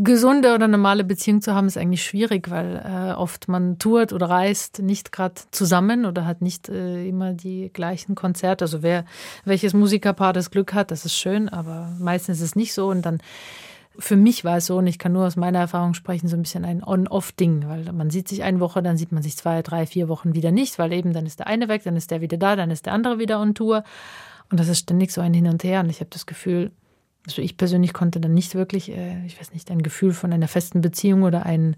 gesunde 0.02 0.54
oder 0.54 0.66
normale 0.66 1.04
Beziehung 1.04 1.42
zu 1.42 1.54
haben, 1.54 1.66
ist 1.66 1.76
eigentlich 1.76 2.02
schwierig, 2.02 2.50
weil 2.50 2.76
äh, 2.76 3.12
oft 3.12 3.48
man 3.48 3.78
tourt 3.78 4.12
oder 4.12 4.30
reist 4.30 4.80
nicht 4.80 5.12
gerade 5.12 5.34
zusammen 5.50 6.06
oder 6.06 6.24
hat 6.26 6.40
nicht 6.40 6.68
äh, 6.70 7.06
immer 7.06 7.34
die 7.34 7.70
gleichen 7.72 8.14
Konzerte. 8.14 8.64
Also 8.64 8.82
wer 8.82 9.04
welches 9.44 9.74
Musikerpaar 9.74 10.32
das 10.32 10.50
Glück 10.50 10.72
hat, 10.72 10.90
das 10.90 11.04
ist 11.04 11.14
schön, 11.14 11.50
aber 11.50 11.94
meistens 11.98 12.38
ist 12.38 12.44
es 12.44 12.56
nicht 12.56 12.72
so 12.72 12.88
und 12.88 13.02
dann 13.02 13.18
für 13.98 14.16
mich 14.16 14.44
war 14.44 14.56
es 14.56 14.66
so, 14.66 14.78
und 14.78 14.86
ich 14.86 14.98
kann 14.98 15.12
nur 15.12 15.26
aus 15.26 15.36
meiner 15.36 15.58
Erfahrung 15.58 15.92
sprechen, 15.92 16.28
so 16.28 16.36
ein 16.36 16.42
bisschen 16.42 16.64
ein 16.64 16.82
On-Off-Ding, 16.82 17.68
weil 17.68 17.92
man 17.92 18.08
sieht 18.08 18.28
sich 18.28 18.42
eine 18.42 18.60
Woche, 18.60 18.82
dann 18.82 18.96
sieht 18.96 19.12
man 19.12 19.22
sich 19.22 19.36
zwei, 19.36 19.60
drei, 19.60 19.84
vier 19.84 20.08
Wochen 20.08 20.34
wieder 20.34 20.52
nicht, 20.52 20.78
weil 20.78 20.92
eben 20.92 21.12
dann 21.12 21.26
ist 21.26 21.40
der 21.40 21.48
eine 21.48 21.68
weg, 21.68 21.82
dann 21.84 21.96
ist 21.96 22.10
der 22.10 22.22
wieder 22.22 22.38
da, 22.38 22.56
dann 22.56 22.70
ist 22.70 22.86
der 22.86 22.94
andere 22.94 23.18
wieder 23.18 23.40
on 23.40 23.54
Tour. 23.54 23.84
Und 24.50 24.58
das 24.58 24.68
ist 24.68 24.80
ständig 24.80 25.12
so 25.12 25.20
ein 25.20 25.34
Hin 25.34 25.48
und 25.48 25.62
Her. 25.64 25.80
Und 25.80 25.90
ich 25.90 26.00
habe 26.00 26.10
das 26.10 26.24
Gefühl, 26.24 26.70
also 27.26 27.42
ich 27.42 27.56
persönlich 27.56 27.92
konnte 27.92 28.20
dann 28.20 28.34
nicht 28.34 28.54
wirklich, 28.54 28.90
äh, 28.90 29.24
ich 29.26 29.38
weiß 29.38 29.52
nicht, 29.52 29.70
ein 29.70 29.82
Gefühl 29.82 30.12
von 30.12 30.32
einer 30.32 30.48
festen 30.48 30.80
Beziehung 30.80 31.22
oder 31.22 31.46
einen, 31.46 31.76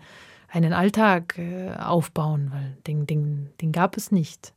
einen 0.48 0.72
Alltag 0.72 1.38
äh, 1.38 1.72
aufbauen, 1.72 2.50
weil 2.52 2.76
den, 2.86 3.06
den, 3.06 3.50
den 3.60 3.72
gab 3.72 3.96
es 3.96 4.12
nicht. 4.12 4.54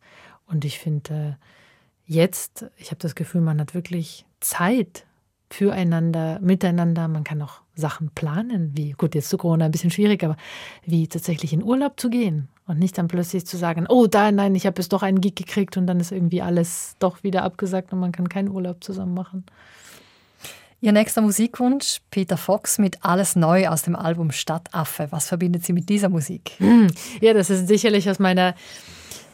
Und 0.48 0.66
ich 0.66 0.80
finde, 0.80 1.38
jetzt, 2.06 2.66
ich 2.78 2.92
habe 2.92 3.00
das 3.00 3.16
Gefühl, 3.16 3.42
man 3.42 3.60
hat 3.60 3.74
wirklich 3.74 4.26
Zeit 4.40 5.06
füreinander, 5.50 6.40
miteinander. 6.40 7.08
Man 7.08 7.24
kann 7.24 7.42
auch 7.42 7.62
Sachen 7.76 8.10
planen, 8.12 8.72
wie, 8.76 8.92
gut, 8.92 9.16
jetzt 9.16 9.30
zu 9.30 9.38
Corona 9.38 9.66
ein 9.66 9.72
bisschen 9.72 9.92
schwierig, 9.92 10.24
aber 10.24 10.38
wie 10.86 11.08
tatsächlich 11.08 11.54
in 11.54 11.64
Urlaub 11.64 12.00
zu 12.00 12.10
gehen 12.10 12.48
und 12.68 12.80
nicht 12.80 12.98
dann 12.98 13.08
plötzlich 13.08 13.46
zu 13.46 13.58
sagen, 13.58 13.86
oh, 13.90 14.08
da, 14.08 14.32
nein, 14.32 14.56
ich 14.56 14.66
habe 14.66 14.82
jetzt 14.82 14.94
doch 14.94 15.04
einen 15.04 15.22
Gig 15.22 15.36
gekriegt 15.36 15.78
und 15.78 15.88
dann 15.88 16.00
ist 16.00 16.12
irgendwie 16.12 16.42
alles 16.42 16.96
doch 17.00 17.24
wieder 17.24 17.44
abgesagt 17.44 17.94
und 17.94 18.00
man 18.00 18.12
kann 18.12 18.30
keinen 18.30 18.50
Urlaub 18.50 18.84
zusammen 18.84 19.14
machen. 19.14 19.46
Ihr 20.86 20.92
nächster 20.92 21.24
Musikwunsch, 21.24 21.98
Peter 22.12 22.38
Fox 22.38 22.78
mit 22.78 23.04
Alles 23.04 23.36
Neu 23.36 23.70
aus 23.70 23.82
dem 23.82 23.96
Album 23.96 24.30
Stadtaffe. 24.32 25.08
Was 25.10 25.28
verbindet 25.28 25.66
Sie 25.66 25.74
mit 25.74 25.90
dieser 25.90 26.10
Musik? 26.10 26.52
Hm, 26.60 26.86
ja, 27.22 27.34
das 27.34 27.50
ist 27.50 27.68
sicherlich 27.68 28.08
aus 28.08 28.20
meiner 28.20 28.54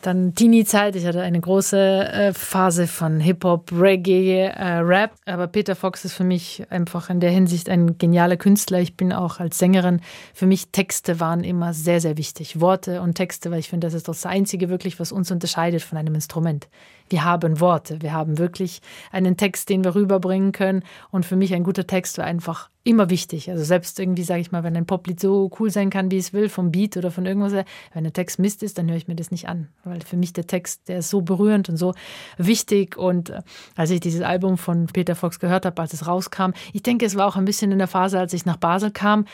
dann 0.02 0.34
Teenie-Zeit. 0.34 0.95
Ich 0.95 1.06
hatte 1.06 1.22
eine 1.22 1.41
große 1.41 1.78
äh, 1.78 2.34
Phase 2.34 2.88
von 2.88 3.20
Hip-Hop, 3.20 3.70
Reggae, 3.74 4.45
äh, 4.45 4.78
Rap. 4.78 5.12
Aber 5.26 5.47
Peter 5.47 5.76
Fox 5.76 6.06
ist 6.06 6.14
für 6.14 6.24
mich 6.24 6.64
einfach 6.70 7.10
in 7.10 7.20
der 7.20 7.32
Hinsicht 7.32 7.68
ein 7.68 7.97
genialer 7.97 8.38
Künstler. 8.38 8.80
Ich 8.80 8.95
bin 8.95 9.12
auch 9.12 9.41
als 9.41 9.58
Sängerin, 9.58 9.99
für 10.34 10.47
mich 10.47 10.70
Texte 10.70 11.20
waren 11.20 11.43
immer 11.43 11.74
sehr, 11.74 11.99
sehr 11.99 12.16
wichtig. 12.16 12.62
Worte 12.62 13.02
und 13.02 13.16
Texte, 13.16 13.52
weil 13.52 13.60
ich 13.60 13.70
finde, 13.70 13.88
das 13.88 13.93
ist 13.93 14.08
das 14.08 14.26
Einzige 14.26 14.70
wirklich, 14.70 15.02
was 15.02 15.12
uns 15.12 15.30
unterscheidet 15.32 15.82
von 15.82 15.97
einem 15.97 16.16
Instrument 16.16 16.70
wir 17.12 17.24
haben 17.24 17.59
Worte, 17.59 18.01
wir 18.01 18.14
haben 18.14 18.38
wirklich 18.38 18.82
einen 19.12 19.38
Text, 19.38 19.70
den 19.70 19.84
wir 19.84 19.95
rüberbringen 19.95 20.51
können. 20.51 20.84
Und 21.12 21.26
für 21.26 21.36
mich 21.36 21.53
ein 21.53 21.64
guter 21.64 21.86
Text 21.86 22.18
war 22.18 22.26
einfach 22.26 22.70
immer 22.84 23.09
wichtig. 23.09 23.49
Also 23.49 23.64
selbst 23.64 23.99
irgendwie, 23.99 24.24
sage 24.24 24.41
ich 24.41 24.51
mal, 24.51 24.64
wenn 24.64 24.76
ein 24.76 24.86
Poplied 24.86 25.20
so 25.20 25.51
cool 25.59 25.70
sein 25.70 25.89
kann, 25.89 26.09
wie 26.09 26.18
es 26.18 26.34
will, 26.34 26.49
vom 26.49 26.72
Beat 26.72 26.97
oder 26.97 27.12
von 27.12 27.26
irgendwas, 27.26 27.53
wenn 27.93 28.03
der 28.03 28.14
Text 28.14 28.39
Mist 28.39 28.64
ist, 28.64 28.78
dann 28.78 28.89
höre 28.89 28.97
ich 28.97 29.07
mir 29.07 29.16
das 29.16 29.30
nicht 29.30 29.47
an. 29.47 29.68
Weil 29.84 30.01
für 30.01 30.18
mich 30.18 30.34
der 30.34 30.47
Text, 30.47 30.88
der 30.88 30.99
ist 30.99 31.09
so 31.09 31.22
berührend 31.22 31.70
und 31.70 31.78
so 31.78 31.93
wichtig. 32.38 32.97
Und 32.97 33.30
äh, 33.30 33.41
als 33.76 33.89
ich 33.91 33.99
dieses 33.99 34.22
Album 34.22 34.57
von 34.57 34.88
Peter 34.88 35.16
Fox 35.16 35.39
gehört 35.39 35.66
habe, 35.66 35.82
als 35.82 35.93
es 35.93 36.07
rauskam, 36.07 36.51
ich 36.74 36.82
denke, 36.82 37.05
es 37.05 37.16
war 37.16 37.28
auch 37.28 37.36
ein 37.36 37.45
bisschen 37.45 37.72
in 37.72 37.78
der 37.78 37.88
Phase, 37.88 38.18
als 38.18 38.34
ich 38.34 38.45
nach 38.45 38.57
Basel 38.57 38.91
kam 38.91 39.26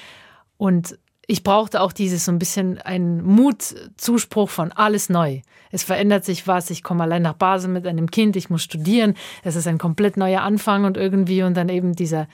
und 0.57 0.97
ich 1.27 1.43
brauchte 1.43 1.81
auch 1.81 1.91
dieses 1.91 2.23
so 2.25 2.31
ein 2.31 2.39
bisschen 2.39 2.79
einen 2.79 3.21
Mutzuspruch 3.21 4.49
von 4.49 4.71
alles 4.71 5.09
neu. 5.09 5.41
Es 5.71 5.83
verändert 5.83 6.23
sich 6.23 6.47
was. 6.47 6.69
Ich 6.69 6.83
komme 6.83 7.03
allein 7.03 7.21
nach 7.21 7.33
Basel 7.33 7.69
mit 7.69 7.85
einem 7.85 8.09
Kind. 8.09 8.37
Ich 8.37 8.49
muss 8.49 8.63
studieren. 8.63 9.13
Es 9.43 9.57
ist 9.57 9.67
ein 9.67 9.77
komplett 9.77 10.15
neuer 10.15 10.41
Anfang 10.41 10.85
und 10.85 10.95
irgendwie 10.95 11.43
und 11.43 11.55
dann 11.55 11.67
eben 11.67 11.93
dieser, 11.93 12.29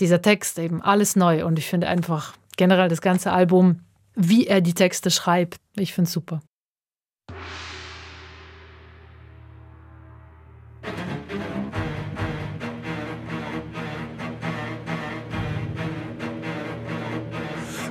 dieser 0.00 0.20
Text 0.20 0.58
eben 0.58 0.82
alles 0.82 1.14
neu. 1.14 1.46
Und 1.46 1.60
ich 1.60 1.66
finde 1.66 1.86
einfach 1.86 2.34
generell 2.56 2.88
das 2.88 3.00
ganze 3.00 3.32
Album, 3.32 3.80
wie 4.16 4.48
er 4.48 4.60
die 4.60 4.74
Texte 4.74 5.12
schreibt, 5.12 5.60
ich 5.76 5.94
finde 5.94 6.08
es 6.08 6.12
super. 6.12 6.40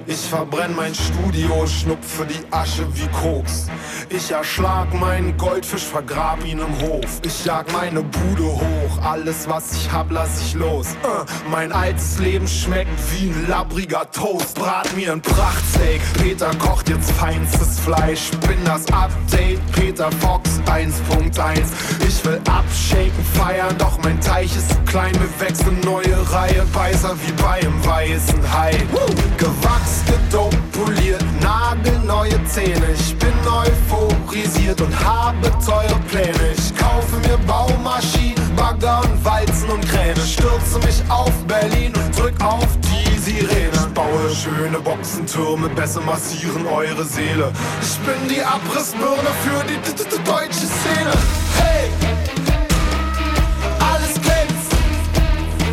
Ich 0.06 0.18
verbrenn 0.18 0.76
mein 0.76 0.94
Studio, 0.94 1.66
schnupfe 1.66 2.26
die 2.26 2.46
Asche 2.52 2.86
wie 2.94 3.08
Koks. 3.08 3.68
Ich 4.10 4.32
erschlag 4.32 4.94
meinen 4.94 5.38
Goldfisch, 5.38 5.84
vergrab 5.84 6.44
ihn 6.46 6.60
im 6.60 6.82
Hof. 6.82 7.22
Ich 7.26 7.46
jag 7.46 7.72
meine 7.72 8.04
Bude 8.04 8.44
hoch, 8.44 9.02
alles 9.02 9.48
was 9.48 9.72
ich 9.74 9.90
hab, 9.92 10.12
lass 10.12 10.42
ich 10.42 10.56
los. 10.56 10.88
Uh, 11.04 11.24
mein 11.50 11.72
altes 11.72 12.20
Leben 12.20 12.48
schmeckt 12.48 12.92
wie 13.12 13.30
ein 13.30 13.48
labriger 13.48 14.10
Toast. 14.12 14.56
Brat 14.56 14.94
mir 14.96 15.14
ein 15.14 15.22
Prachtsteak, 15.22 16.02
Peter 16.22 16.52
kocht 16.56 16.90
jetzt 16.90 17.12
feinstes 17.12 17.80
Fleisch. 17.80 18.32
Bin 18.48 18.62
das 18.66 18.86
Update, 18.92 19.60
Peter 19.72 20.12
Fox 20.20 20.60
1.1. 20.66 21.62
Ich 22.06 22.26
will 22.26 22.42
abshaken, 22.50 23.26
feiern, 23.36 23.76
doch 23.78 23.98
mein 24.04 24.20
Teich 24.20 24.54
ist 24.56 24.70
zu 24.70 24.80
klein. 24.86 25.14
Wir 25.14 25.48
wechseln 25.48 25.80
neue 25.86 26.30
Reihe, 26.32 26.66
Beißer 26.74 27.16
wie 27.26 27.32
beim 27.42 27.86
weißen 27.86 28.54
Hai. 28.54 28.72
Gewachsen 29.38 29.93
gedopt, 30.06 30.58
poliert, 30.72 31.24
nagelneue 31.42 32.44
Zähne. 32.46 32.86
Ich 32.94 33.16
bin 33.18 33.34
euphorisiert 33.48 34.82
und 34.82 34.94
habe 35.04 35.52
teure 35.66 36.00
Pläne. 36.10 36.54
Ich 36.58 36.76
kaufe 36.76 37.16
mir 37.28 37.38
Baumaschinen, 37.46 38.56
Bagger 38.56 39.02
und 39.02 39.24
Walzen 39.24 39.70
und 39.70 39.88
Kräne. 39.88 40.20
Stürze 40.22 40.80
mich 40.86 41.02
auf 41.10 41.32
Berlin 41.48 41.94
und 41.96 42.20
drück 42.20 42.40
auf 42.44 42.68
die 42.82 43.20
Sirene. 43.20 43.72
Ich 43.74 43.94
baue 43.94 44.36
schöne 44.36 44.80
Boxentürme, 44.80 45.70
besser 45.70 46.02
massieren 46.02 46.66
eure 46.68 47.04
Seele. 47.06 47.52
Ich 47.82 47.98
bin 48.00 48.28
die 48.30 48.42
Abrissbirne 48.42 49.32
für 49.44 49.64
die 49.66 49.78
deutsche 50.24 50.68
Szene. 50.76 51.14
Hey! 51.60 51.90
Alles 53.80 54.14
glänzt, 54.22 54.72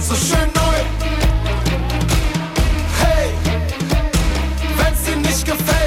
so 0.01 0.15
schön 0.15 0.60
your 5.51 5.59
face. 5.59 5.80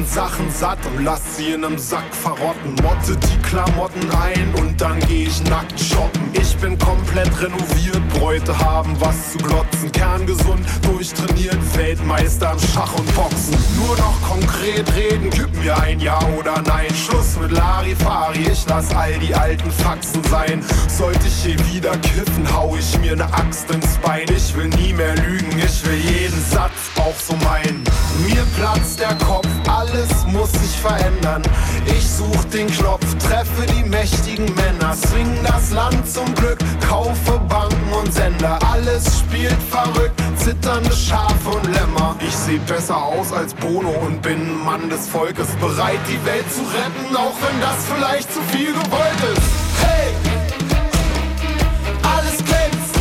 Alten 0.00 0.04
Sachen 0.06 0.50
satt 0.50 0.78
und 0.86 1.04
lass 1.04 1.36
sie 1.36 1.52
in 1.52 1.60
nem 1.60 1.78
Sack 1.78 2.14
verrotten. 2.14 2.74
Motte 2.82 3.16
die 3.16 3.38
Klamotten 3.42 4.10
ein 4.10 4.52
und 4.54 4.80
dann 4.80 4.98
geh 5.00 5.24
ich 5.24 5.42
nackt 5.44 5.78
shoppen. 5.78 6.22
Ich 6.32 6.56
bin 6.56 6.78
komplett 6.78 7.30
renoviert, 7.40 8.08
Bräute 8.14 8.56
haben 8.58 8.94
was 9.00 9.32
zu 9.32 9.38
glotzen. 9.38 9.92
Kerngesund, 9.92 10.64
durchtrainiert, 10.82 11.58
Weltmeister 11.76 12.52
im 12.52 12.58
Schach 12.58 12.92
und 12.98 13.14
Boxen. 13.14 13.56
Nur 13.76 13.96
noch 13.96 14.20
konkret 14.22 14.86
reden, 14.94 15.30
gib 15.30 15.52
mir 15.62 15.76
ein 15.78 16.00
Ja 16.00 16.18
oder 16.38 16.62
Nein. 16.62 16.94
Schluss 16.94 17.36
mit 17.40 17.52
Larifari, 17.52 18.46
ich 18.50 18.64
lass 18.68 18.94
all 18.94 19.18
die 19.18 19.34
alten 19.34 19.70
Faxen 19.70 20.22
sein. 20.24 20.64
Sollte 20.88 21.26
ich 21.26 21.44
hier 21.44 21.58
wieder 21.72 21.96
kiffen, 21.98 22.46
hau 22.54 22.76
ich 22.76 22.98
mir 23.00 23.16
ne 23.16 23.24
Axt 23.34 23.70
ins 23.70 23.96
Bein. 23.98 24.26
Ich 24.34 24.54
will 24.56 24.68
nie 24.68 24.92
mehr 24.92 25.14
lügen, 25.16 25.58
ich 25.58 25.84
will 25.86 25.98
jeden 25.98 26.42
Satz 26.44 26.90
auch 26.96 27.18
so 27.18 27.34
meinen. 27.44 27.82
Mir 28.26 28.44
platzt 28.56 29.00
der 29.00 29.14
Kopf, 29.16 29.48
alles 29.90 30.26
muss 30.26 30.52
sich 30.52 30.78
verändern. 30.80 31.42
Ich 31.86 32.08
such 32.08 32.44
den 32.52 32.66
Knopf, 32.68 33.04
treffe 33.18 33.66
die 33.74 33.84
mächtigen 33.84 34.46
Männer, 34.54 34.94
swing 34.94 35.28
das 35.44 35.70
Land 35.70 36.08
zum 36.08 36.32
Glück, 36.34 36.58
kaufe 36.86 37.38
Banken 37.48 37.92
und 37.92 38.12
Sender. 38.12 38.58
Alles 38.70 39.20
spielt 39.20 39.60
verrückt, 39.70 40.20
zitternde 40.36 40.92
Schafe 40.92 41.48
und 41.48 41.64
Lämmer. 41.74 42.16
Ich 42.20 42.34
seh 42.34 42.58
besser 42.58 43.02
aus 43.02 43.32
als 43.32 43.54
Bono 43.54 43.90
und 44.06 44.22
bin 44.22 44.40
ein 44.40 44.64
Mann 44.64 44.88
des 44.90 45.08
Volkes, 45.08 45.48
bereit 45.60 46.00
die 46.08 46.24
Welt 46.24 46.50
zu 46.52 46.60
retten, 46.60 47.16
auch 47.16 47.34
wenn 47.42 47.60
das 47.60 47.84
vielleicht 47.94 48.32
zu 48.32 48.40
viel 48.52 48.72
gewollt 48.72 49.20
ist. 49.34 49.42
Hey! 49.82 50.14
Alles 52.02 52.36
glänzt, 52.38 52.94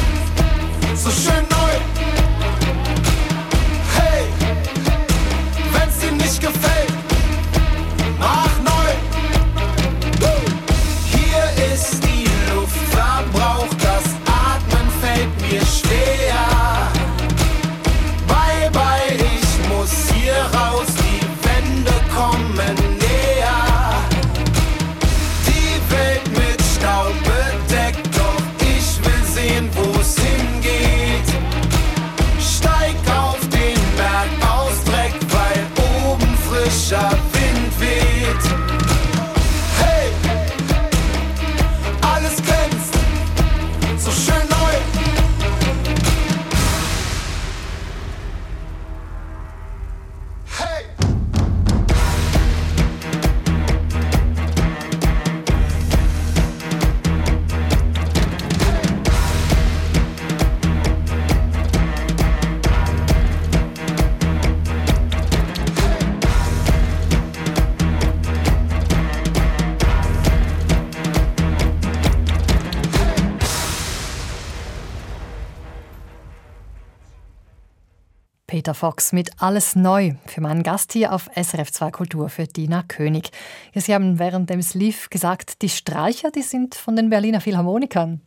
Peter 78.70 78.76
Fox 78.76 79.14
mit 79.14 79.32
Alles 79.40 79.76
neu 79.76 80.14
für 80.28 80.42
meinen 80.42 80.62
Gast 80.62 80.94
hier 80.94 81.12
auf 81.12 81.28
SRF 81.36 81.72
2 81.72 81.90
Kultur 81.90 82.30
für 82.30 82.46
Dina 82.46 82.84
König. 82.84 83.32
Ja, 83.74 83.82
Sie 83.82 83.96
haben 83.96 84.20
während 84.20 84.52
dem 84.52 84.62
Sleeve 84.62 85.10
gesagt, 85.10 85.64
die 85.64 85.70
Streicher, 85.70 86.30
die 86.30 86.44
sind 86.44 86.76
von 86.76 86.96
den 86.96 87.10
Berliner 87.10 87.42
Philharmonikern. 87.42 88.22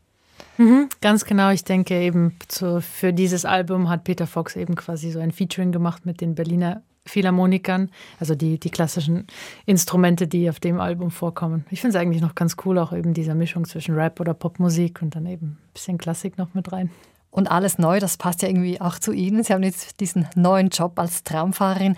Mhm, 0.59 0.89
ganz 1.01 1.25
genau. 1.25 1.51
Ich 1.51 1.63
denke 1.63 1.95
eben 1.95 2.37
zu, 2.49 2.81
für 2.81 3.13
dieses 3.13 3.45
Album 3.45 3.89
hat 3.89 4.03
Peter 4.03 4.27
Fox 4.27 4.57
eben 4.57 4.75
quasi 4.75 5.13
so 5.13 5.21
ein 5.21 5.31
Featuring 5.31 5.71
gemacht 5.71 6.07
mit 6.07 6.21
den 6.21 6.35
Berliner 6.35 6.83
Philharmonikern, 7.07 7.93
also 8.19 8.35
die, 8.35 8.59
die 8.59 8.71
klassischen 8.71 9.29
Instrumente, 9.65 10.27
die 10.27 10.51
auf 10.51 10.59
dem 10.59 10.81
Album 10.81 11.13
vorkommen. 11.13 11.67
Ich 11.71 11.81
finde 11.81 11.97
es 11.97 12.03
eigentlich 12.03 12.21
noch 12.21 12.35
ganz 12.35 12.57
cool, 12.65 12.79
auch 12.79 12.93
eben 12.93 13.15
diese 13.15 13.37
Mischung 13.37 13.65
zwischen 13.65 13.95
Rap 13.95 14.19
oder 14.19 14.35
Popmusik 14.35 15.03
und 15.03 15.15
dann 15.15 15.27
eben 15.27 15.47
ein 15.47 15.73
bisschen 15.73 15.99
Klassik 15.99 16.37
noch 16.37 16.53
mit 16.55 16.73
rein. 16.73 16.91
Und 17.33 17.51
alles 17.51 17.79
neu, 17.79 17.99
das 17.99 18.19
passt 18.19 18.43
ja 18.43 18.49
irgendwie 18.49 18.81
auch 18.81 18.99
zu 18.99 19.11
Ihnen. 19.11 19.43
Sie 19.43 19.55
haben 19.55 19.63
jetzt 19.63 19.99
diesen 20.01 20.29
neuen 20.37 20.69
Job 20.69 20.99
als 20.99 21.25
Traumfahrerin. 21.25 21.97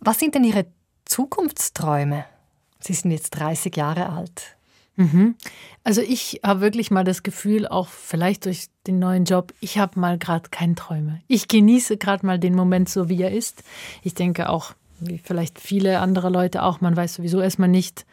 Was 0.00 0.20
sind 0.20 0.34
denn 0.34 0.44
Ihre 0.44 0.66
Zukunftsträume? 1.06 2.26
Sie 2.80 2.92
sind 2.92 3.10
jetzt 3.10 3.30
30 3.30 3.74
Jahre 3.74 4.10
alt. 4.10 4.56
Mhm. 4.96 5.34
Also 5.82 6.02
ich 6.02 6.40
habe 6.42 6.60
wirklich 6.60 6.90
mal 6.90 7.04
das 7.04 7.22
Gefühl, 7.22 7.66
auch 7.66 7.88
vielleicht 7.88 8.44
durch 8.44 8.66
den 8.86 8.98
neuen 8.98 9.24
Job, 9.24 9.54
ich 9.60 9.78
habe 9.78 9.98
mal 9.98 10.18
gerade 10.18 10.50
keine 10.50 10.74
Träume. 10.74 11.22
Ich 11.26 11.48
genieße 11.48 11.96
gerade 11.96 12.26
mal 12.26 12.38
den 12.38 12.54
Moment 12.54 12.90
so, 12.90 13.08
wie 13.08 13.22
er 13.22 13.30
ist. 13.30 13.62
Ich 14.02 14.12
denke 14.14 14.50
auch, 14.50 14.74
wie 15.00 15.18
vielleicht 15.18 15.58
viele 15.58 16.00
andere 16.00 16.28
Leute 16.28 16.62
auch, 16.62 16.82
man 16.82 16.96
weiß 16.96 17.14
sowieso 17.14 17.40
erstmal 17.40 17.68
nicht, 17.68 18.04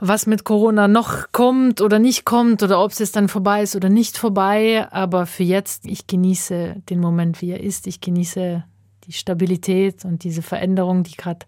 was 0.00 0.26
mit 0.26 0.44
Corona 0.44 0.88
noch 0.88 1.32
kommt 1.32 1.80
oder 1.80 1.98
nicht 1.98 2.24
kommt 2.24 2.62
oder 2.62 2.82
ob 2.82 2.92
es 2.92 2.98
jetzt 2.98 3.16
dann 3.16 3.28
vorbei 3.28 3.62
ist 3.62 3.76
oder 3.76 3.88
nicht 3.88 4.18
vorbei. 4.18 4.86
Aber 4.90 5.26
für 5.26 5.44
jetzt, 5.44 5.86
ich 5.86 6.06
genieße 6.06 6.82
den 6.88 7.00
Moment, 7.00 7.40
wie 7.40 7.50
er 7.50 7.62
ist. 7.62 7.86
Ich 7.86 8.00
genieße 8.00 8.64
die 9.06 9.12
Stabilität 9.12 10.04
und 10.04 10.24
diese 10.24 10.42
Veränderung, 10.42 11.02
die 11.02 11.16
gerade 11.16 11.46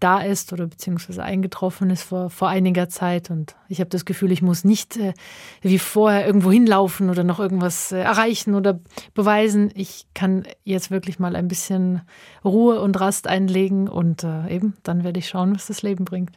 da 0.00 0.20
ist 0.20 0.52
oder 0.52 0.66
beziehungsweise 0.66 1.22
eingetroffen 1.22 1.90
ist 1.90 2.02
vor, 2.02 2.30
vor 2.30 2.48
einiger 2.48 2.88
Zeit. 2.88 3.30
Und 3.30 3.56
ich 3.68 3.80
habe 3.80 3.90
das 3.90 4.04
Gefühl, 4.04 4.32
ich 4.32 4.42
muss 4.42 4.64
nicht 4.64 4.96
äh, 4.96 5.14
wie 5.62 5.78
vorher 5.78 6.26
irgendwo 6.26 6.50
hinlaufen 6.50 7.10
oder 7.10 7.24
noch 7.24 7.40
irgendwas 7.40 7.92
äh, 7.92 8.00
erreichen 8.00 8.54
oder 8.54 8.80
beweisen. 9.14 9.70
Ich 9.74 10.06
kann 10.14 10.46
jetzt 10.64 10.90
wirklich 10.90 11.18
mal 11.18 11.36
ein 11.36 11.48
bisschen 11.48 12.02
Ruhe 12.44 12.80
und 12.80 12.98
Rast 13.00 13.26
einlegen 13.26 13.88
und 13.88 14.24
äh, 14.24 14.48
eben 14.48 14.74
dann 14.82 15.04
werde 15.04 15.18
ich 15.18 15.28
schauen, 15.28 15.54
was 15.54 15.66
das 15.66 15.82
Leben 15.82 16.04
bringt. 16.04 16.32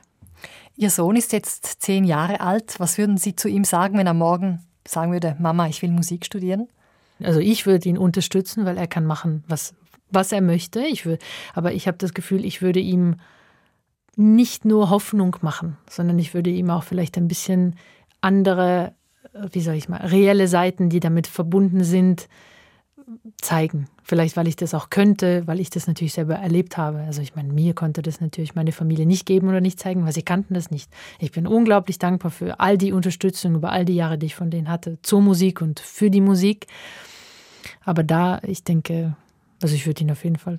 Ihr 0.79 0.91
Sohn 0.91 1.17
ist 1.17 1.33
jetzt 1.33 1.81
zehn 1.81 2.05
Jahre 2.05 2.39
alt. 2.39 2.79
Was 2.79 2.97
würden 2.97 3.17
Sie 3.17 3.35
zu 3.35 3.49
ihm 3.49 3.65
sagen, 3.65 3.97
wenn 3.97 4.07
er 4.07 4.13
morgen 4.13 4.65
sagen 4.87 5.11
würde, 5.11 5.35
Mama, 5.37 5.67
ich 5.67 5.81
will 5.81 5.91
Musik 5.91 6.25
studieren? 6.25 6.69
Also 7.21 7.41
ich 7.41 7.65
würde 7.65 7.89
ihn 7.89 7.97
unterstützen, 7.97 8.63
weil 8.63 8.77
er 8.77 8.87
kann 8.87 9.05
machen, 9.05 9.43
was, 9.49 9.73
was 10.09 10.31
er 10.31 10.39
möchte. 10.39 10.79
Ich 10.79 11.05
will, 11.05 11.19
aber 11.53 11.73
ich 11.73 11.85
habe 11.85 11.97
das 11.97 12.13
Gefühl, 12.13 12.45
ich 12.45 12.61
würde 12.61 12.79
ihm 12.79 13.17
nicht 14.15 14.63
nur 14.63 14.89
Hoffnung 14.89 15.35
machen, 15.41 15.75
sondern 15.89 16.17
ich 16.17 16.33
würde 16.33 16.49
ihm 16.49 16.69
auch 16.69 16.83
vielleicht 16.83 17.17
ein 17.17 17.27
bisschen 17.27 17.75
andere, 18.21 18.93
wie 19.51 19.59
soll 19.59 19.75
ich 19.75 19.89
mal, 19.89 19.99
reelle 19.99 20.47
Seiten, 20.47 20.87
die 20.87 21.01
damit 21.01 21.27
verbunden 21.27 21.83
sind, 21.83 22.29
zeigen. 23.41 23.87
Vielleicht, 24.03 24.37
weil 24.37 24.47
ich 24.47 24.55
das 24.55 24.73
auch 24.73 24.89
könnte, 24.89 25.45
weil 25.47 25.59
ich 25.59 25.69
das 25.69 25.87
natürlich 25.87 26.13
selber 26.13 26.35
erlebt 26.35 26.77
habe. 26.77 26.99
Also 26.99 27.21
ich 27.21 27.35
meine, 27.35 27.51
mir 27.51 27.73
konnte 27.73 28.01
das 28.01 28.21
natürlich 28.21 28.55
meine 28.55 28.71
Familie 28.71 29.05
nicht 29.05 29.25
geben 29.25 29.49
oder 29.49 29.61
nicht 29.61 29.79
zeigen, 29.79 30.05
weil 30.05 30.13
sie 30.13 30.23
kannten 30.23 30.53
das 30.53 30.71
nicht. 30.71 30.91
Ich 31.19 31.31
bin 31.31 31.47
unglaublich 31.47 31.99
dankbar 31.99 32.31
für 32.31 32.59
all 32.59 32.77
die 32.77 32.91
Unterstützung 32.91 33.55
über 33.55 33.71
all 33.71 33.85
die 33.85 33.95
Jahre, 33.95 34.17
die 34.17 34.27
ich 34.27 34.35
von 34.35 34.49
denen 34.49 34.69
hatte, 34.69 34.99
zur 35.01 35.21
Musik 35.21 35.61
und 35.61 35.79
für 35.79 36.09
die 36.09 36.21
Musik. 36.21 36.67
Aber 37.83 38.03
da, 38.03 38.39
ich 38.43 38.63
denke, 38.63 39.15
also 39.61 39.75
ich 39.75 39.85
würde 39.85 40.01
ihn 40.01 40.11
auf 40.11 40.23
jeden 40.23 40.37
Fall 40.37 40.57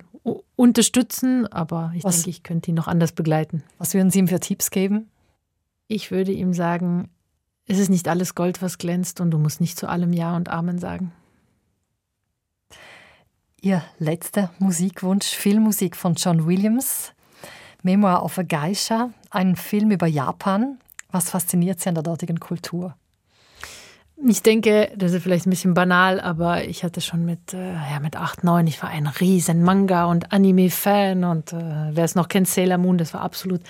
unterstützen, 0.55 1.47
aber 1.47 1.91
ich 1.95 2.03
was, 2.03 2.17
denke, 2.17 2.29
ich 2.29 2.43
könnte 2.43 2.71
ihn 2.71 2.75
noch 2.75 2.87
anders 2.87 3.11
begleiten. 3.11 3.63
Was 3.77 3.93
würden 3.93 4.11
Sie 4.11 4.19
ihm 4.19 4.27
für 4.27 4.39
Tipps 4.39 4.69
geben? 4.69 5.09
Ich 5.87 6.11
würde 6.11 6.31
ihm 6.31 6.53
sagen, 6.53 7.09
es 7.67 7.79
ist 7.79 7.89
nicht 7.89 8.07
alles 8.07 8.35
Gold, 8.35 8.61
was 8.61 8.77
glänzt 8.77 9.21
und 9.21 9.31
du 9.31 9.37
musst 9.37 9.61
nicht 9.61 9.77
zu 9.77 9.87
allem 9.87 10.13
Ja 10.13 10.35
und 10.35 10.49
Amen 10.49 10.77
sagen. 10.77 11.11
Ihr 13.63 13.83
letzter 13.99 14.49
Musikwunsch, 14.57 15.27
Filmmusik 15.35 15.95
von 15.95 16.15
John 16.15 16.47
Williams, 16.47 17.13
Memoir 17.83 18.23
of 18.23 18.39
a 18.39 18.41
Geisha, 18.41 19.11
ein 19.29 19.55
Film 19.55 19.91
über 19.91 20.07
Japan. 20.07 20.79
Was 21.11 21.29
fasziniert 21.29 21.79
Sie 21.79 21.87
an 21.89 21.93
der 21.93 22.03
dortigen 22.03 22.39
Kultur? 22.39 22.95
Ich 24.27 24.41
denke, 24.41 24.91
das 24.97 25.13
ist 25.13 25.21
vielleicht 25.21 25.45
ein 25.45 25.51
bisschen 25.51 25.75
banal, 25.75 26.19
aber 26.19 26.63
ich 26.65 26.83
hatte 26.83 27.01
schon 27.01 27.23
mit, 27.23 27.53
äh, 27.53 27.73
ja, 27.73 27.99
mit 28.01 28.15
8, 28.15 28.43
9, 28.43 28.65
ich 28.65 28.81
war 28.81 28.89
ein 28.89 29.05
riesen 29.05 29.61
Manga- 29.61 30.05
und 30.05 30.33
Anime-Fan 30.33 31.23
und 31.23 31.53
äh, 31.53 31.89
wer 31.91 32.03
es 32.03 32.15
noch 32.15 32.29
kennt, 32.29 32.47
Sailor 32.47 32.79
Moon, 32.79 32.97
das 32.97 33.13
war 33.13 33.21
absolut 33.21 33.61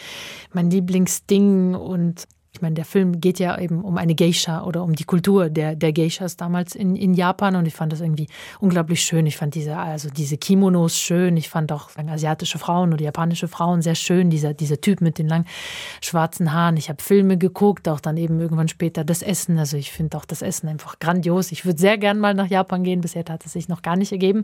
mein 0.53 0.71
Lieblingsding 0.71 1.75
und 1.75 2.29
ich 2.61 2.63
meine, 2.63 2.75
der 2.75 2.85
Film 2.85 3.19
geht 3.19 3.39
ja 3.39 3.57
eben 3.57 3.81
um 3.81 3.97
eine 3.97 4.13
Geisha 4.13 4.63
oder 4.63 4.83
um 4.83 4.93
die 4.93 5.03
Kultur 5.03 5.49
der, 5.49 5.75
der 5.75 5.91
Geishas 5.93 6.37
damals 6.37 6.75
in, 6.75 6.95
in 6.95 7.15
Japan 7.15 7.55
und 7.55 7.65
ich 7.65 7.73
fand 7.73 7.91
das 7.91 8.01
irgendwie 8.01 8.27
unglaublich 8.59 9.01
schön. 9.01 9.25
Ich 9.25 9.35
fand 9.35 9.55
diese, 9.55 9.75
also 9.75 10.11
diese 10.11 10.37
Kimonos 10.37 10.95
schön. 10.95 11.37
Ich 11.37 11.49
fand 11.49 11.71
auch 11.71 11.89
asiatische 11.97 12.59
Frauen 12.59 12.93
oder 12.93 13.03
japanische 13.03 13.47
Frauen 13.47 13.81
sehr 13.81 13.95
schön. 13.95 14.29
Dieser, 14.29 14.53
dieser 14.53 14.79
Typ 14.79 15.01
mit 15.01 15.17
den 15.17 15.27
langen 15.27 15.47
schwarzen 16.01 16.53
Haaren. 16.53 16.77
Ich 16.77 16.89
habe 16.89 17.01
Filme 17.01 17.39
geguckt, 17.39 17.89
auch 17.89 17.99
dann 17.99 18.15
eben 18.15 18.39
irgendwann 18.39 18.67
später 18.67 19.03
das 19.03 19.23
Essen. 19.23 19.57
Also 19.57 19.75
ich 19.75 19.91
finde 19.91 20.15
auch 20.17 20.25
das 20.25 20.43
Essen 20.43 20.69
einfach 20.69 20.99
grandios. 20.99 21.51
Ich 21.51 21.65
würde 21.65 21.79
sehr 21.79 21.97
gern 21.97 22.19
mal 22.19 22.35
nach 22.35 22.45
Japan 22.47 22.83
gehen. 22.83 23.01
Bisher 23.01 23.23
hat 23.27 23.43
es 23.43 23.53
sich 23.53 23.69
noch 23.69 23.81
gar 23.81 23.95
nicht 23.95 24.11
ergeben. 24.11 24.43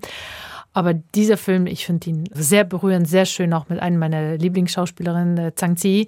Aber 0.73 0.95
dieser 0.95 1.37
Film, 1.37 1.67
ich 1.67 1.85
finde 1.85 2.09
ihn 2.09 2.29
sehr 2.33 2.63
berührend, 2.63 3.07
sehr 3.07 3.27
schön, 3.27 3.53
auch 3.53 3.69
mit 3.69 3.79
einem 3.79 3.99
meiner 3.99 4.37
Lieblingsschauspielerinnen, 4.37 5.37
äh, 5.37 5.53
Zhang 5.53 5.77
Zi. 5.77 6.07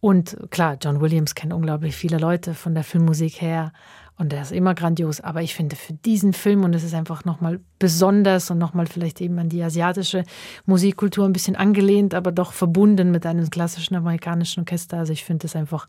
Und 0.00 0.36
klar, 0.50 0.78
John 0.80 1.00
Williams 1.00 1.34
kennt 1.34 1.52
unglaublich 1.52 1.94
viele 1.94 2.18
Leute 2.18 2.54
von 2.54 2.74
der 2.74 2.84
Filmmusik 2.84 3.40
her 3.40 3.72
und 4.16 4.32
der 4.32 4.42
ist 4.42 4.52
immer 4.52 4.74
grandios. 4.74 5.20
Aber 5.20 5.42
ich 5.42 5.54
finde 5.54 5.76
für 5.76 5.92
diesen 5.92 6.32
Film, 6.32 6.64
und 6.64 6.74
es 6.74 6.84
ist 6.84 6.94
einfach 6.94 7.24
nochmal 7.24 7.60
besonders 7.78 8.50
und 8.50 8.58
nochmal 8.58 8.86
vielleicht 8.86 9.20
eben 9.20 9.38
an 9.38 9.48
die 9.48 9.62
asiatische 9.62 10.24
Musikkultur 10.66 11.24
ein 11.24 11.32
bisschen 11.32 11.56
angelehnt, 11.56 12.14
aber 12.14 12.32
doch 12.32 12.52
verbunden 12.52 13.10
mit 13.10 13.24
einem 13.24 13.48
klassischen 13.50 13.94
amerikanischen 13.94 14.60
Orchester. 14.60 14.98
Also 14.98 15.12
ich 15.12 15.24
finde 15.24 15.46
es 15.46 15.56
einfach 15.56 15.88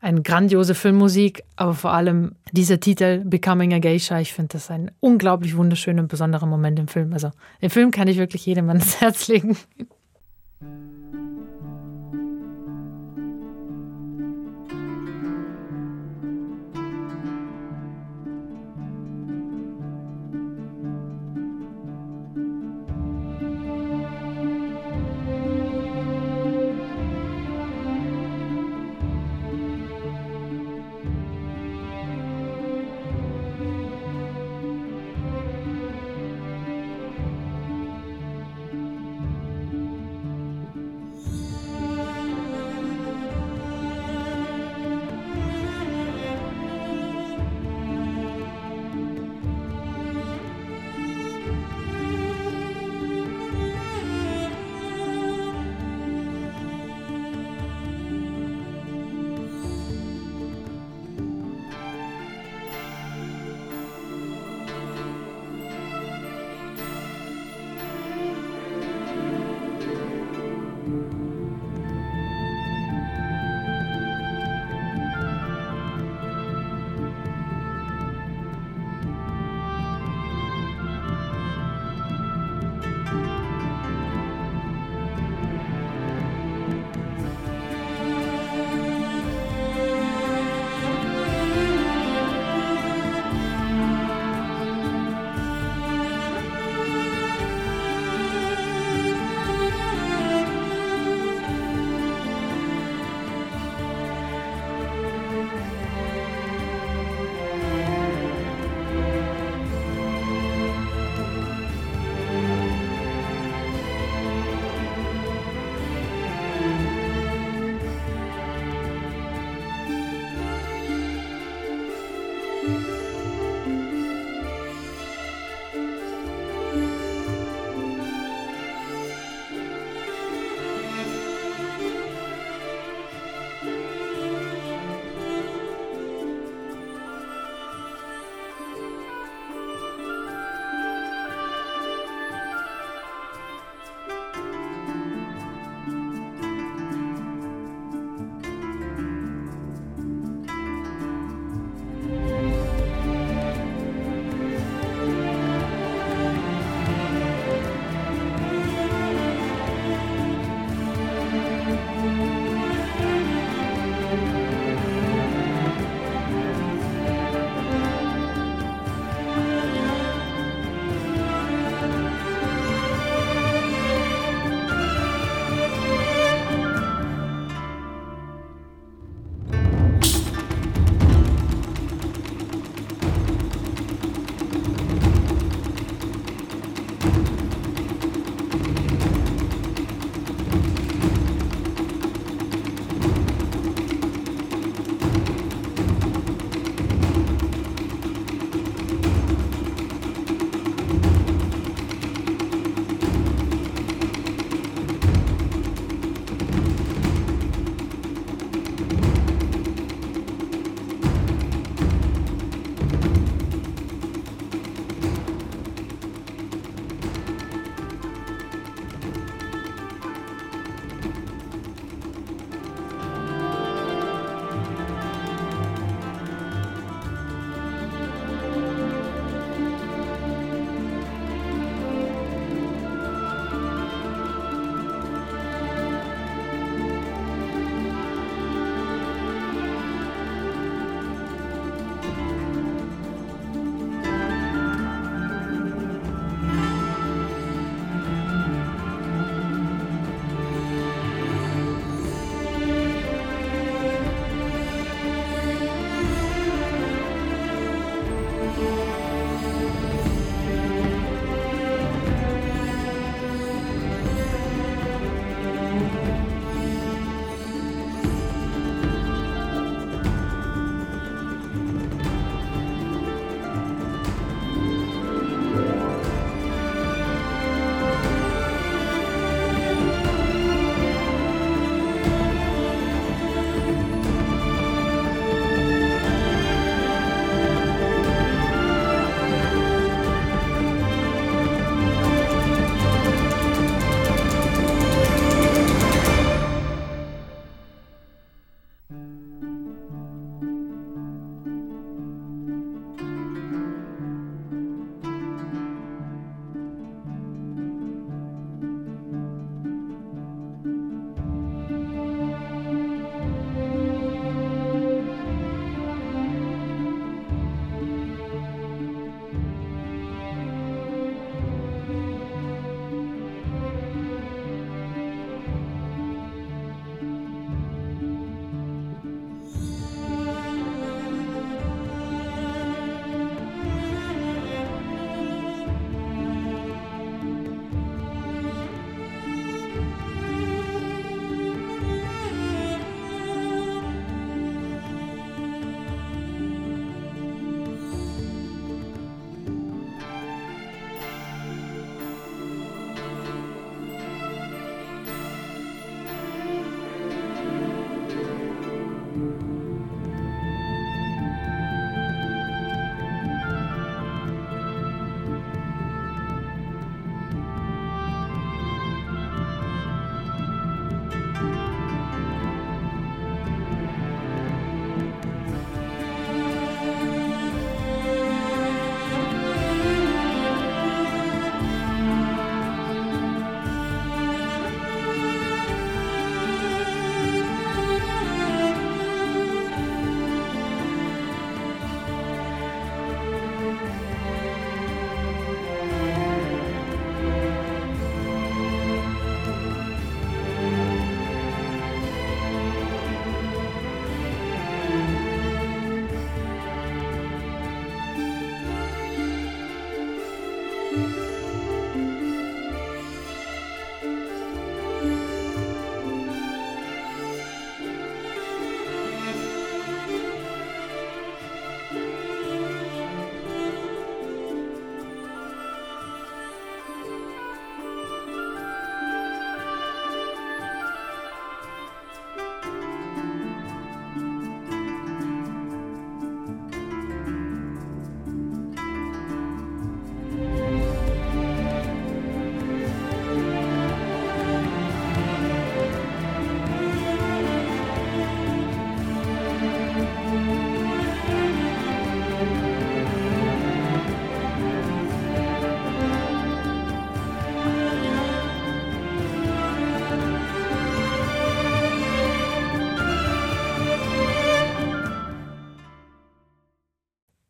eine 0.00 0.22
grandiose 0.22 0.74
Filmmusik, 0.74 1.44
aber 1.56 1.74
vor 1.74 1.92
allem 1.92 2.32
dieser 2.52 2.80
Titel 2.80 3.22
Becoming 3.24 3.74
a 3.74 3.78
Geisha, 3.78 4.18
ich 4.18 4.32
finde 4.32 4.54
das 4.54 4.70
ein 4.70 4.90
unglaublich 5.00 5.56
wunderschöner 5.56 6.00
und 6.02 6.08
besonderer 6.08 6.46
Moment 6.46 6.78
im 6.78 6.88
Film. 6.88 7.12
Also 7.12 7.30
den 7.60 7.70
Film 7.70 7.90
kann 7.90 8.08
ich 8.08 8.16
wirklich 8.16 8.46
jedem 8.46 8.68
ans 8.68 9.00
Herz 9.00 9.28
legen. 9.28 9.56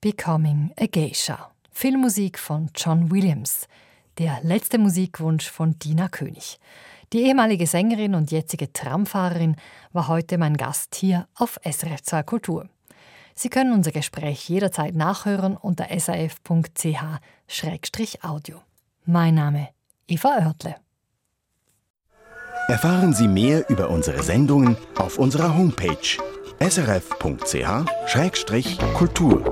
Becoming 0.02 0.72
a 0.80 0.86
Geisha. 0.86 1.50
Filmmusik 1.72 2.38
von 2.38 2.70
John 2.74 3.10
Williams. 3.10 3.68
Der 4.16 4.38
letzte 4.42 4.78
Musikwunsch 4.78 5.50
von 5.50 5.78
Dina 5.78 6.08
König. 6.08 6.58
Die 7.12 7.24
ehemalige 7.24 7.66
Sängerin 7.66 8.14
und 8.14 8.30
jetzige 8.30 8.72
Tramfahrerin 8.72 9.56
war 9.92 10.08
heute 10.08 10.38
mein 10.38 10.56
Gast 10.56 10.94
hier 10.94 11.28
auf 11.34 11.60
SRF 11.70 12.00
2 12.00 12.22
Kultur. 12.22 12.70
Sie 13.34 13.50
können 13.50 13.74
unser 13.74 13.90
Gespräch 13.90 14.48
jederzeit 14.48 14.94
nachhören 14.94 15.54
unter 15.54 15.88
saf.ch-audio. 15.94 16.62
Mein 19.04 19.34
Name 19.34 19.68
Eva 20.08 20.38
Oertle. 20.38 20.76
Erfahren 22.68 23.12
Sie 23.12 23.28
mehr 23.28 23.68
über 23.68 23.90
unsere 23.90 24.22
Sendungen 24.22 24.78
auf 24.96 25.18
unserer 25.18 25.54
Homepage 25.54 26.16
srf.ch-kultur. 26.60 29.42